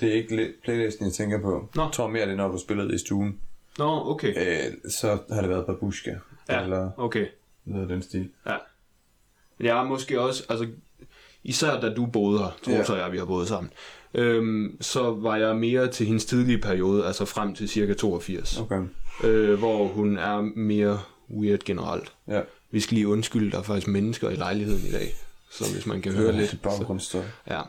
det 0.00 0.08
er 0.08 0.12
ikke 0.12 0.34
li- 0.46 0.60
playlisten, 0.64 1.04
jeg 1.06 1.12
tænker 1.12 1.40
på. 1.40 1.68
Nå. 1.74 1.82
Jeg 1.82 1.92
tror 1.92 2.08
mere, 2.08 2.24
det 2.26 2.32
er, 2.32 2.36
når 2.36 2.48
du 2.48 2.58
spiller 2.58 2.84
det 2.84 2.94
i 2.94 2.98
stuen. 2.98 3.38
Nå, 3.78 4.10
okay. 4.10 4.34
Øh, 4.36 4.90
så 4.90 5.18
har 5.32 5.40
det 5.40 5.50
været 5.50 5.66
Babushka. 5.66 6.14
Ja, 6.48 6.62
Eller 6.62 6.90
okay. 6.96 7.26
noget 7.64 7.82
af 7.82 7.88
den 7.88 8.02
stil. 8.02 8.28
Ja. 8.46 8.56
Men 9.58 9.66
jeg 9.66 9.78
er 9.78 9.84
måske 9.84 10.20
også, 10.20 10.42
altså, 10.48 10.66
især 11.44 11.80
da 11.80 11.94
du 11.94 12.06
boede 12.06 12.38
her, 12.38 12.50
tror 12.64 12.72
Ja. 12.72 12.98
ja. 12.98 13.04
jeg, 13.04 13.12
vi 13.12 13.18
har 13.18 13.24
boet 13.24 13.48
sammen, 13.48 13.72
øhm, 14.14 14.76
så 14.80 15.10
var 15.14 15.36
jeg 15.36 15.56
mere 15.56 15.88
til 15.88 16.06
hendes 16.06 16.24
tidlige 16.24 16.58
periode, 16.58 17.06
altså 17.06 17.24
frem 17.24 17.54
til 17.54 17.68
cirka 17.68 17.94
82, 17.94 18.58
Okay. 18.60 18.82
øh, 19.24 19.58
hvor 19.58 19.86
hun 19.86 20.18
er 20.18 20.40
mere 20.56 21.00
weird 21.30 21.58
generelt. 21.64 22.12
Ja. 22.28 22.40
Vi 22.70 22.80
skal 22.80 22.94
lige 22.94 23.08
undskylde, 23.08 23.50
der 23.50 23.58
er 23.58 23.62
faktisk 23.62 23.86
mennesker 23.88 24.30
i 24.30 24.34
lejligheden 24.34 24.86
i 24.88 24.90
dag, 24.90 25.14
så 25.50 25.64
hvis 25.74 25.86
man 25.86 26.02
kan 26.02 26.12
høre 26.12 26.32
lidt. 26.32 26.50
Så, 26.50 26.56
Baggrundsstøj. 26.62 27.22
ja. 27.50 27.60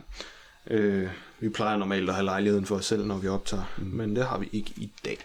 Øh, 0.70 1.08
vi 1.40 1.48
plejer 1.48 1.76
normalt 1.76 2.08
at 2.08 2.14
have 2.14 2.24
lejligheden 2.24 2.66
for 2.66 2.74
os 2.76 2.84
selv, 2.86 3.04
når 3.06 3.16
vi 3.18 3.28
optager, 3.28 3.62
mm. 3.78 3.84
men 3.86 4.16
det 4.16 4.24
har 4.26 4.38
vi 4.38 4.48
ikke 4.52 4.72
i 4.76 4.92
dag. 5.04 5.18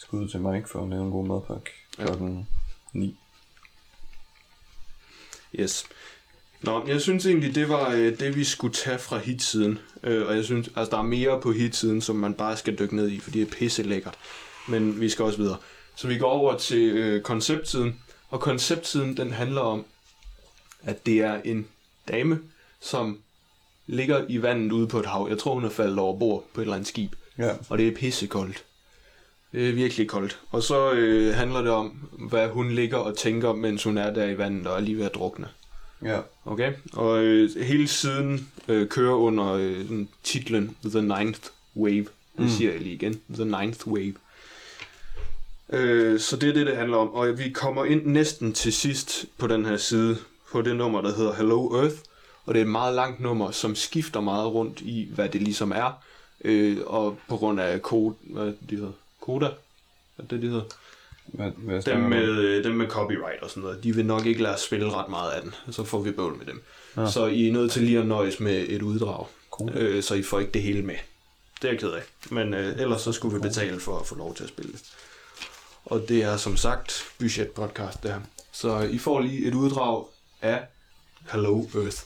Skud 0.00 0.28
til 0.28 0.40
Mike 0.40 0.68
for 0.68 0.82
at 0.82 0.90
lave 0.90 1.02
en 1.02 1.10
god 1.10 1.26
madpakke. 1.26 1.70
Ja. 1.98 2.04
Klokken 2.04 2.48
9. 2.92 3.16
Yes. 5.54 5.84
Nå, 6.62 6.86
jeg 6.86 7.00
synes 7.00 7.26
egentlig, 7.26 7.54
det 7.54 7.68
var 7.68 7.90
øh, 7.90 8.18
det, 8.18 8.36
vi 8.36 8.44
skulle 8.44 8.74
tage 8.74 8.98
fra 8.98 9.18
hitsiden. 9.18 9.78
Øh, 10.02 10.26
og 10.26 10.36
jeg 10.36 10.44
synes, 10.44 10.68
altså 10.76 10.90
der 10.90 10.98
er 10.98 11.02
mere 11.02 11.40
på 11.40 11.52
hitsiden, 11.52 12.00
som 12.00 12.16
man 12.16 12.34
bare 12.34 12.56
skal 12.56 12.78
dykke 12.78 12.96
ned 12.96 13.08
i, 13.10 13.20
fordi 13.20 13.40
det 13.40 13.46
er 13.46 13.52
pisse 13.52 13.82
lækkert. 13.82 14.18
Men 14.68 15.00
vi 15.00 15.08
skal 15.08 15.24
også 15.24 15.38
videre. 15.38 15.56
Så 15.96 16.08
vi 16.08 16.18
går 16.18 16.30
over 16.30 16.58
til 16.58 16.90
øh, 16.90 17.22
konceptsiden. 17.22 18.00
Og 18.28 18.40
konceptsiden, 18.40 19.16
den 19.16 19.32
handler 19.32 19.60
om, 19.60 19.84
at 20.82 21.06
det 21.06 21.20
er 21.20 21.40
en 21.44 21.66
dame, 22.08 22.40
som 22.80 23.18
ligger 23.86 24.24
i 24.28 24.42
vandet 24.42 24.72
ude 24.72 24.86
på 24.88 24.98
et 24.98 25.06
hav. 25.06 25.26
Jeg 25.30 25.38
tror, 25.38 25.54
hun 25.54 25.64
er 25.64 25.70
faldet 25.70 25.98
over 25.98 26.18
bord 26.18 26.44
på 26.54 26.60
et 26.60 26.64
eller 26.64 26.74
andet 26.74 26.88
skib. 26.88 27.12
Ja. 27.38 27.54
Og 27.68 27.78
det 27.78 27.88
er 27.88 27.96
pissekoldt. 27.96 28.64
Det 29.52 29.68
er 29.68 29.72
virkelig 29.72 30.08
koldt. 30.08 30.38
Og 30.50 30.62
så 30.62 30.92
øh, 30.92 31.34
handler 31.34 31.62
det 31.62 31.70
om, 31.70 32.08
hvad 32.12 32.48
hun 32.48 32.70
ligger 32.70 32.96
og 32.96 33.16
tænker, 33.16 33.52
mens 33.52 33.84
hun 33.84 33.98
er 33.98 34.10
der 34.12 34.24
i 34.24 34.38
vandet 34.38 34.66
og 34.66 34.76
er 34.76 34.80
lige 34.80 34.96
ved 34.96 35.04
at 35.04 35.14
drukne. 35.14 35.48
Ja. 36.04 36.20
Okay? 36.44 36.72
Og 36.92 37.24
øh, 37.24 37.50
hele 37.62 37.88
siden 37.88 38.48
øh, 38.68 38.88
kører 38.88 39.14
under 39.14 39.52
øh, 39.52 40.06
titlen 40.22 40.76
The 40.84 41.02
Ninth 41.02 41.40
Wave. 41.76 42.06
Det 42.36 42.46
mm. 42.46 42.48
siger 42.48 42.72
jeg 42.72 42.80
lige 42.80 42.94
igen. 42.94 43.20
The 43.34 43.44
Ninth 43.44 43.88
Wave. 43.88 44.14
Øh, 45.72 46.20
så 46.20 46.36
det 46.36 46.48
er 46.48 46.52
det, 46.52 46.66
det 46.66 46.76
handler 46.76 46.96
om. 46.96 47.14
Og 47.14 47.38
vi 47.38 47.50
kommer 47.50 47.84
ind 47.84 48.06
næsten 48.06 48.52
til 48.52 48.72
sidst 48.72 49.26
på 49.38 49.46
den 49.46 49.66
her 49.66 49.76
side, 49.76 50.16
på 50.52 50.62
det 50.62 50.76
nummer, 50.76 51.00
der 51.00 51.16
hedder 51.16 51.34
Hello 51.34 51.80
Earth. 51.80 51.96
Og 52.46 52.54
det 52.54 52.60
er 52.60 52.64
et 52.64 52.70
meget 52.70 52.94
langt 52.94 53.20
nummer, 53.20 53.50
som 53.50 53.74
skifter 53.74 54.20
meget 54.20 54.52
rundt 54.54 54.80
i, 54.80 55.08
hvad 55.14 55.28
det 55.28 55.42
ligesom 55.42 55.72
er. 55.72 56.02
Øh, 56.44 56.78
og 56.86 57.18
på 57.28 57.36
grund 57.36 57.60
af 57.60 57.82
kode, 57.82 58.14
hvad 58.20 58.52
de 58.70 58.76
hedder? 58.76 58.92
Koda? 59.20 59.46
Er 60.18 60.22
det, 60.30 60.42
de 60.42 60.46
hedder? 60.48 60.62
Hvad, 61.26 61.50
hvad 61.56 61.82
Dem 61.82 62.00
med, 62.00 62.28
øh, 62.28 62.64
dem 62.64 62.74
med 62.74 62.88
copyright 62.88 63.42
og 63.42 63.50
sådan 63.50 63.62
noget, 63.62 63.84
de 63.84 63.94
vil 63.94 64.06
nok 64.06 64.26
ikke 64.26 64.42
lade 64.42 64.54
os 64.54 64.60
spille 64.60 64.92
ret 64.92 65.08
meget 65.08 65.30
af 65.30 65.42
den, 65.42 65.54
så 65.70 65.84
får 65.84 66.00
vi 66.00 66.10
bøvl 66.10 66.36
med 66.38 66.46
dem. 66.46 66.62
Ja. 66.96 67.10
Så 67.10 67.26
I 67.26 67.48
er 67.48 67.52
nødt 67.52 67.72
til 67.72 67.82
lige 67.82 67.98
at 67.98 68.06
nøjes 68.06 68.40
med 68.40 68.66
et 68.68 68.82
uddrag, 68.82 69.26
Cool. 69.50 69.70
øh, 69.76 70.02
så 70.02 70.14
I 70.14 70.22
får 70.22 70.40
ikke 70.40 70.52
det 70.52 70.62
hele 70.62 70.82
med. 70.82 70.94
Det 71.62 71.68
er 71.68 71.72
jeg 71.72 71.80
ked 71.80 71.90
af. 71.90 72.02
Men 72.30 72.54
øh, 72.54 72.80
ellers 72.80 73.00
så 73.02 73.12
skulle 73.12 73.34
vi 73.36 73.40
betale 73.40 73.80
for 73.80 73.98
at 73.98 74.06
få 74.06 74.14
lov 74.14 74.34
til 74.34 74.42
at 74.42 74.48
spille 74.48 74.72
det. 74.72 74.82
Og 75.84 76.08
det 76.08 76.22
er 76.22 76.36
som 76.36 76.56
sagt 76.56 77.04
budget 77.18 77.50
podcast 77.50 78.02
det 78.02 78.10
her. 78.10 78.20
Så 78.52 78.78
I 78.80 78.98
får 78.98 79.20
lige 79.20 79.46
et 79.46 79.54
uddrag 79.54 80.04
af 80.42 80.62
Hello 81.32 81.66
Earth. 81.74 81.96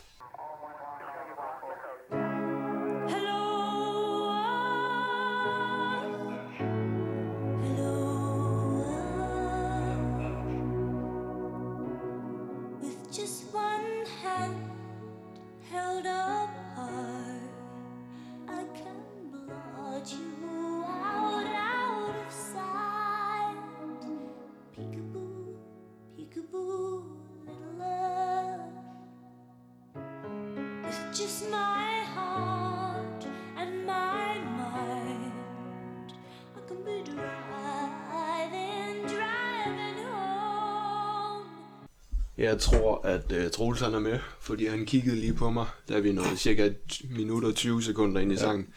Troels 43.55 43.81
han 43.81 43.95
er 43.95 43.99
med, 44.01 44.19
fordi 44.41 44.67
han 44.67 44.87
kiggede 44.87 45.17
lige 45.17 45.35
på 45.35 45.51
mig, 45.51 45.67
da 45.89 45.99
vi 45.99 46.13
nåede 46.13 46.37
cirka 46.37 46.65
et 46.65 47.01
minut 47.11 47.45
og 47.45 47.55
20 47.55 47.83
sekunder 47.83 48.21
ind 48.21 48.33
i 48.33 48.37
sangen. 48.37 48.69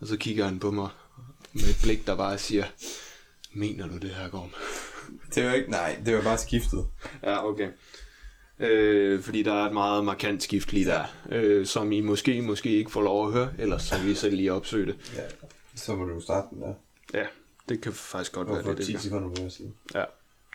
Og 0.00 0.06
så 0.06 0.16
kigger 0.16 0.44
han 0.44 0.58
på 0.58 0.70
mig 0.70 0.88
med 1.52 1.62
et 1.62 1.78
blik, 1.82 2.06
der 2.06 2.16
bare 2.16 2.38
siger, 2.38 2.64
mener 3.52 3.88
du 3.88 3.96
det 3.98 4.10
her, 4.10 4.28
Gorm? 4.28 4.50
Det 5.34 5.46
var 5.46 5.52
ikke, 5.52 5.70
nej, 5.70 5.98
det 6.06 6.14
var 6.16 6.22
bare 6.22 6.38
skiftet. 6.38 6.86
Ja, 7.22 7.46
okay. 7.48 7.68
Øh, 8.58 9.22
fordi 9.22 9.42
der 9.42 9.52
er 9.52 9.66
et 9.66 9.72
meget 9.72 10.04
markant 10.04 10.42
skift 10.42 10.72
lige 10.72 10.86
der, 10.86 11.04
øh, 11.30 11.66
som 11.66 11.92
I 11.92 12.00
måske, 12.00 12.42
måske 12.42 12.70
ikke 12.70 12.90
får 12.90 13.02
lov 13.02 13.26
at 13.26 13.32
høre, 13.32 13.52
ellers 13.58 13.82
så 13.82 13.98
vil 13.98 14.10
I 14.10 14.14
selv 14.14 14.36
lige 14.36 14.52
opsøge 14.52 14.86
det. 14.86 14.96
Ja. 15.16 15.22
Så 15.76 15.96
må 15.96 16.04
du 16.04 16.20
starte 16.20 16.46
den 16.50 16.62
der. 16.62 16.74
Ja, 17.14 17.26
det 17.68 17.80
kan 17.80 17.92
faktisk 17.92 18.32
godt 18.32 18.48
være 18.48 18.54
Hvorfor 18.56 18.70
det, 18.70 18.78
det 18.78 18.86
10 18.86 18.92
vi 18.92 18.96
gør. 18.96 19.00
sekunder 19.02 19.28
på 19.28 19.34
hver 19.40 19.48
side. 19.48 19.72
Ja, 19.94 20.04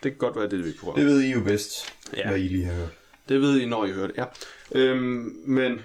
det 0.02 0.12
kan 0.12 0.18
godt 0.18 0.36
være 0.36 0.48
det, 0.50 0.64
vi 0.64 0.72
prøver. 0.80 0.94
Det 0.96 1.06
ved 1.06 1.20
I 1.20 1.32
jo 1.32 1.40
bedst, 1.40 1.72
Ja. 2.16 2.28
hvad 2.28 2.38
I 2.38 2.48
lige 2.48 2.64
har 2.64 2.72
hørt. 2.74 2.96
Det 3.30 3.40
ved 3.40 3.58
I, 3.60 3.66
når 3.66 3.84
I 3.84 3.92
hører 3.92 4.06
det, 4.06 4.16
ja. 4.16 4.24
Øhm, 4.72 5.36
men 5.44 5.80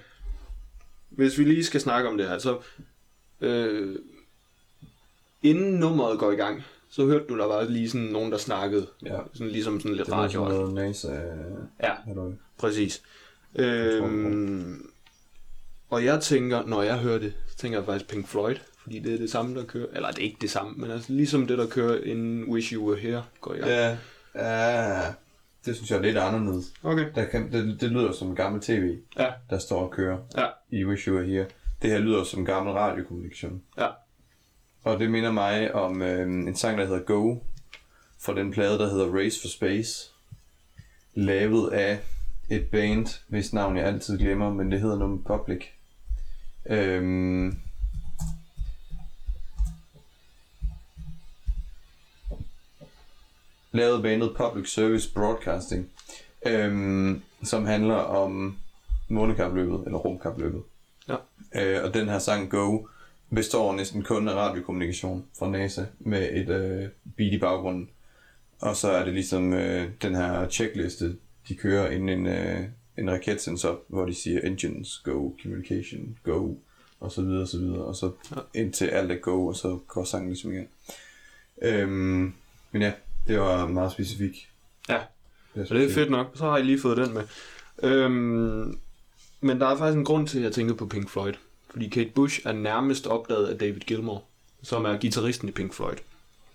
hvis 1.10 1.38
vi 1.38 1.44
lige 1.44 1.64
skal 1.66 1.82
snakke 1.82 2.10
om 2.10 2.18
det 2.18 2.28
her, 2.28 2.38
så 2.38 2.58
øh, 3.42 3.96
inden 5.44 5.74
nummeret 5.80 6.20
går 6.20 6.32
i 6.32 6.36
gang, 6.36 6.64
så 6.90 7.06
hørte 7.06 7.26
du, 7.30 7.38
der 7.38 7.46
var 7.46 7.64
lige 7.64 7.90
sådan 7.90 8.08
nogen, 8.08 8.32
der 8.32 8.38
snakkede. 8.38 8.88
Ja. 9.06 9.18
Sådan 9.34 9.48
ligesom 9.52 9.80
sådan 9.80 9.96
lidt 9.96 10.06
Det 10.08 10.16
var 10.16 10.24
radio. 10.24 10.40
noget 10.48 10.74
NASA. 10.74 11.12
Ja, 11.84 11.94
Halløj. 12.06 12.32
præcis. 12.58 13.02
Øhm, 13.56 14.90
og 15.90 16.06
jeg 16.06 16.22
tænker, 16.22 16.66
når 16.66 16.82
jeg 16.82 16.98
hører 16.98 17.20
det, 17.20 17.34
så 17.48 17.58
tænker 17.58 17.78
jeg 17.78 17.86
faktisk 17.86 18.10
Pink 18.12 18.28
Floyd, 18.28 18.56
fordi 18.84 19.00
det 19.00 19.14
er 19.14 19.18
det 19.18 19.32
samme, 19.32 19.56
der 19.60 19.66
kører. 19.66 19.88
Eller 19.94 20.12
det 20.12 20.20
er 20.20 20.24
ikke 20.24 20.38
det 20.42 20.50
samme, 20.52 20.74
men 20.78 20.92
altså 20.92 21.14
ligesom 21.14 21.48
det, 21.48 21.58
der 21.58 21.68
kører 21.68 22.04
inden 22.04 22.44
Wish 22.50 22.74
You 22.74 22.88
Were 22.90 23.00
Here 23.00 23.24
går 23.42 23.54
i 23.54 23.58
gang. 23.58 23.70
Ja. 23.72 23.98
Ja. 24.36 25.14
Det 25.66 25.76
synes 25.76 25.92
jeg 25.92 25.98
er 25.98 26.02
lidt 26.02 26.18
anderledes. 26.18 26.74
Okay. 26.84 27.06
Der 27.16 27.26
kan, 27.26 27.52
det, 27.52 27.82
det 27.82 27.92
lyder 27.92 28.12
som 28.12 28.28
en 28.28 28.36
gammel 28.36 28.62
tv, 28.62 28.98
Ja, 29.20 29.28
der 29.50 29.58
står 29.58 29.82
og 29.82 29.92
kører 29.92 30.18
ja, 30.38 30.46
i 30.70 30.86
Wish 30.86 31.08
You 31.08 31.16
Were 31.16 31.26
Here. 31.26 31.46
Det 31.82 31.90
her 31.92 32.00
lyder 32.00 32.24
som 32.24 32.46
gammel 32.46 32.74
radiokommunikation. 32.74 33.62
ja. 33.78 33.88
Og 34.84 35.00
det 35.00 35.12
minder 35.12 35.32
mig 35.32 35.76
om 35.76 36.02
øh, 36.02 36.28
en 36.28 36.56
sang, 36.56 36.78
der 36.78 36.86
hedder 36.86 37.00
Go, 37.04 37.36
fra 38.22 38.36
den 38.36 38.52
plade, 38.52 38.78
der 38.80 38.90
hedder 38.90 39.16
Race 39.18 39.42
for 39.42 39.48
Space. 39.48 40.12
Lavet 41.14 41.72
af 41.72 42.00
et 42.50 42.68
band, 42.72 43.08
hvis 43.28 43.54
navn 43.54 43.78
jeg 43.78 43.86
altid 43.86 44.18
glemmer, 44.18 44.54
men 44.54 44.72
det 44.72 44.82
hedder 44.82 44.98
noget 44.98 45.24
Public. 45.26 45.64
Øhm, 46.66 47.60
lavet 53.76 54.04
bandet 54.04 54.36
Public 54.36 54.70
Service 54.70 55.14
Broadcasting, 55.14 55.90
øhm, 56.46 57.22
som 57.44 57.66
handler 57.66 57.96
om 57.96 58.58
månekapløbet, 59.08 59.84
eller 59.86 59.98
rumkapløbet. 59.98 60.62
Ja. 61.08 61.16
Øh, 61.56 61.84
og 61.84 61.94
den 61.94 62.10
her 62.10 62.20
sang 62.20 62.50
Go 62.50 62.88
består 63.36 63.76
næsten 63.76 64.04
kun 64.04 64.28
af 64.28 64.34
radiokommunikation 64.34 65.26
fra 65.40 65.50
NASA 65.50 65.84
med 66.00 66.30
et 66.32 66.50
øh, 66.50 66.90
beat 67.18 67.34
i 67.34 67.38
baggrunden. 67.38 67.90
Og 68.60 68.76
så 68.76 68.92
er 68.92 69.06
det 69.06 69.14
ligesom 69.14 69.54
øh, 69.54 69.90
den 70.02 70.16
her 70.16 70.50
checkliste, 70.50 71.16
de 71.48 71.56
kører 71.56 71.92
inden 71.92 72.10
en, 72.10 72.28
øh, 72.28 72.64
en 72.98 73.12
raket 73.12 73.42
sendes 73.42 73.66
op, 73.66 73.80
hvor 73.88 74.06
de 74.06 74.14
siger 74.14 74.42
engines, 74.42 74.98
go, 74.98 75.32
communication, 75.42 76.18
go, 76.24 76.54
og 77.00 77.12
så 77.12 77.22
videre, 77.22 77.42
og 77.42 77.48
så 77.48 77.58
videre. 77.58 77.86
Og 77.86 77.96
så 77.96 78.12
indtil 78.54 78.86
alt 78.86 79.12
er 79.12 79.16
go, 79.16 79.48
og 79.48 79.56
så 79.56 79.80
går 79.88 80.04
sangen 80.04 80.30
ligesom 80.30 80.52
igen. 80.52 80.68
Øhm, 81.62 82.34
men 82.72 82.82
ja, 82.82 82.92
det 83.28 83.40
var 83.40 83.68
meget 83.68 83.92
specifikt. 83.92 84.38
Ja. 84.90 85.00
Så 85.66 85.74
det 85.74 85.84
er 85.84 85.94
fedt 85.94 86.12
nok. 86.12 86.28
Så 86.36 86.44
har 86.44 86.58
I 86.58 86.64
lige 86.64 86.80
fået 86.82 86.98
den 86.98 87.14
med. 87.14 87.24
Øhm, 87.84 88.80
men 89.42 89.60
der 89.60 89.68
er 89.68 89.78
faktisk 89.78 89.98
en 89.98 90.06
grund 90.06 90.28
til, 90.28 90.38
at 90.38 90.44
jeg 90.44 90.52
tænker 90.52 90.74
på 90.74 90.86
Pink 90.86 91.10
Floyd. 91.10 91.34
Fordi 91.70 91.90
Kate 91.90 92.10
Bush 92.16 92.40
er 92.46 92.52
nærmest 92.52 93.08
opdaget 93.08 93.48
af 93.48 93.58
David 93.58 93.80
Gilmour, 93.82 94.24
som 94.64 94.86
er 94.86 94.98
gitarristen 94.98 95.50
i 95.50 95.52
Pink 95.52 95.74
Floyd. 95.74 95.96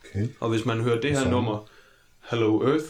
Okay. 0.05 0.29
Og 0.41 0.49
hvis 0.51 0.65
man 0.65 0.81
hører 0.81 1.01
det 1.01 1.11
her 1.11 1.19
Sådan. 1.19 1.33
nummer, 1.33 1.69
Hello 2.31 2.63
Earth, 2.69 2.85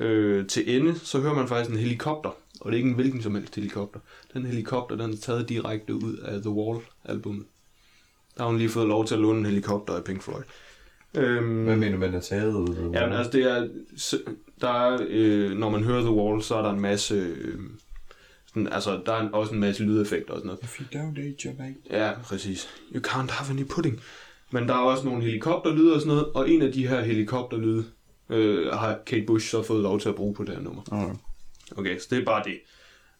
øh, 0.00 0.46
til 0.46 0.76
ende, 0.76 0.98
så 0.98 1.20
hører 1.20 1.34
man 1.34 1.48
faktisk 1.48 1.70
en 1.70 1.78
helikopter. 1.78 2.30
Og 2.60 2.72
det 2.72 2.72
er 2.72 2.78
ikke 2.78 2.88
en 2.88 2.94
hvilken 2.94 3.22
som 3.22 3.34
helst 3.34 3.54
helikopter. 3.54 4.00
Den 4.34 4.46
helikopter, 4.46 4.96
den 4.96 5.12
er 5.12 5.16
taget 5.16 5.48
direkte 5.48 5.94
ud 5.94 6.16
af 6.16 6.40
The 6.40 6.50
Wall-albummet. 6.50 7.46
Der 8.36 8.42
har 8.42 8.50
hun 8.50 8.58
lige 8.58 8.70
fået 8.70 8.88
lov 8.88 9.06
til 9.06 9.14
at 9.14 9.20
låne 9.20 9.38
en 9.38 9.46
helikopter 9.46 9.94
af 9.94 10.04
Pink 10.04 10.22
Floyd. 10.22 10.42
Øhm, 11.16 11.64
Hvad 11.64 11.76
mener 11.76 11.98
man 11.98 12.14
er 12.14 12.20
taget 12.20 12.54
ud? 12.54 12.76
af? 12.76 13.00
Ja, 13.00 13.06
men 13.06 13.16
altså 13.18 13.32
det 13.32 13.42
er, 13.50 13.68
der 14.60 14.68
er, 14.68 14.98
øh, 15.08 15.50
når 15.58 15.70
man 15.70 15.82
hører 15.84 16.00
The 16.00 16.10
Wall, 16.10 16.42
så 16.42 16.54
er 16.54 16.62
der 16.62 16.70
en 16.72 16.80
masse, 16.80 17.14
øh, 17.14 17.58
sådan, 18.48 18.68
altså 18.72 19.00
der 19.06 19.12
er 19.12 19.20
en- 19.20 19.34
også 19.34 19.54
en 19.54 19.60
masse 19.60 19.82
lydeffekter 19.82 20.32
og 20.34 20.38
sådan 20.38 20.46
noget. 20.46 20.62
If 20.62 20.80
you 20.80 20.84
don't 21.00 21.20
eat 21.26 21.42
your 21.42 21.54
mate. 21.58 21.74
Ja, 22.04 22.12
præcis. 22.24 22.68
You 22.94 23.00
can't 23.06 23.30
have 23.32 23.50
any 23.58 23.68
pudding. 23.68 24.00
Men 24.50 24.68
der 24.68 24.74
er 24.74 24.78
også 24.78 25.04
nogle 25.04 25.22
helikopterlyde 25.22 25.94
og 25.94 26.00
sådan 26.00 26.14
noget, 26.16 26.32
og 26.34 26.50
en 26.50 26.62
af 26.62 26.72
de 26.72 26.88
her 26.88 27.00
helikopterlyde 27.00 27.84
øh, 28.30 28.66
har 28.72 28.98
Kate 29.06 29.26
Bush 29.26 29.50
så 29.50 29.62
fået 29.62 29.82
lov 29.82 30.00
til 30.00 30.08
at 30.08 30.14
bruge 30.14 30.34
på 30.34 30.44
det 30.44 30.54
her 30.54 30.62
nummer. 30.62 30.82
Okay. 30.90 31.14
Okay, 31.76 31.98
så 31.98 32.06
det 32.10 32.18
er 32.18 32.24
bare 32.24 32.42
det. 32.44 32.58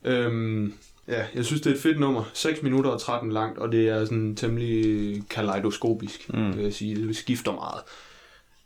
Øhm, 0.05 0.73
ja, 1.09 1.27
jeg 1.35 1.45
synes, 1.45 1.61
det 1.61 1.71
er 1.71 1.75
et 1.75 1.81
fedt 1.81 2.01
nummer. 2.01 2.25
6 2.35 2.63
minutter 2.63 2.91
og 2.91 3.01
13 3.01 3.33
langt, 3.33 3.59
og 3.59 3.73
det 3.73 3.89
er 3.89 4.05
sådan 4.05 4.37
temmelig 4.37 5.23
kaleidoskopisk, 5.31 6.35
mm. 6.35 6.57
vil 6.57 6.65
jeg 6.65 6.73
sige. 6.73 7.07
Det 7.07 7.17
skifter 7.17 7.53
meget. 7.53 7.83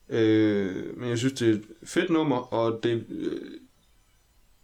Øh, 0.09 0.97
men 0.97 1.09
jeg 1.09 1.19
synes, 1.19 1.33
det 1.33 1.49
er 1.49 1.53
et 1.53 1.65
fedt 1.85 2.11
nummer, 2.11 2.37
og 2.55 2.81
det 2.83 3.05
øh, 3.11 3.41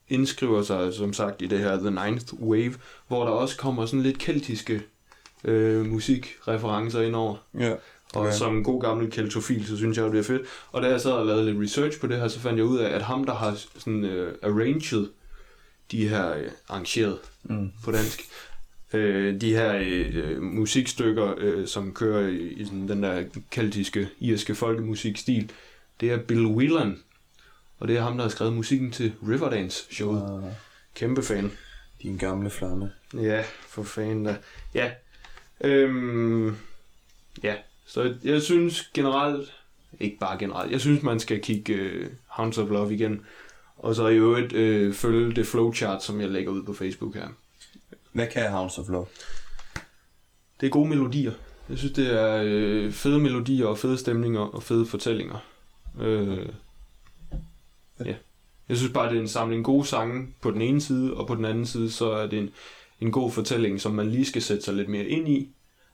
indskriver 0.08 0.62
sig, 0.62 0.94
som 0.94 1.12
sagt, 1.12 1.42
i 1.42 1.46
det 1.46 1.58
her 1.58 1.76
The 1.78 1.90
Ninth 1.90 2.34
Wave, 2.34 2.74
hvor 3.08 3.24
der 3.24 3.30
også 3.30 3.56
kommer 3.56 3.86
sådan 3.86 4.02
lidt 4.02 4.18
keltiske 4.18 4.82
øh, 5.44 5.86
musikreferencer 5.86 7.00
ind 7.00 7.14
over. 7.14 7.36
Ja. 7.58 7.72
Og 8.14 8.20
Okay. 8.20 8.32
som 8.32 8.64
god 8.64 8.80
gammel 8.82 9.10
keltofil, 9.10 9.66
så 9.66 9.76
synes 9.76 9.98
jeg, 9.98 10.12
det 10.12 10.18
er 10.18 10.22
fedt. 10.22 10.42
Og 10.72 10.82
da 10.82 10.88
jeg 10.88 11.00
sad 11.00 11.12
og 11.12 11.26
lavede 11.26 11.44
lidt 11.44 11.62
research 11.62 12.00
på 12.00 12.06
det 12.06 12.16
her, 12.16 12.28
så 12.28 12.40
fandt 12.40 12.58
jeg 12.58 12.66
ud 12.66 12.78
af, 12.78 12.94
at 12.94 13.02
ham, 13.02 13.24
der 13.24 13.34
har 13.34 13.58
sådan 13.78 14.04
uh, 14.04 14.28
arranged 14.42 15.06
de 15.92 16.08
her, 16.08 16.36
uh, 16.36 16.42
arrangeret 16.68 17.18
Mm. 17.44 17.72
på 17.84 17.92
dansk, 17.92 18.20
uh, 18.94 19.00
de 19.40 19.50
her 19.52 19.80
uh, 20.36 20.42
musikstykker, 20.42 21.34
uh, 21.58 21.66
som 21.66 21.94
kører 21.94 22.28
i, 22.28 22.36
i 22.48 22.64
sådan 22.64 22.88
den 22.88 23.02
der 23.02 23.24
keltiske, 23.50 24.08
irske 24.20 24.54
folkemusikstil, 24.54 25.52
det 26.00 26.10
er 26.12 26.18
Bill 26.18 26.46
Whelan. 26.46 26.98
Og 27.78 27.88
det 27.88 27.96
er 27.96 28.02
ham, 28.02 28.16
der 28.16 28.22
har 28.22 28.28
skrevet 28.30 28.52
musikken 28.52 28.90
til 28.92 29.12
Riverdance-showet. 29.28 30.42
Uh, 30.44 30.50
Kæmpe 30.94 31.22
fan. 31.22 31.52
din 32.02 32.16
gamle 32.16 32.50
flamme. 32.50 32.92
Ja, 33.14 33.44
for 33.68 33.82
fanden 33.82 34.24
da. 34.24 34.36
Ja. 34.74 34.90
Øhm, 35.64 36.56
ja, 37.42 37.54
så 37.86 38.14
jeg 38.24 38.42
synes 38.42 38.90
generelt, 38.94 39.52
ikke 40.00 40.18
bare 40.18 40.38
generelt, 40.38 40.72
jeg 40.72 40.80
synes, 40.80 41.02
man 41.02 41.20
skal 41.20 41.40
kigge 41.40 42.00
uh, 42.00 42.06
Hounds 42.26 42.58
of 42.58 42.70
Love 42.70 42.94
igen. 42.94 43.20
Og 43.82 43.94
så 43.94 44.08
i 44.08 44.16
øvrigt 44.16 44.52
øh, 44.52 44.94
følge 44.94 45.34
det 45.34 45.46
flowchart, 45.46 46.04
som 46.04 46.20
jeg 46.20 46.30
lægger 46.30 46.52
ud 46.52 46.62
på 46.62 46.72
Facebook 46.72 47.14
her. 47.14 47.28
Hvad 48.12 48.26
kan 48.26 48.50
Hounds 48.50 48.78
of 48.78 48.88
Love? 48.88 49.06
Det 50.60 50.66
er 50.66 50.70
gode 50.70 50.88
melodier. 50.88 51.32
Jeg 51.68 51.78
synes, 51.78 51.92
det 51.92 52.20
er 52.20 52.42
øh, 52.44 52.92
fede 52.92 53.18
melodier 53.18 53.66
og 53.66 53.78
fede 53.78 53.98
stemninger 53.98 54.40
og 54.40 54.62
fede 54.62 54.86
fortællinger. 54.86 55.36
Øh, 56.00 56.48
ja. 58.04 58.14
Jeg 58.68 58.76
synes 58.76 58.92
bare, 58.92 59.08
det 59.08 59.16
er 59.16 59.20
en 59.20 59.28
samling 59.28 59.64
gode 59.64 59.86
sange 59.86 60.34
på 60.40 60.50
den 60.50 60.62
ene 60.62 60.80
side, 60.80 61.14
og 61.14 61.26
på 61.26 61.34
den 61.34 61.44
anden 61.44 61.66
side, 61.66 61.90
så 61.90 62.10
er 62.10 62.26
det 62.26 62.38
en, 62.38 62.50
en 63.00 63.12
god 63.12 63.30
fortælling, 63.30 63.80
som 63.80 63.92
man 63.92 64.10
lige 64.10 64.24
skal 64.24 64.42
sætte 64.42 64.62
sig 64.62 64.74
lidt 64.74 64.88
mere 64.88 65.04
ind 65.04 65.28
i, 65.28 65.50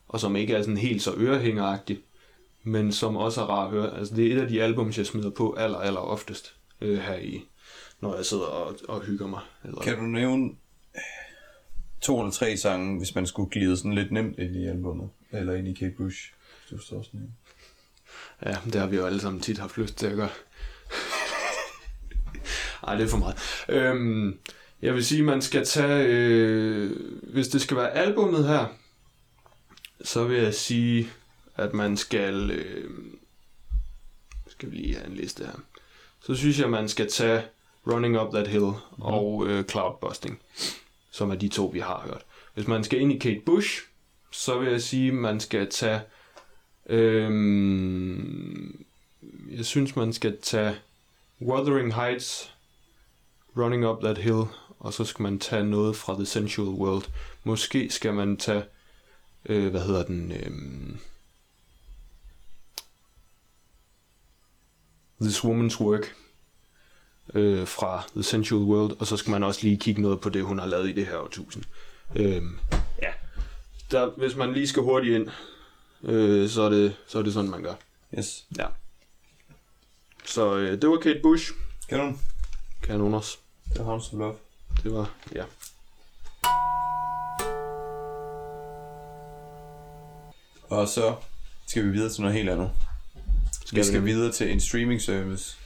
og 0.09 0.20
som 0.20 0.37
ikke 0.37 0.55
er 0.55 0.62
sådan 0.62 0.77
helt 0.77 1.03
så 1.03 1.14
ørehængeragtig, 1.16 1.98
men 2.62 2.92
som 2.92 3.16
også 3.16 3.42
er 3.42 3.46
rar 3.46 3.64
at 3.64 3.70
høre. 3.70 3.98
Altså, 3.98 4.14
det 4.14 4.27
er 4.27 4.37
et 4.37 4.40
af 4.40 4.48
de 4.48 4.62
albums, 4.62 4.98
jeg 4.98 5.07
smider 5.07 5.31
på 5.31 5.53
aller, 5.53 5.79
aller 5.79 6.01
oftest 6.01 6.55
øh, 6.81 6.98
her 6.98 7.16
i, 7.16 7.44
når 8.00 8.16
jeg 8.16 8.26
sidder 8.26 8.44
og, 8.44 8.76
og 8.88 9.00
hygger 9.00 9.26
mig. 9.26 9.40
Eller, 9.64 9.80
Kan 9.80 9.96
du 9.96 10.02
nævne 10.02 10.50
to 12.00 12.20
eller 12.20 12.32
tre 12.32 12.56
sange, 12.56 12.98
hvis 12.98 13.14
man 13.14 13.26
skulle 13.26 13.50
glide 13.50 13.76
sådan 13.76 13.94
lidt 13.94 14.12
nemt 14.12 14.38
ind 14.38 14.56
i 14.56 14.66
albumet? 14.66 15.11
Eller 15.30 15.54
ind 15.54 15.68
i 15.68 15.72
Kate 15.72 15.94
Bush? 15.96 16.32
Hvis 16.61 16.70
du 16.70 16.76
forstår 16.76 17.02
sådan 17.02 17.20
en. 17.20 17.34
Ja, 18.46 18.56
det 18.64 18.74
har 18.74 18.87
vi 18.87 18.96
jo 18.96 19.06
alle 19.06 19.20
sammen 19.20 19.40
tit 19.40 19.58
haft 19.58 19.76
lyst 19.78 19.96
til 19.96 20.06
at 20.06 20.16
gøre. 20.16 20.28
Ej, 22.87 22.94
det 22.96 23.04
er 23.04 23.08
for 23.08 23.18
meget. 23.18 23.37
Øhm, 23.68 24.38
jeg 24.82 24.94
vil 24.94 25.04
sige, 25.04 25.22
man 25.22 25.42
skal 25.42 25.64
tage... 25.66 26.06
Øh, 26.08 26.96
hvis 27.32 27.48
det 27.48 27.61
skal 27.61 27.76
være 27.76 27.90
albummet 27.90 28.48
her, 28.48 28.66
så 30.04 30.24
vil 30.24 30.38
jeg 30.42 30.54
sige, 30.54 31.11
at 31.56 31.74
man 31.74 31.96
skal... 31.96 32.50
Øh, 32.50 32.90
skal 34.48 34.70
vi 34.70 34.76
lige 34.76 34.94
have 34.94 35.06
en 35.06 35.14
liste 35.14 35.44
her. 35.44 35.61
Så 36.20 36.34
synes 36.34 36.61
jeg, 36.61 36.70
man 36.70 36.88
skal 36.88 37.11
tage 37.11 37.42
Running 37.92 38.20
Up 38.20 38.33
That 38.33 38.46
Hill 38.48 38.62
mm. 38.62 39.03
og 39.03 39.46
øh, 39.46 39.64
Cloudbusting, 39.64 40.40
som 41.11 41.31
er 41.31 41.35
de 41.35 41.48
to, 41.48 41.66
vi 41.66 41.79
har 41.79 42.03
hørt. 42.07 42.24
Hvis 42.55 42.66
man 42.66 42.85
skal 42.85 43.01
ind 43.01 43.12
i 43.12 43.18
Kate 43.18 43.40
Bush, 43.46 43.83
så 44.31 44.59
vil 44.59 44.70
jeg 44.70 44.83
sige, 44.83 45.12
man 45.12 45.40
skal 45.40 45.70
tage... 45.70 46.01
Øhm, 46.87 48.85
jeg 49.51 49.64
synes, 49.64 49.96
man 49.96 50.12
skal 50.12 50.38
tage 50.42 50.77
Wuthering 51.40 51.94
Heights, 51.94 52.55
Running 53.57 53.87
Up 53.87 54.03
That 54.03 54.18
Hill, 54.18 54.42
og 54.79 54.92
så 54.92 55.05
skal 55.05 55.22
man 55.22 55.38
tage 55.38 55.64
noget 55.64 55.96
fra 55.96 56.14
The 56.14 56.27
Sensual 56.27 56.68
World. 56.68 57.05
Måske 57.44 57.90
skal 57.90 58.14
man 58.14 58.37
tage, 58.37 58.64
øh, 59.46 59.70
hvad 59.70 59.81
hedder 59.81 60.05
den, 60.05 60.33
øhm, 60.33 60.98
This 65.20 65.44
Woman's 65.44 65.81
Work 65.81 66.14
øh, 67.34 67.66
fra 67.66 68.02
The 68.14 68.22
Sensual 68.22 68.62
World, 68.62 68.96
og 68.98 69.06
så 69.06 69.16
skal 69.16 69.30
man 69.30 69.42
også 69.42 69.60
lige 69.62 69.76
kigge 69.76 70.02
noget 70.02 70.20
på 70.20 70.28
det, 70.28 70.42
hun 70.44 70.58
har 70.58 70.66
lavet 70.66 70.88
i 70.88 70.92
det 70.92 71.06
her 71.06 71.16
årtusind. 71.16 71.64
Øhm, 72.16 72.58
ja, 73.02 73.10
der, 73.90 74.10
hvis 74.16 74.36
man 74.36 74.52
lige 74.52 74.68
skal 74.68 74.82
hurtigt 74.82 75.14
ind, 75.14 75.28
øh, 76.02 76.48
så, 76.48 76.62
er 76.62 76.68
det, 76.68 76.96
så 77.06 77.18
er 77.18 77.22
det 77.22 77.32
sådan, 77.32 77.50
man 77.50 77.62
gør. 77.62 77.74
Yes. 78.18 78.44
Ja. 78.58 78.66
Så 80.24 80.56
øh, 80.56 80.82
det 80.82 80.90
var 80.90 80.96
Kate 80.96 81.20
Bush. 81.22 81.52
Kan 81.88 81.98
du 81.98 82.04
den? 82.04 82.20
Kanoners. 82.82 83.38
Det 83.72 83.78
er 83.78 83.84
Hounds 83.84 84.12
of 84.12 84.18
Love. 84.18 84.34
Det 84.82 84.92
var, 84.92 85.10
ja. 85.34 85.44
Og 90.68 90.88
så 90.88 91.14
skal 91.66 91.84
vi 91.84 91.90
videre 91.90 92.10
til 92.10 92.20
noget 92.22 92.36
helt 92.36 92.50
andet. 92.50 92.70
Skal 93.66 93.78
vi 93.78 93.82
skal 93.84 93.94
nemlig. 93.94 94.14
videre 94.14 94.32
til 94.32 94.52
en 94.52 94.60
streaming 94.60 95.02
service, 95.02 95.56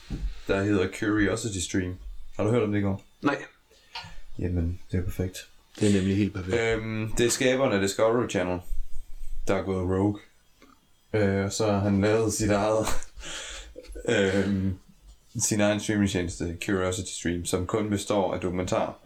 der 0.47 0.63
hedder 0.63 0.87
Curiosity 0.99 1.59
Stream. 1.59 1.95
Har 2.35 2.43
du 2.43 2.49
hørt 2.49 2.63
om 2.63 2.71
det 2.71 2.79
i 2.79 2.81
går? 2.81 3.03
Nej. 3.21 3.37
Jamen, 4.39 4.79
det 4.91 4.97
er 4.97 5.03
perfekt. 5.03 5.37
Det 5.79 5.89
er 5.89 5.93
nemlig 5.93 6.17
helt 6.17 6.33
perfekt. 6.33 6.57
Øhm, 6.61 7.11
det 7.17 7.25
er 7.25 7.29
skaberen 7.29 7.73
af 7.73 7.81
Discovery 7.81 8.29
Channel, 8.29 8.59
der 9.47 9.55
er 9.55 9.63
gået 9.63 9.99
rogue. 9.99 10.19
Øh, 11.13 11.45
og 11.45 11.53
så 11.53 11.71
har 11.71 11.79
han 11.79 12.01
lavet 12.01 12.33
sit 12.33 12.51
eget, 12.51 12.85
øhm, 14.45 14.77
sin 15.39 15.61
egen 15.61 15.79
streamingtjeneste, 15.79 16.57
Curiosity 16.65 17.11
Stream, 17.11 17.45
som 17.45 17.65
kun 17.65 17.89
består 17.89 18.33
af 18.33 18.39
dokumentar. 18.39 18.99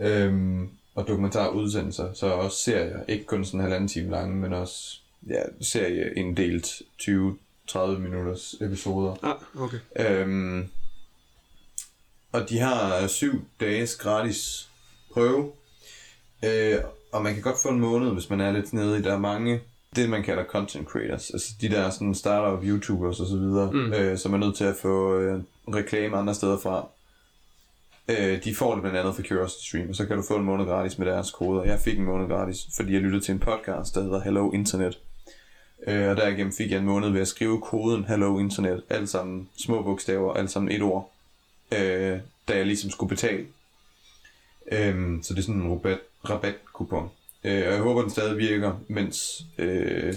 Øhm, 0.00 0.70
og 0.94 1.08
dokumentarudsendelser, 1.08 2.12
så 2.12 2.26
også 2.26 2.58
serier, 2.58 3.04
ikke 3.08 3.24
kun 3.24 3.44
sådan 3.44 3.60
en 3.60 3.62
halvanden 3.62 3.88
time 3.88 4.10
lange, 4.10 4.36
men 4.36 4.52
også 4.52 5.00
ja, 5.28 5.42
serie 5.60 6.14
inddelt 6.14 6.82
20-30 7.70 7.78
minutters 7.98 8.54
episoder. 8.60 9.14
Ah, 9.22 9.62
okay. 9.64 9.78
Øhm, 9.98 10.68
og 12.32 12.48
de 12.48 12.58
har 12.58 13.06
syv 13.06 13.44
dages 13.60 13.96
gratis 13.96 14.68
prøve. 15.12 15.52
Øh, 16.44 16.78
og 17.12 17.22
man 17.22 17.34
kan 17.34 17.42
godt 17.42 17.56
få 17.62 17.68
en 17.68 17.80
måned, 17.80 18.12
hvis 18.12 18.30
man 18.30 18.40
er 18.40 18.52
lidt 18.52 18.72
nede 18.72 18.98
i. 18.98 19.02
Der 19.02 19.12
er 19.12 19.18
mange, 19.18 19.60
det 19.96 20.10
man 20.10 20.22
kalder 20.22 20.44
content 20.44 20.88
creators. 20.88 21.30
Altså 21.30 21.48
de 21.60 21.68
der 21.68 21.90
sådan 21.90 22.14
startup 22.14 22.64
YouTubers 22.64 23.20
og 23.20 23.26
så 23.26 23.36
videre, 23.36 23.72
Mm. 23.72 23.92
øh, 23.92 24.18
som 24.18 24.34
er 24.34 24.38
nødt 24.38 24.56
til 24.56 24.64
at 24.64 24.76
få 24.76 25.14
øh, 25.18 25.40
reklame 25.68 26.16
andre 26.16 26.34
steder 26.34 26.58
fra. 26.58 26.88
Øh, 28.08 28.44
de 28.44 28.54
får 28.54 28.72
det 28.74 28.82
blandt 28.82 28.98
andet 28.98 29.14
for 29.14 29.22
Curiosity 29.22 29.66
Stream, 29.68 29.88
og 29.88 29.94
så 29.94 30.06
kan 30.06 30.16
du 30.16 30.22
få 30.28 30.36
en 30.36 30.44
måned 30.44 30.66
gratis 30.66 30.98
med 30.98 31.06
deres 31.06 31.30
koder. 31.30 31.64
Jeg 31.64 31.78
fik 31.80 31.98
en 31.98 32.04
måned 32.04 32.28
gratis, 32.28 32.58
fordi 32.76 32.92
jeg 32.92 33.00
lyttede 33.00 33.24
til 33.24 33.32
en 33.32 33.38
podcast, 33.38 33.94
der 33.94 34.02
hedder 34.02 34.20
Hello 34.20 34.50
Internet. 34.52 34.98
Øh, 35.86 36.08
og 36.10 36.16
derigennem 36.16 36.52
fik 36.52 36.70
jeg 36.70 36.78
en 36.78 36.84
måned 36.84 37.10
ved 37.10 37.20
at 37.20 37.28
skrive 37.28 37.60
koden 37.60 38.04
Hello 38.04 38.38
Internet, 38.38 38.82
alt 38.90 39.08
sammen 39.08 39.48
små 39.58 39.82
bogstaver, 39.82 40.34
alt 40.34 40.50
sammen 40.50 40.72
et 40.72 40.82
ord, 40.82 41.12
øh, 41.72 42.18
da 42.48 42.56
jeg 42.56 42.66
ligesom 42.66 42.90
skulle 42.90 43.10
betale. 43.10 43.46
Øh, 44.72 45.22
så 45.22 45.34
det 45.34 45.38
er 45.38 45.42
sådan 45.42 45.60
en 45.60 45.70
rabat, 45.72 45.98
rabatkupon. 46.30 47.10
Øh, 47.44 47.66
og 47.66 47.72
jeg 47.72 47.80
håber, 47.80 48.00
den 48.00 48.10
stadig 48.10 48.38
virker, 48.38 48.80
mens, 48.88 49.42
øh, 49.58 50.14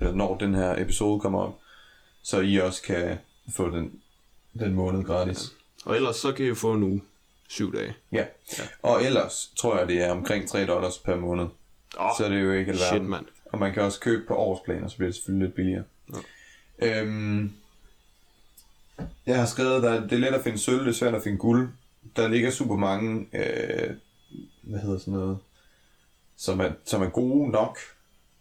eller 0.00 0.14
når 0.14 0.36
den 0.36 0.54
her 0.54 0.82
episode 0.82 1.20
kommer 1.20 1.40
op, 1.40 1.58
så 2.22 2.40
I 2.40 2.56
også 2.56 2.82
kan 2.82 3.18
få 3.56 3.70
den, 3.70 3.92
den 4.58 4.74
måned 4.74 5.04
gratis. 5.04 5.52
Og 5.84 5.96
ellers 5.96 6.16
så 6.16 6.32
kan 6.32 6.46
I 6.46 6.54
få 6.54 6.72
en 6.72 6.82
uge. 6.82 7.02
Syv 7.48 7.74
dage. 7.74 7.94
Ja. 8.12 8.24
Og 8.82 9.04
ellers 9.04 9.50
tror 9.56 9.78
jeg, 9.78 9.88
det 9.88 10.02
er 10.02 10.10
omkring 10.10 10.48
3 10.48 10.66
dollars 10.66 10.98
per 10.98 11.16
måned. 11.16 11.46
Åh, 12.00 12.10
Så 12.18 12.24
er 12.24 12.28
det 12.28 12.42
jo 12.42 12.52
ikke 12.52 12.72
alverden. 12.72 12.98
Shit, 12.98 13.08
mand. 13.08 13.26
Og 13.52 13.58
man 13.58 13.72
kan 13.74 13.82
også 13.82 14.00
købe 14.00 14.24
på 14.28 14.34
årsplan, 14.34 14.84
og 14.84 14.90
så 14.90 14.96
bliver 14.96 15.08
det 15.08 15.14
selvfølgelig 15.14 15.46
lidt 15.46 15.56
billigere. 15.56 15.84
Ja. 16.82 17.02
Øhm, 17.02 17.52
jeg 19.26 19.38
har 19.38 19.46
skrevet, 19.46 19.84
at 19.84 20.02
det 20.02 20.12
er 20.12 20.18
let 20.18 20.34
at 20.34 20.44
finde 20.44 20.58
sølv, 20.58 20.80
det 20.80 20.88
er 20.88 20.92
svært 20.92 21.14
at 21.14 21.22
finde 21.22 21.38
guld. 21.38 21.68
Der 22.16 22.28
ligger 22.28 22.50
super 22.50 22.76
mange, 22.76 23.26
øh, 23.32 23.90
hvad 24.62 24.80
hedder 24.80 24.98
sådan 24.98 25.14
noget, 25.14 25.38
som 26.36 26.60
er, 26.60 26.70
som 26.84 27.02
er 27.02 27.08
gode 27.08 27.50
nok. 27.50 27.78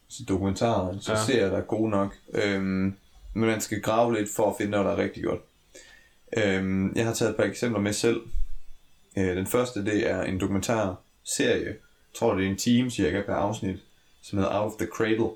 Så 0.08 0.24
dokumentarer, 0.30 1.00
så 1.00 1.12
Ja. 1.12 1.18
ja. 1.20 1.26
serier, 1.26 1.50
der 1.50 1.58
er 1.58 1.62
gode 1.62 1.90
nok. 1.90 2.16
Øhm, 2.34 2.96
men 3.34 3.46
man 3.50 3.62
skal 3.62 3.82
grave 3.82 4.14
lidt 4.16 4.30
for 4.36 4.50
at 4.50 4.56
finde 4.58 4.72
noget, 4.72 4.86
der 4.86 4.92
er 4.92 4.98
rigtig 4.98 5.24
godt. 5.24 5.42
Øhm, 6.38 6.96
jeg 6.96 7.06
har 7.06 7.14
taget 7.14 7.30
et 7.30 7.38
par 7.38 7.44
eksempler 7.44 7.80
med 7.82 7.94
selv. 7.94 8.22
Øh, 9.18 9.36
den 9.36 9.48
første, 9.48 9.86
det 9.86 10.10
er 10.12 10.24
en 10.24 10.40
dokumentarserie. 10.40 11.66
Jeg 11.66 11.76
tror, 12.16 12.36
det 12.36 12.46
er 12.46 12.50
en 12.50 12.58
time 12.58 12.90
cirka 12.92 13.22
per 13.22 13.34
afsnit, 13.34 13.80
som 14.28 14.38
hedder 14.38 14.60
Out 14.60 14.74
of 14.74 14.78
the 14.78 14.88
Cradle. 14.88 15.30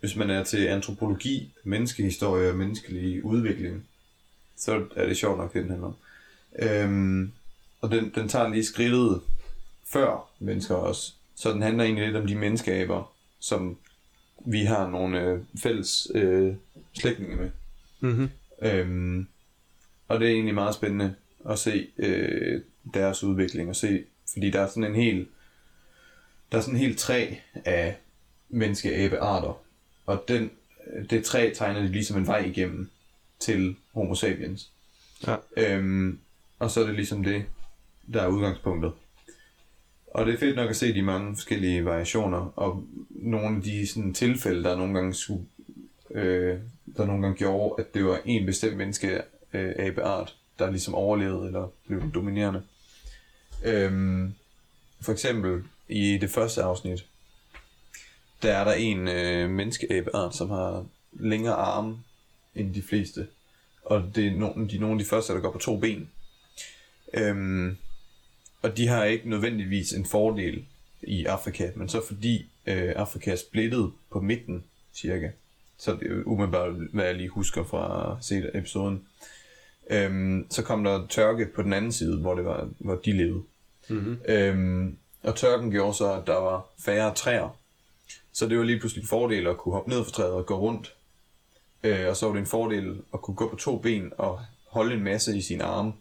Hvis 0.00 0.16
man 0.16 0.30
er 0.30 0.44
til 0.44 0.66
antropologi, 0.66 1.54
menneskehistorie 1.64 2.50
og 2.50 2.56
menneskelig 2.56 3.24
udvikling, 3.24 3.86
så 4.56 4.84
er 4.96 5.06
det 5.06 5.16
sjovt 5.16 5.38
nok, 5.38 5.52
det 5.52 5.62
den 5.62 5.70
handler 5.70 5.86
om. 5.86 5.96
Øhm, 6.58 7.32
og 7.80 7.90
den, 7.90 8.12
den 8.14 8.28
tager 8.28 8.48
lige 8.48 8.64
skridtet 8.64 9.20
før 9.86 10.30
mennesker 10.38 10.74
også. 10.74 11.12
Så 11.34 11.52
den 11.52 11.62
handler 11.62 11.84
egentlig 11.84 12.06
lidt 12.06 12.16
om 12.16 12.26
de 12.26 12.34
menneskeaber, 12.34 13.12
som 13.40 13.78
vi 14.46 14.64
har 14.64 14.88
nogle 14.90 15.22
øh, 15.22 15.40
fælles 15.62 16.08
øh, 16.14 16.54
slægtninge 16.94 17.36
med. 17.36 17.50
Mm-hmm. 18.00 18.28
Øhm, 18.62 19.28
og 20.08 20.20
det 20.20 20.28
er 20.28 20.32
egentlig 20.32 20.54
meget 20.54 20.74
spændende 20.74 21.14
at 21.48 21.58
se 21.58 21.88
øh, 21.98 22.62
deres 22.94 23.24
udvikling 23.24 23.68
og 23.68 23.76
se, 23.76 24.04
fordi 24.32 24.50
der 24.50 24.60
er 24.60 24.68
sådan 24.68 24.84
en 24.84 24.94
hel 24.94 25.26
der 26.52 26.58
er 26.58 26.62
sådan 26.62 26.74
en 26.74 26.80
helt 26.80 26.98
træ 26.98 27.34
af 27.64 27.96
menneskeabearter, 28.48 29.60
og 30.06 30.24
den, 30.28 30.50
det 31.10 31.24
træ 31.24 31.50
tegner 31.54 31.80
de 31.80 31.88
ligesom 31.88 32.18
en 32.18 32.26
vej 32.26 32.38
igennem 32.38 32.90
til 33.38 33.76
homo 33.92 34.14
sapiens. 34.14 34.70
Ja. 35.26 35.36
Øhm, 35.56 36.18
og 36.58 36.70
så 36.70 36.80
er 36.80 36.86
det 36.86 36.94
ligesom 36.94 37.24
det, 37.24 37.44
der 38.12 38.22
er 38.22 38.28
udgangspunktet. 38.28 38.92
Og 40.06 40.26
det 40.26 40.34
er 40.34 40.38
fedt 40.38 40.56
nok 40.56 40.70
at 40.70 40.76
se 40.76 40.94
de 40.94 41.02
mange 41.02 41.36
forskellige 41.36 41.84
variationer, 41.84 42.52
og 42.56 42.84
nogle 43.10 43.56
af 43.56 43.62
de 43.62 43.86
sådan, 43.86 44.14
tilfælde, 44.14 44.64
der 44.64 44.76
nogle 44.76 44.94
gange 44.94 45.14
skulle, 45.14 45.44
øh, 46.10 46.58
der 46.96 47.06
nogle 47.06 47.22
gange 47.22 47.38
gjorde, 47.38 47.82
at 47.82 47.94
det 47.94 48.04
var 48.04 48.20
en 48.24 48.46
bestemt 48.46 48.76
menneske 48.76 49.22
øh, 49.52 49.74
abeart, 49.78 50.36
der 50.58 50.70
ligesom 50.70 50.94
overlevede 50.94 51.46
eller 51.46 51.68
blev 51.86 52.12
dominerende. 52.14 52.62
Øhm, 53.64 54.34
for 55.00 55.12
eksempel 55.12 55.62
i 55.88 56.18
det 56.18 56.30
første 56.30 56.62
afsnit, 56.62 57.06
der 58.42 58.54
er 58.54 58.64
der 58.64 58.72
en 58.72 59.08
øh, 59.08 59.50
menneskeabeart, 59.50 60.36
som 60.36 60.50
har 60.50 60.86
længere 61.12 61.54
arme 61.54 61.98
end 62.54 62.74
de 62.74 62.82
fleste. 62.82 63.26
Og 63.84 64.12
det 64.14 64.26
er 64.26 64.30
nogle, 64.30 64.68
de 64.68 64.76
er 64.76 64.80
nogle 64.80 64.94
af 64.94 64.98
de 64.98 65.04
første, 65.04 65.32
der 65.32 65.40
går 65.40 65.52
på 65.52 65.58
to 65.58 65.76
ben. 65.76 66.10
Øhm, 67.14 67.76
og 68.62 68.76
de 68.76 68.88
har 68.88 69.04
ikke 69.04 69.30
nødvendigvis 69.30 69.92
en 69.92 70.06
fordel 70.06 70.64
i 71.02 71.24
Afrika, 71.24 71.70
men 71.76 71.88
så 71.88 72.06
fordi 72.06 72.46
øh, 72.66 72.92
Afrika 72.96 73.32
er 73.32 73.36
splittet 73.36 73.92
på 74.12 74.20
midten, 74.20 74.64
cirka, 74.94 75.30
så 75.78 75.96
det 76.00 76.10
er 76.10 76.22
umiddelbart, 76.26 76.72
hvad 76.92 77.04
jeg 77.04 77.14
lige 77.14 77.28
husker 77.28 77.64
fra 77.64 78.12
at 78.12 78.24
se 78.24 78.50
episoden, 78.54 79.04
øhm, 79.90 80.46
så 80.50 80.62
kom 80.62 80.84
der 80.84 81.06
tørke 81.06 81.46
på 81.54 81.62
den 81.62 81.72
anden 81.72 81.92
side, 81.92 82.16
hvor, 82.16 82.34
det 82.34 82.44
var, 82.44 82.68
hvor 82.78 82.94
de 82.94 83.12
levede. 83.12 83.42
Mm-hmm. 83.88 84.18
Øhm, 84.28 84.96
og 85.22 85.36
tørken 85.36 85.70
gjorde 85.70 85.94
så, 85.94 86.12
at 86.12 86.26
der 86.26 86.36
var 86.36 86.66
færre 86.84 87.14
træer. 87.14 87.58
Så 88.32 88.46
det 88.48 88.58
var 88.58 88.64
lige 88.64 88.78
pludselig 88.80 89.02
en 89.02 89.08
fordel 89.08 89.46
at 89.46 89.56
kunne 89.58 89.72
hoppe 89.74 89.90
ned 89.90 90.04
fra 90.04 90.10
træet 90.10 90.32
og 90.32 90.46
gå 90.46 90.58
rundt. 90.58 90.94
Øh, 91.82 92.08
og 92.08 92.16
så 92.16 92.26
var 92.26 92.32
det 92.32 92.40
en 92.40 92.46
fordel 92.46 93.02
at 93.14 93.22
kunne 93.22 93.34
gå 93.34 93.48
på 93.50 93.56
to 93.56 93.78
ben 93.78 94.12
og 94.18 94.40
holde 94.68 94.94
en 94.94 95.04
masse 95.04 95.36
i 95.36 95.42
sine 95.42 95.64
arme, 95.64 95.92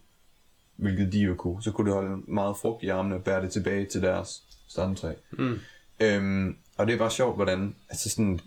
hvilket 0.76 1.14
de 1.14 1.20
jo 1.20 1.36
kunne. 1.36 1.64
Så 1.64 1.72
kunne 1.72 1.86
det 1.86 1.94
holde 1.94 2.22
meget 2.28 2.58
frugt 2.58 2.84
i 2.84 2.88
armene 2.88 3.16
og 3.16 3.24
bære 3.24 3.42
det 3.42 3.52
tilbage 3.52 3.86
til 3.86 4.02
deres 4.02 4.44
stamtræ. 4.68 5.14
Mm. 5.32 5.60
Øhm, 6.00 6.58
og 6.78 6.88
det 6.88 6.94
er 6.94 6.98
bare 6.98 7.12
sjovt, 7.12 7.36
hvordan 7.36 7.76
altså 7.90 8.10
sådan 8.10 8.40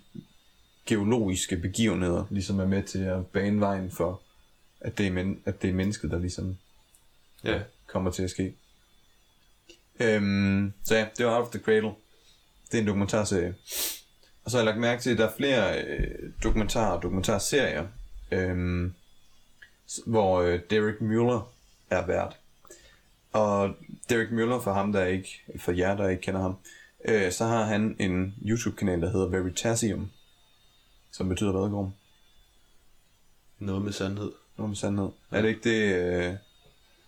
geologiske 0.86 1.56
begivenheder 1.56 2.24
ligesom 2.30 2.60
er 2.60 2.66
med 2.66 2.82
til 2.82 2.98
at 2.98 3.26
bane 3.26 3.60
vejen 3.60 3.90
for, 3.90 4.20
at 4.80 4.98
det 4.98 5.06
er, 5.06 5.10
men, 5.10 5.42
at 5.44 5.62
det 5.62 5.70
er 5.70 5.74
mennesket, 5.74 6.10
der 6.10 6.18
ligesom 6.18 6.56
Ja. 7.44 7.60
kommer 7.86 8.10
til 8.10 8.22
at 8.22 8.30
ske. 8.30 8.54
Øhm, 10.00 10.72
så 10.84 10.94
ja, 10.96 11.06
det 11.18 11.26
var 11.26 11.36
Out 11.36 11.46
of 11.46 11.50
the 11.52 11.60
Cradle. 11.60 11.90
Det 12.72 12.76
er 12.78 12.80
en 12.80 12.86
dokumentarserie. 12.86 13.54
Og 14.44 14.50
så 14.50 14.56
har 14.56 14.64
jeg 14.64 14.66
lagt 14.66 14.80
mærke 14.80 15.02
til, 15.02 15.10
at 15.10 15.18
der 15.18 15.28
er 15.28 15.32
flere 15.36 15.82
øh, 15.84 16.32
dokumentarer 16.44 16.96
og 16.96 17.02
dokumentarserier, 17.02 17.86
s- 19.90 20.00
hvor 20.06 20.40
øh, 20.40 20.60
Derek 20.70 21.00
Muller 21.00 21.52
er 21.90 22.06
vært. 22.06 22.36
Og 23.32 23.74
Derek 24.08 24.32
Muller, 24.32 24.60
for 24.60 24.72
ham 24.72 24.92
der 24.92 25.04
ikke, 25.04 25.42
for 25.58 25.72
jer 25.72 25.96
der 25.96 26.08
ikke 26.08 26.22
kender 26.22 26.40
ham, 26.40 26.54
øh, 27.04 27.32
så 27.32 27.44
har 27.44 27.64
han 27.64 27.96
en 27.98 28.34
YouTube-kanal, 28.46 29.00
der 29.00 29.10
hedder 29.12 29.28
Veritasium, 29.28 30.10
som 31.12 31.28
betyder 31.28 31.50
hvad, 31.52 31.70
Gorm? 31.70 31.92
Noget 33.58 33.82
med 33.82 33.92
sandhed. 33.92 34.32
Noget 34.58 34.70
med 34.70 34.76
sandhed. 34.76 35.08
Er 35.30 35.42
det 35.42 35.48
ikke 35.48 35.60
det, 35.70 35.94
øh, 35.94 36.34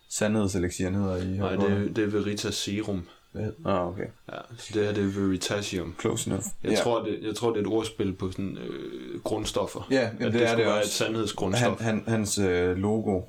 sandhedseleksieren 0.09 0.94
hedder 0.94 1.16
i 1.16 1.27
Nej, 1.27 1.57
det, 1.57 1.96
det 1.96 2.05
er 2.05 2.09
Veritas 2.09 2.55
Serum. 2.55 3.09
Hvad 3.33 3.51
Ah, 3.64 3.87
okay. 3.88 4.07
Ja, 4.33 4.38
så 4.59 4.71
det 4.75 4.85
her 4.87 4.92
det 4.92 5.05
er 5.05 5.21
Veritasium. 5.21 5.95
Close 6.01 6.31
enough. 6.31 6.45
Jeg, 6.62 6.71
ja. 6.73 6.77
tror, 6.77 7.05
det, 7.05 7.18
jeg 7.23 7.37
tror, 7.37 7.49
det 7.51 7.57
er 7.57 7.61
et 7.61 7.66
ordspil 7.66 8.12
på 8.12 8.31
sådan 8.33 8.59
øh, 8.59 9.21
grundstoffer. 9.23 9.88
Ja, 9.90 10.11
men 10.18 10.23
det, 10.23 10.33
det 10.33 10.51
er 10.51 10.57
det 10.57 10.66
også. 10.66 10.81
et 10.81 10.88
sandhedsgrundstof. 10.88 11.81
han, 11.81 11.85
han, 11.85 12.05
hans 12.09 12.38
øh, 12.38 12.77
logo 12.77 13.23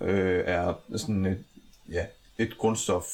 øh, 0.00 0.42
er 0.46 0.74
sådan 0.96 1.26
et, 1.26 1.44
ja, 1.90 2.06
et 2.38 2.58
grundstof 2.58 3.04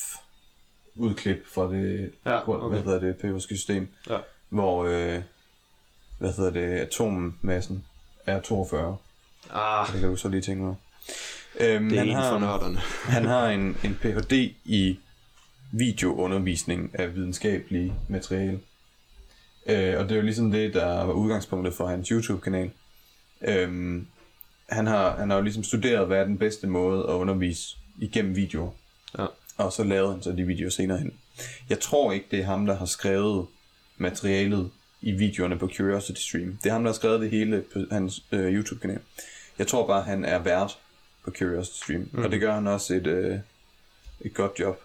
udklip 0.97 1.47
fra 1.47 1.73
det, 1.73 2.11
Ja, 2.27 2.49
okay. 2.49 2.69
hvad 2.77 2.83
hedder 2.85 3.01
det, 3.01 3.17
periodiske 3.17 3.57
system, 3.57 3.89
Ja. 4.11 4.19
hvor, 4.49 4.85
øh, 4.85 5.23
hvad 6.19 6.33
hedder 6.33 6.51
det, 6.51 6.61
atommassen 6.79 7.85
er 8.27 8.41
42. 8.41 8.97
Ah, 9.53 9.87
Det 9.93 10.01
kan 10.01 10.09
du 10.11 10.17
så 10.17 10.29
lige 10.29 10.41
tænke 10.43 10.63
mig. 10.63 10.75
Øhm, 11.61 11.89
det 11.89 11.99
er 11.99 12.01
han, 12.01 12.09
en 12.09 12.15
for 12.17 12.21
har, 12.23 12.39
nørderne. 12.39 12.79
han 13.05 13.25
har 13.25 13.49
en, 13.49 13.77
en 13.85 13.95
Ph.D. 14.03 14.33
i 14.65 14.99
videoundervisning 15.73 16.91
af 16.95 17.15
videnskabelig 17.15 17.95
materiale. 18.09 18.61
Øh, 19.67 19.99
og 19.99 20.05
det 20.05 20.13
er 20.13 20.17
jo 20.17 20.23
ligesom 20.23 20.51
det, 20.51 20.75
der 20.75 21.05
var 21.05 21.13
udgangspunktet 21.13 21.75
for 21.75 21.87
hans 21.87 22.09
YouTube-kanal. 22.09 22.71
Øhm, 23.43 24.07
han, 24.69 24.87
har, 24.87 25.17
han 25.17 25.31
har 25.31 25.37
jo 25.37 25.43
ligesom 25.43 25.65
studeret, 25.65 26.07
hvad 26.07 26.19
er 26.19 26.25
den 26.25 26.39
bedste 26.39 26.67
måde 26.67 27.03
at 27.03 27.13
undervise 27.13 27.77
igennem 27.99 28.37
videoer. 28.37 28.71
Ja. 29.19 29.27
Og 29.57 29.73
så 29.73 29.85
lavede 29.85 30.13
han 30.13 30.23
så 30.23 30.33
de 30.33 30.47
videoer 30.47 30.71
senere 30.71 30.99
hen. 30.99 31.13
Jeg 31.69 31.81
tror 31.81 32.13
ikke, 32.13 32.27
det 32.31 32.39
er 32.39 32.45
ham, 32.45 32.67
der 32.67 32.77
har 32.77 32.87
skrevet 32.87 33.47
materialet 33.97 34.71
i 35.03 35.13
videoerne 35.13 35.59
på 35.59 35.71
Curiosity 35.77 36.21
Stream. 36.21 36.59
Det 36.63 36.69
er 36.69 36.73
ham, 36.73 36.83
der 36.83 36.91
har 36.91 36.95
skrevet 36.95 37.21
det 37.21 37.31
hele 37.31 37.65
på 37.73 37.79
hans 37.91 38.25
øh, 38.33 38.55
YouTube-kanal. 38.55 39.01
Jeg 39.59 39.67
tror 39.67 39.87
bare, 39.87 40.03
han 40.03 40.25
er 40.25 40.39
vært 40.39 40.79
på 41.25 41.31
Curiosity 41.31 41.79
Stream. 41.83 42.09
Mm. 42.13 42.25
Og 42.25 42.31
det 42.31 42.41
gør 42.41 42.55
han 42.55 42.67
også 42.67 42.95
et, 42.95 43.07
øh, 43.07 43.39
et 44.21 44.35
godt 44.35 44.53
job. 44.61 44.81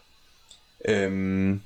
Øhm, 0.89 1.61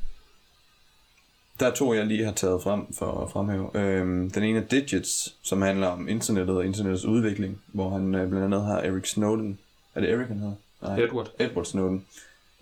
der 1.59 1.67
er 1.67 1.73
to, 1.73 1.93
jeg 1.93 2.05
lige 2.05 2.25
har 2.25 2.31
taget 2.31 2.63
frem 2.63 2.93
for 2.93 3.21
at 3.23 3.31
fremhæve. 3.31 3.69
Øhm, 3.73 4.31
den 4.31 4.43
ene 4.43 4.59
er 4.59 4.63
Digits, 4.63 5.35
som 5.41 5.61
handler 5.61 5.87
om 5.87 6.07
internettet 6.07 6.57
og 6.57 6.65
internettets 6.65 7.05
udvikling, 7.05 7.61
hvor 7.67 7.89
han 7.89 8.15
øh, 8.15 8.29
blandt 8.29 8.45
andet 8.45 8.65
har 8.65 8.79
Eric 8.79 9.09
Snowden. 9.09 9.59
Er 9.95 10.01
det 10.01 10.09
Eric, 10.09 10.27
han 10.27 10.39
hedder? 10.39 10.55
Nej. 10.81 10.99
Edward. 10.99 11.31
Edward 11.39 11.65
Snowden 11.65 12.05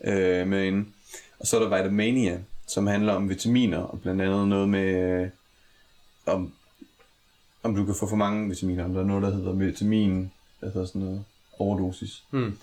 øh, 0.04 0.48
med 0.48 0.64
inde. 0.64 0.86
Og 1.40 1.48
så 1.48 1.60
er 1.60 1.70
der 1.70 1.78
Vitamania, 1.78 2.40
som 2.68 2.88
handler 2.88 3.14
om 3.14 3.30
vitaminer, 3.30 3.80
og 3.80 4.02
blandt 4.02 4.22
andet 4.22 4.48
noget 4.48 4.70
med, 4.70 5.22
øh, 5.22 5.30
om, 6.26 6.54
om 7.64 7.76
du 7.76 7.86
kan 7.86 7.96
få 7.96 8.10
for 8.10 8.16
mange 8.16 8.50
vitaminer. 8.50 8.86
Om 8.86 8.94
der 8.94 9.02
er 9.02 9.06
noget, 9.06 9.24
der 9.24 9.32
hedder 9.32 9.54
vitamin, 9.54 10.32
hedder 10.62 10.86
sådan 10.86 11.02
noget, 11.02 11.24
overdosis. 11.60 12.24
Hmm. 12.30 12.58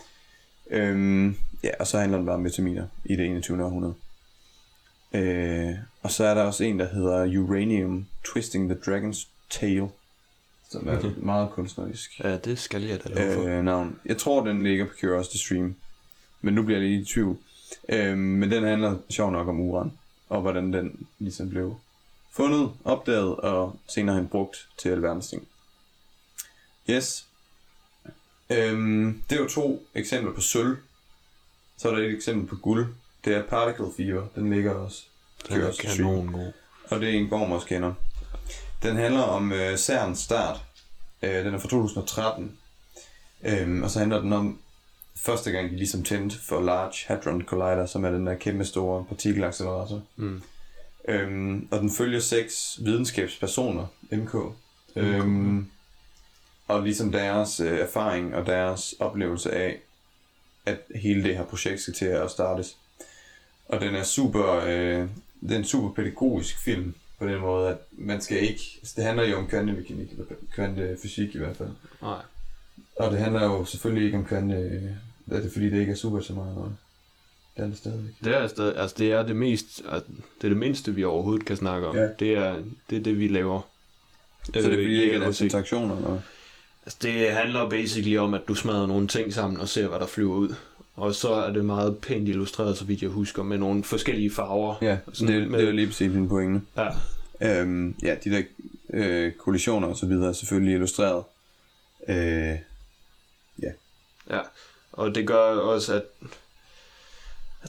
Øhm, 0.70 1.36
ja, 1.64 1.70
og 1.80 1.86
så 1.86 1.98
handler 1.98 2.18
den 2.18 2.26
bare 2.26 2.34
om 2.36 2.44
vitaminer 2.44 2.86
i 3.04 3.16
det 3.16 3.26
21. 3.26 3.64
århundrede. 3.64 3.94
Øh, 5.14 5.74
og 6.02 6.10
så 6.10 6.24
er 6.24 6.34
der 6.34 6.42
også 6.42 6.64
en, 6.64 6.78
der 6.78 6.88
hedder 6.88 7.38
Uranium 7.40 8.06
Twisting 8.24 8.70
the 8.70 8.78
Dragon's 8.86 9.28
Tail, 9.50 9.88
som 10.70 10.88
er 10.88 10.96
Okay. 10.98 11.10
meget 11.16 11.50
kunstnerisk 11.50 12.20
Ja, 12.24 12.36
det 12.36 12.58
skal 12.58 12.82
jeg 12.82 13.04
da 13.04 13.08
love 13.08 13.34
for. 13.34 13.42
øh, 13.46 13.64
navn. 13.64 13.98
Jeg 14.04 14.18
tror, 14.18 14.44
den 14.46 14.62
ligger 14.62 14.84
på 14.84 14.92
Curiosity 15.00 15.36
Stream, 15.36 15.74
men 16.40 16.54
nu 16.54 16.62
bliver 16.62 16.78
jeg 16.80 16.88
lige 16.88 17.00
i 17.00 17.04
tvivl. 17.04 17.36
Øh, 17.88 18.18
men 18.18 18.50
den 18.50 18.64
handler 18.64 18.98
sjov 19.10 19.30
nok 19.30 19.48
om 19.48 19.60
uran, 19.60 19.92
og 20.28 20.40
hvordan 20.40 20.72
den 20.72 21.06
ligesom 21.18 21.48
blev 21.50 21.76
fundet, 22.30 22.70
opdaget 22.84 23.36
og 23.36 23.76
senere 23.88 24.16
hen 24.16 24.28
brugt 24.28 24.68
til 24.78 24.88
alverdens 24.88 25.28
ting. 25.28 25.48
Yes. 26.90 27.26
Øhm, 28.52 29.22
det 29.30 29.36
er 29.36 29.42
jo 29.42 29.48
to 29.48 29.86
eksempler 29.94 30.32
på 30.32 30.40
sølv, 30.40 30.76
Så 31.76 31.88
er 31.90 31.94
der 31.94 32.02
et 32.02 32.14
eksempel 32.14 32.48
på 32.48 32.56
guld. 32.56 32.86
Det 33.24 33.34
er 33.34 33.42
Particle 33.42 33.86
Fever. 33.96 34.26
Den 34.34 34.50
ligger 34.54 34.74
også. 34.74 35.02
Den 35.48 35.60
er 35.60 35.72
Stream. 35.72 35.96
kanon 35.96 36.32
god. 36.32 36.52
Og 36.90 37.00
det 37.00 37.08
er 37.08 37.12
en 37.12 37.28
Gorm 37.28 37.52
også 37.52 37.66
kender. 37.66 37.94
Den 38.82 38.96
handler 38.96 39.22
om 39.22 39.52
øh, 39.52 39.74
CERN's 39.74 40.14
start. 40.24 40.60
Øh, 41.22 41.44
den 41.44 41.54
er 41.54 41.58
fra 41.58 41.68
2013. 41.68 42.52
Øhm, 43.44 43.82
og 43.82 43.90
så 43.90 43.98
handler 43.98 44.20
den 44.20 44.32
om 44.32 44.58
første 45.16 45.50
gang, 45.52 45.70
de 45.70 45.76
ligesom 45.76 46.02
tændte 46.02 46.38
for 46.38 46.60
Large 46.60 46.94
Hadron 47.06 47.42
Collider, 47.42 47.86
som 47.86 48.04
er 48.04 48.10
den 48.10 48.26
der 48.26 48.34
kæmpe 48.34 48.64
store 48.64 49.04
partikelaccelerator. 49.04 50.02
Mm. 50.16 50.42
Øhm, 51.08 51.68
og 51.70 51.80
den 51.80 51.90
følger 51.90 52.20
seks 52.20 52.78
videnskabspersoner, 52.82 53.86
MK. 54.12 54.34
Øhm, 54.96 55.70
og 56.68 56.82
ligesom 56.82 57.12
deres 57.12 57.60
øh, 57.60 57.78
erfaring 57.78 58.34
og 58.34 58.46
deres 58.46 58.94
oplevelse 59.00 59.50
af, 59.54 59.80
at 60.66 60.78
hele 60.94 61.22
det 61.24 61.36
her 61.36 61.44
projekt 61.44 61.80
skal 61.80 61.94
til 61.94 62.04
at 62.06 62.30
startes. 62.30 62.76
Og 63.68 63.80
den 63.80 63.94
er 63.94 64.02
super, 64.02 64.56
øh, 64.66 65.08
det 65.40 65.52
er 65.52 65.56
en 65.56 65.64
super 65.64 65.94
pædagogisk 65.94 66.58
film, 66.64 66.94
på 67.18 67.26
den 67.26 67.40
måde, 67.40 67.68
at 67.68 67.76
man 67.90 68.20
skal 68.20 68.38
ikke, 68.42 68.78
altså 68.80 68.94
det 68.96 69.04
handler 69.04 69.24
jo 69.24 69.36
om 69.36 69.46
kvantemekanik, 69.46 70.10
eller 70.10 70.24
kvantefysik 70.54 71.34
i 71.34 71.38
hvert 71.38 71.56
fald. 71.56 71.68
Nej. 72.02 72.22
Og 72.96 73.10
det 73.10 73.18
handler 73.18 73.44
jo 73.44 73.64
selvfølgelig 73.64 74.06
ikke 74.06 74.18
om 74.18 74.24
kvante, 74.24 74.54
er 75.30 75.40
det 75.40 75.52
fordi 75.52 75.70
det 75.70 75.80
ikke 75.80 75.92
er 75.92 75.96
super 75.96 76.20
så 76.20 76.32
meget 76.32 76.54
noget. 76.54 76.76
Det 77.56 77.62
er 77.62 77.66
det 77.68 77.76
stadigvæk. 77.78 78.14
Det 78.24 78.34
er, 78.36 78.46
stadig, 78.46 78.76
altså 78.76 78.96
det 78.98 79.12
er 79.12 79.22
det 79.22 79.36
mest, 79.36 79.82
altså 79.88 80.08
det 80.38 80.44
er 80.44 80.48
det 80.48 80.56
mindste, 80.56 80.94
vi 80.94 81.04
overhovedet 81.04 81.46
kan 81.46 81.56
snakke 81.56 81.86
om. 81.86 81.96
Ja. 81.96 82.08
Det, 82.18 82.32
er, 82.32 82.62
det 82.90 82.98
er 82.98 83.02
det, 83.02 83.18
vi 83.18 83.28
laver. 83.28 83.60
Så 84.44 84.52
det 84.54 84.64
Øh, 84.64 84.76
bliver 84.76 85.02
ikke 85.02 85.16
deres 85.16 85.26
musik. 85.26 85.44
interaktioner, 85.44 85.96
eller 85.96 86.08
hvad? 86.10 86.20
Altså, 86.86 86.98
det 87.02 87.30
handler 87.32 87.68
basically 87.68 88.16
om, 88.16 88.34
at 88.34 88.40
du 88.48 88.54
smadrer 88.54 88.86
nogle 88.86 89.08
ting 89.08 89.32
sammen 89.32 89.60
og 89.60 89.68
ser, 89.68 89.88
hvad 89.88 89.98
der 89.98 90.06
flyver 90.06 90.34
ud. 90.36 90.54
Og 90.96 91.14
så 91.14 91.32
er 91.32 91.52
det 91.52 91.64
meget 91.64 91.98
pænt 91.98 92.28
illustreret, 92.28 92.78
så 92.78 92.84
vidt 92.84 93.02
jeg 93.02 93.10
husker, 93.10 93.42
med 93.42 93.58
nogle 93.58 93.84
forskellige 93.84 94.30
farver. 94.30 94.74
Ja, 94.82 94.98
Sådan 95.12 95.34
det, 95.34 95.50
med- 95.50 95.58
det 95.58 95.64
er 95.64 95.70
jo 95.70 95.76
lige 95.76 95.86
præcis 95.86 96.12
din 96.12 96.28
pointe. 96.28 96.60
Ja. 96.76 96.88
Øhm, 97.60 97.94
ja, 98.02 98.16
de 98.24 98.30
der 98.30 98.42
øh, 98.94 99.32
kollisioner 99.32 99.88
og 99.88 99.96
så 99.96 100.06
videre 100.06 100.28
er 100.28 100.32
selvfølgelig 100.32 100.74
illustreret. 100.74 101.24
Øh, 102.08 102.58
ja. 104.30 104.40
Og 104.92 105.14
det 105.14 105.26
gør 105.26 105.42
også, 105.42 105.94
at 105.94 106.02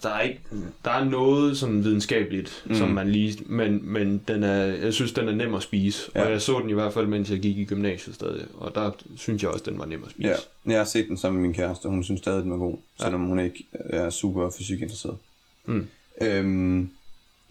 der 0.03 0.09
er 0.09 0.21
ikke, 0.21 0.39
der 0.85 0.91
er 0.91 1.03
noget 1.03 1.57
sådan 1.57 1.83
videnskabeligt, 1.83 2.63
mm. 2.65 2.75
Som 2.75 2.89
man 2.89 3.09
lige, 3.09 3.43
men, 3.45 3.79
men 3.93 4.21
den 4.27 4.43
er, 4.43 4.63
jeg 4.63 4.93
synes, 4.93 5.11
den 5.11 5.27
er 5.27 5.31
nem 5.31 5.53
at 5.53 5.63
spise. 5.63 6.11
Ja. 6.15 6.19
Ja. 6.19 6.25
Og 6.25 6.31
jeg 6.31 6.41
så 6.41 6.59
den 6.59 6.69
i 6.69 6.73
hvert 6.73 6.93
fald, 6.93 7.07
mens 7.07 7.31
jeg 7.31 7.39
gik 7.39 7.57
i 7.57 7.65
gymnasiet 7.65 8.15
stadig. 8.15 8.45
Og 8.57 8.75
der 8.75 8.91
synes 9.17 9.43
jeg 9.43 9.51
også, 9.51 9.65
den 9.65 9.79
var 9.79 9.85
nem 9.85 10.03
at 10.03 10.11
spise. 10.11 10.29
ja, 10.29 10.35
jeg 10.65 10.77
har 10.77 10.85
set 10.85 11.07
den 11.07 11.17
sammen 11.17 11.41
med 11.41 11.47
min 11.49 11.55
kæreste, 11.55 11.85
og 11.85 11.91
hun 11.91 12.03
synes 12.03 12.21
stadig, 12.21 12.43
den 12.43 12.51
var 12.51 12.57
god, 12.57 12.77
selvom 12.99 13.25
hun 13.25 13.39
ikke 13.39 13.65
er 13.73 14.09
super 14.09 14.49
fysikinteresseret. 14.57 15.17
Mm. 15.65 15.87
Øhm, 16.21 16.89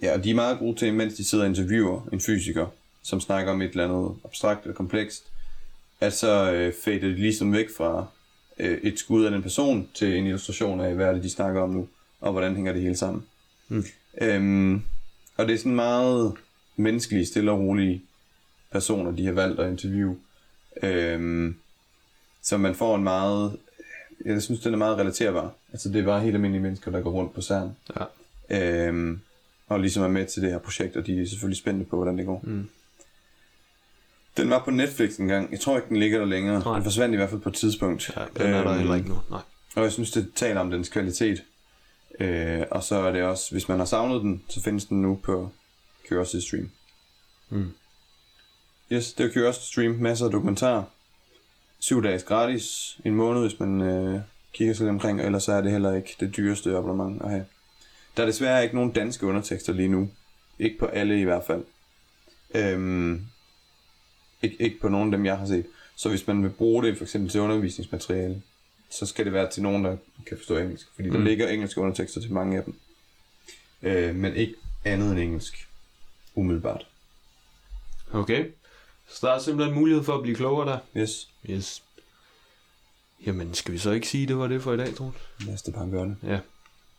ja, 0.02 0.14
og 0.14 0.24
de 0.24 0.30
er 0.30 0.34
meget 0.34 0.58
gode 0.58 0.78
til, 0.78 0.94
mens 0.94 1.14
de 1.14 1.24
sidder 1.24 1.44
og 1.44 1.50
interviewer 1.50 2.00
en 2.12 2.20
fysiker, 2.20 2.66
som 3.02 3.20
snakker 3.20 3.52
om 3.52 3.62
et 3.62 3.70
eller 3.70 3.84
andet 3.84 4.14
abstrakt 4.24 4.62
eller 4.62 4.74
komplekst, 4.74 5.24
at 6.00 6.12
så 6.12 6.52
øh, 6.52 6.72
fader 6.84 6.98
de 6.98 7.14
ligesom 7.14 7.52
væk 7.52 7.66
fra 7.76 8.06
øh, 8.58 8.78
et 8.82 8.98
skud 8.98 9.24
af 9.24 9.30
den 9.30 9.42
person 9.42 9.88
til 9.94 10.16
en 10.16 10.26
illustration 10.26 10.80
af, 10.80 10.94
hvad 10.94 11.14
det, 11.14 11.22
de 11.22 11.30
snakker 11.30 11.60
om 11.60 11.70
nu, 11.70 11.88
og 12.22 12.32
hvordan 12.32 12.54
hænger 12.56 12.72
det 12.72 12.82
hele 12.82 12.96
sammen. 12.96 13.24
Mm. 13.68 13.84
Øhm, 14.20 14.82
og 15.36 15.46
det 15.46 15.54
er 15.54 15.58
sådan 15.58 15.74
meget 15.74 16.32
menneskelige, 16.76 17.26
stille 17.26 17.50
og 17.52 17.58
rolige 17.58 18.02
personer, 18.72 19.10
de 19.10 19.26
har 19.26 19.32
valgt 19.32 19.60
at 19.60 19.70
interviewe. 19.70 20.16
Øhm, 20.82 21.56
så 22.42 22.56
man 22.56 22.74
får 22.74 22.96
en 22.96 23.04
meget, 23.04 23.56
jeg 24.24 24.42
synes, 24.42 24.60
den 24.60 24.72
er 24.74 24.78
meget 24.78 24.98
relaterbar. 24.98 25.52
Altså 25.72 25.88
det 25.88 26.00
er 26.00 26.04
bare 26.04 26.20
helt 26.20 26.34
almindelige 26.34 26.62
mennesker, 26.62 26.90
der 26.90 27.00
går 27.00 27.10
rundt 27.10 27.34
på 27.34 27.42
CERN. 27.42 27.76
Ja. 28.50 28.86
Øhm, 28.88 29.20
og 29.68 29.80
ligesom 29.80 30.02
er 30.02 30.08
med 30.08 30.26
til 30.26 30.42
det 30.42 30.50
her 30.50 30.58
projekt, 30.58 30.96
og 30.96 31.06
de 31.06 31.22
er 31.22 31.26
selvfølgelig 31.26 31.58
spændte 31.58 31.84
på, 31.84 31.96
hvordan 31.96 32.18
det 32.18 32.26
går. 32.26 32.40
Mm. 32.44 32.68
Den 34.36 34.50
var 34.50 34.62
på 34.64 34.70
Netflix 34.70 35.16
en 35.16 35.28
gang. 35.28 35.52
Jeg 35.52 35.60
tror 35.60 35.76
ikke, 35.76 35.88
den 35.88 35.96
ligger 35.96 36.18
der 36.18 36.26
længere. 36.26 36.60
Nej. 36.64 36.74
Den 36.74 36.82
forsvandt 36.84 37.12
i 37.12 37.16
hvert 37.16 37.30
fald 37.30 37.40
på 37.40 37.48
et 37.48 37.54
tidspunkt. 37.54 38.10
Ja, 38.16 38.24
den 38.36 38.52
er 38.52 38.62
der 38.62 38.70
Øhm, 38.70 38.78
heller 38.78 38.94
ikke 38.94 39.08
nu. 39.08 39.18
Nej. 39.30 39.40
Og 39.76 39.82
jeg 39.82 39.92
synes, 39.92 40.10
det 40.10 40.30
taler 40.34 40.60
om 40.60 40.70
dens 40.70 40.88
kvalitet. 40.88 41.42
Øh, 42.20 42.62
og 42.70 42.82
så 42.82 42.96
er 42.96 43.12
det 43.12 43.22
også, 43.22 43.50
hvis 43.50 43.68
man 43.68 43.78
har 43.78 43.86
savnet 43.86 44.22
den, 44.22 44.42
så 44.48 44.62
findes 44.62 44.84
den 44.84 45.02
nu 45.02 45.20
på 45.22 45.50
Curiosity 46.08 46.46
Stream. 46.46 46.70
Mm. 47.48 47.72
Yes, 48.92 49.12
det 49.12 49.26
er 49.26 49.32
Curiosity 49.32 49.66
Stream. 49.66 49.92
Masser 49.92 50.26
af 50.26 50.32
dokumentarer. 50.32 50.82
Syv 51.78 52.02
dages 52.02 52.24
gratis. 52.24 52.98
En 53.04 53.14
måned, 53.14 53.40
hvis 53.40 53.60
man 53.60 53.80
øh, 53.80 54.20
kigger 54.52 54.74
sig 54.74 54.88
omkring. 54.88 55.20
Og 55.20 55.26
ellers 55.26 55.42
så 55.42 55.52
er 55.52 55.60
det 55.60 55.72
heller 55.72 55.94
ikke 55.94 56.16
det 56.20 56.36
dyreste 56.36 56.76
abonnement 56.76 57.22
at 57.22 57.30
have. 57.30 57.46
Der 58.16 58.22
er 58.22 58.26
desværre 58.26 58.62
ikke 58.62 58.74
nogen 58.74 58.92
danske 58.92 59.26
undertekster 59.26 59.72
lige 59.72 59.88
nu. 59.88 60.10
Ikke 60.58 60.78
på 60.78 60.86
alle 60.86 61.20
i 61.20 61.24
hvert 61.24 61.44
fald. 61.44 61.64
Øhm, 62.54 63.26
ikke, 64.42 64.56
ikke 64.60 64.80
på 64.80 64.88
nogen 64.88 65.12
af 65.14 65.18
dem, 65.18 65.26
jeg 65.26 65.38
har 65.38 65.46
set. 65.46 65.66
Så 65.96 66.08
hvis 66.08 66.26
man 66.26 66.42
vil 66.42 66.50
bruge 66.50 66.82
det 66.82 66.96
for 66.96 67.04
eksempel 67.04 67.30
til 67.30 67.40
undervisningsmateriale, 67.40 68.42
så 68.98 69.06
skal 69.06 69.24
det 69.24 69.32
være 69.32 69.50
til 69.50 69.62
nogen, 69.62 69.84
der 69.84 69.96
kan 70.26 70.36
forstå 70.36 70.56
engelsk. 70.58 70.86
Fordi 70.94 71.08
mm. 71.08 71.14
der 71.14 71.24
ligger 71.24 71.48
engelske 71.48 71.80
undertekster 71.80 72.20
til 72.20 72.32
mange 72.32 72.58
af 72.58 72.64
dem. 72.64 72.74
Øh, 73.82 74.14
men 74.14 74.36
ikke 74.36 74.54
andet 74.84 75.10
end 75.10 75.20
engelsk. 75.20 75.68
Umiddelbart. 76.34 76.86
Okay. 78.12 78.46
Så 79.08 79.26
der 79.26 79.32
er 79.32 79.38
simpelthen 79.38 79.74
mulighed 79.78 80.04
for 80.04 80.14
at 80.14 80.22
blive 80.22 80.36
klogere 80.36 80.68
der. 80.68 80.78
Yes. 80.96 81.28
Yes. 81.50 81.82
Jamen, 83.26 83.54
skal 83.54 83.72
vi 83.74 83.78
så 83.78 83.90
ikke 83.90 84.08
sige, 84.08 84.26
det 84.26 84.38
var 84.38 84.46
det 84.46 84.62
for 84.62 84.72
i 84.72 84.76
dag, 84.76 84.94
Troels? 84.94 85.16
Næste 85.46 85.72
par 85.72 85.86
børne. 85.86 86.16
Ja. 86.22 86.38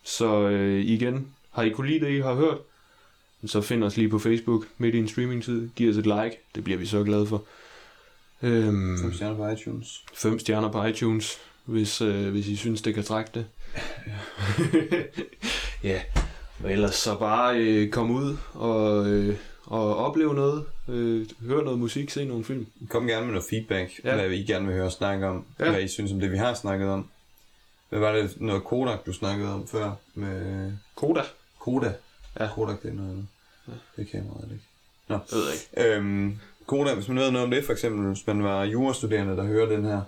Så 0.03 0.49
øh, 0.49 0.85
igen, 0.85 1.33
har 1.51 1.63
I 1.63 1.69
kunne 1.69 1.87
lide 1.87 2.05
det, 2.05 2.11
I 2.11 2.19
har 2.19 2.33
hørt, 2.33 2.57
så 3.45 3.61
find 3.61 3.83
os 3.83 3.97
lige 3.97 4.09
på 4.09 4.19
Facebook 4.19 4.65
midt 4.77 4.95
i 4.95 4.97
en 4.97 5.07
streamingtid. 5.07 5.69
Giv 5.75 5.89
os 5.89 5.97
et 5.97 6.05
like, 6.05 6.37
det 6.55 6.63
bliver 6.63 6.79
vi 6.79 6.85
så 6.85 7.03
glade 7.03 7.27
for. 7.27 7.43
Øhm, 8.41 8.97
Fem 9.01 9.13
stjerner 9.13 9.35
på 9.35 9.47
iTunes. 9.49 10.03
fem 10.13 10.39
stjerner 10.39 10.71
på 10.71 10.85
iTunes, 10.85 11.37
hvis, 11.65 12.01
øh, 12.01 12.31
hvis 12.31 12.47
I 12.47 12.55
synes, 12.55 12.81
det 12.81 12.93
kan 12.93 13.03
trække 13.03 13.31
det. 13.33 13.45
ja, 15.83 16.01
og 16.63 16.71
ellers 16.71 16.95
så 16.95 17.15
bare 17.19 17.57
øh, 17.57 17.89
kom 17.89 18.11
ud 18.11 18.37
og, 18.53 19.07
øh, 19.07 19.35
og 19.65 19.95
opleve 19.97 20.33
noget. 20.33 20.65
Øh, 20.89 21.25
hør 21.47 21.61
noget 21.63 21.79
musik, 21.79 22.09
se 22.09 22.25
nogle 22.25 22.43
film. 22.43 22.67
Kom 22.89 23.07
gerne 23.07 23.25
med 23.25 23.33
noget 23.33 23.47
feedback, 23.49 23.91
Ja. 24.03 24.09
ja. 24.09 24.15
hvad 24.15 24.37
I 24.37 24.43
gerne 24.43 24.65
vil 24.65 24.75
høre 24.75 24.85
os 24.85 24.93
snakke 24.93 25.27
om. 25.27 25.45
Ja. 25.59 25.65
Ja. 25.65 25.71
Hvad 25.71 25.81
I 25.81 25.87
synes 25.87 26.11
om 26.11 26.19
det, 26.19 26.31
vi 26.31 26.37
har 26.37 26.53
snakket 26.53 26.89
om. 26.89 27.09
Hvad 27.89 27.99
var 27.99 28.11
det, 28.11 28.41
noget 28.41 28.63
Kodak, 28.63 29.05
du 29.05 29.13
snakkede 29.13 29.53
om 29.53 29.67
før? 29.67 29.91
Med 30.15 30.71
Koda. 30.95 31.21
Koda. 31.59 31.93
Ja. 32.39 32.47
Kodak, 32.55 32.81
det 32.83 32.89
er 32.89 32.93
noget 32.95 33.09
andet. 33.09 33.27
Det 33.95 34.07
er 34.07 34.11
kameraet, 34.11 34.49
ikke? 34.51 34.63
Nå. 35.07 35.15
Jeg 35.15 35.37
ved 35.39 35.43
ikke. 35.53 35.95
Øhm, 35.95 36.39
Koda, 36.65 36.95
hvis 36.95 37.07
man 37.07 37.17
ved 37.17 37.31
noget 37.31 37.45
om 37.45 37.51
det, 37.51 37.65
for 37.65 37.73
eksempel, 37.73 38.07
hvis 38.07 38.27
man 38.27 38.43
var 38.43 38.63
jurastuderende, 38.63 39.35
der 39.37 39.43
hører 39.43 39.69
den 39.69 39.85
her, 39.85 40.01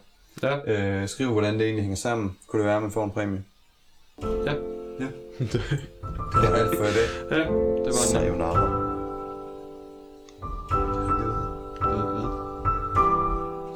Ja. 0.43 0.57
Øh, 0.67 1.07
skriv, 1.09 1.31
hvordan 1.31 1.53
det 1.53 1.61
egentlig 1.61 1.83
hænger 1.83 1.95
sammen. 1.95 2.37
Kunne 2.47 2.59
det 2.59 2.67
være, 2.67 2.75
at 2.75 2.81
man 2.81 2.91
får 2.91 3.03
en 3.03 3.11
præmie? 3.11 3.43
Ja. 4.21 4.53
Ja. 4.99 5.07
det 5.39 6.49
var 6.51 6.55
alt 6.55 6.77
for 6.77 6.83
i 6.83 6.93
dag. 6.93 7.09
Ja, 7.31 7.37
det 7.37 7.49
var 7.49 7.83
det. 7.83 7.85
den. 7.85 7.93
Sayonara. 7.93 8.95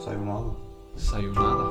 Sayonara. 0.04 0.54
Sayonara. 0.98 1.69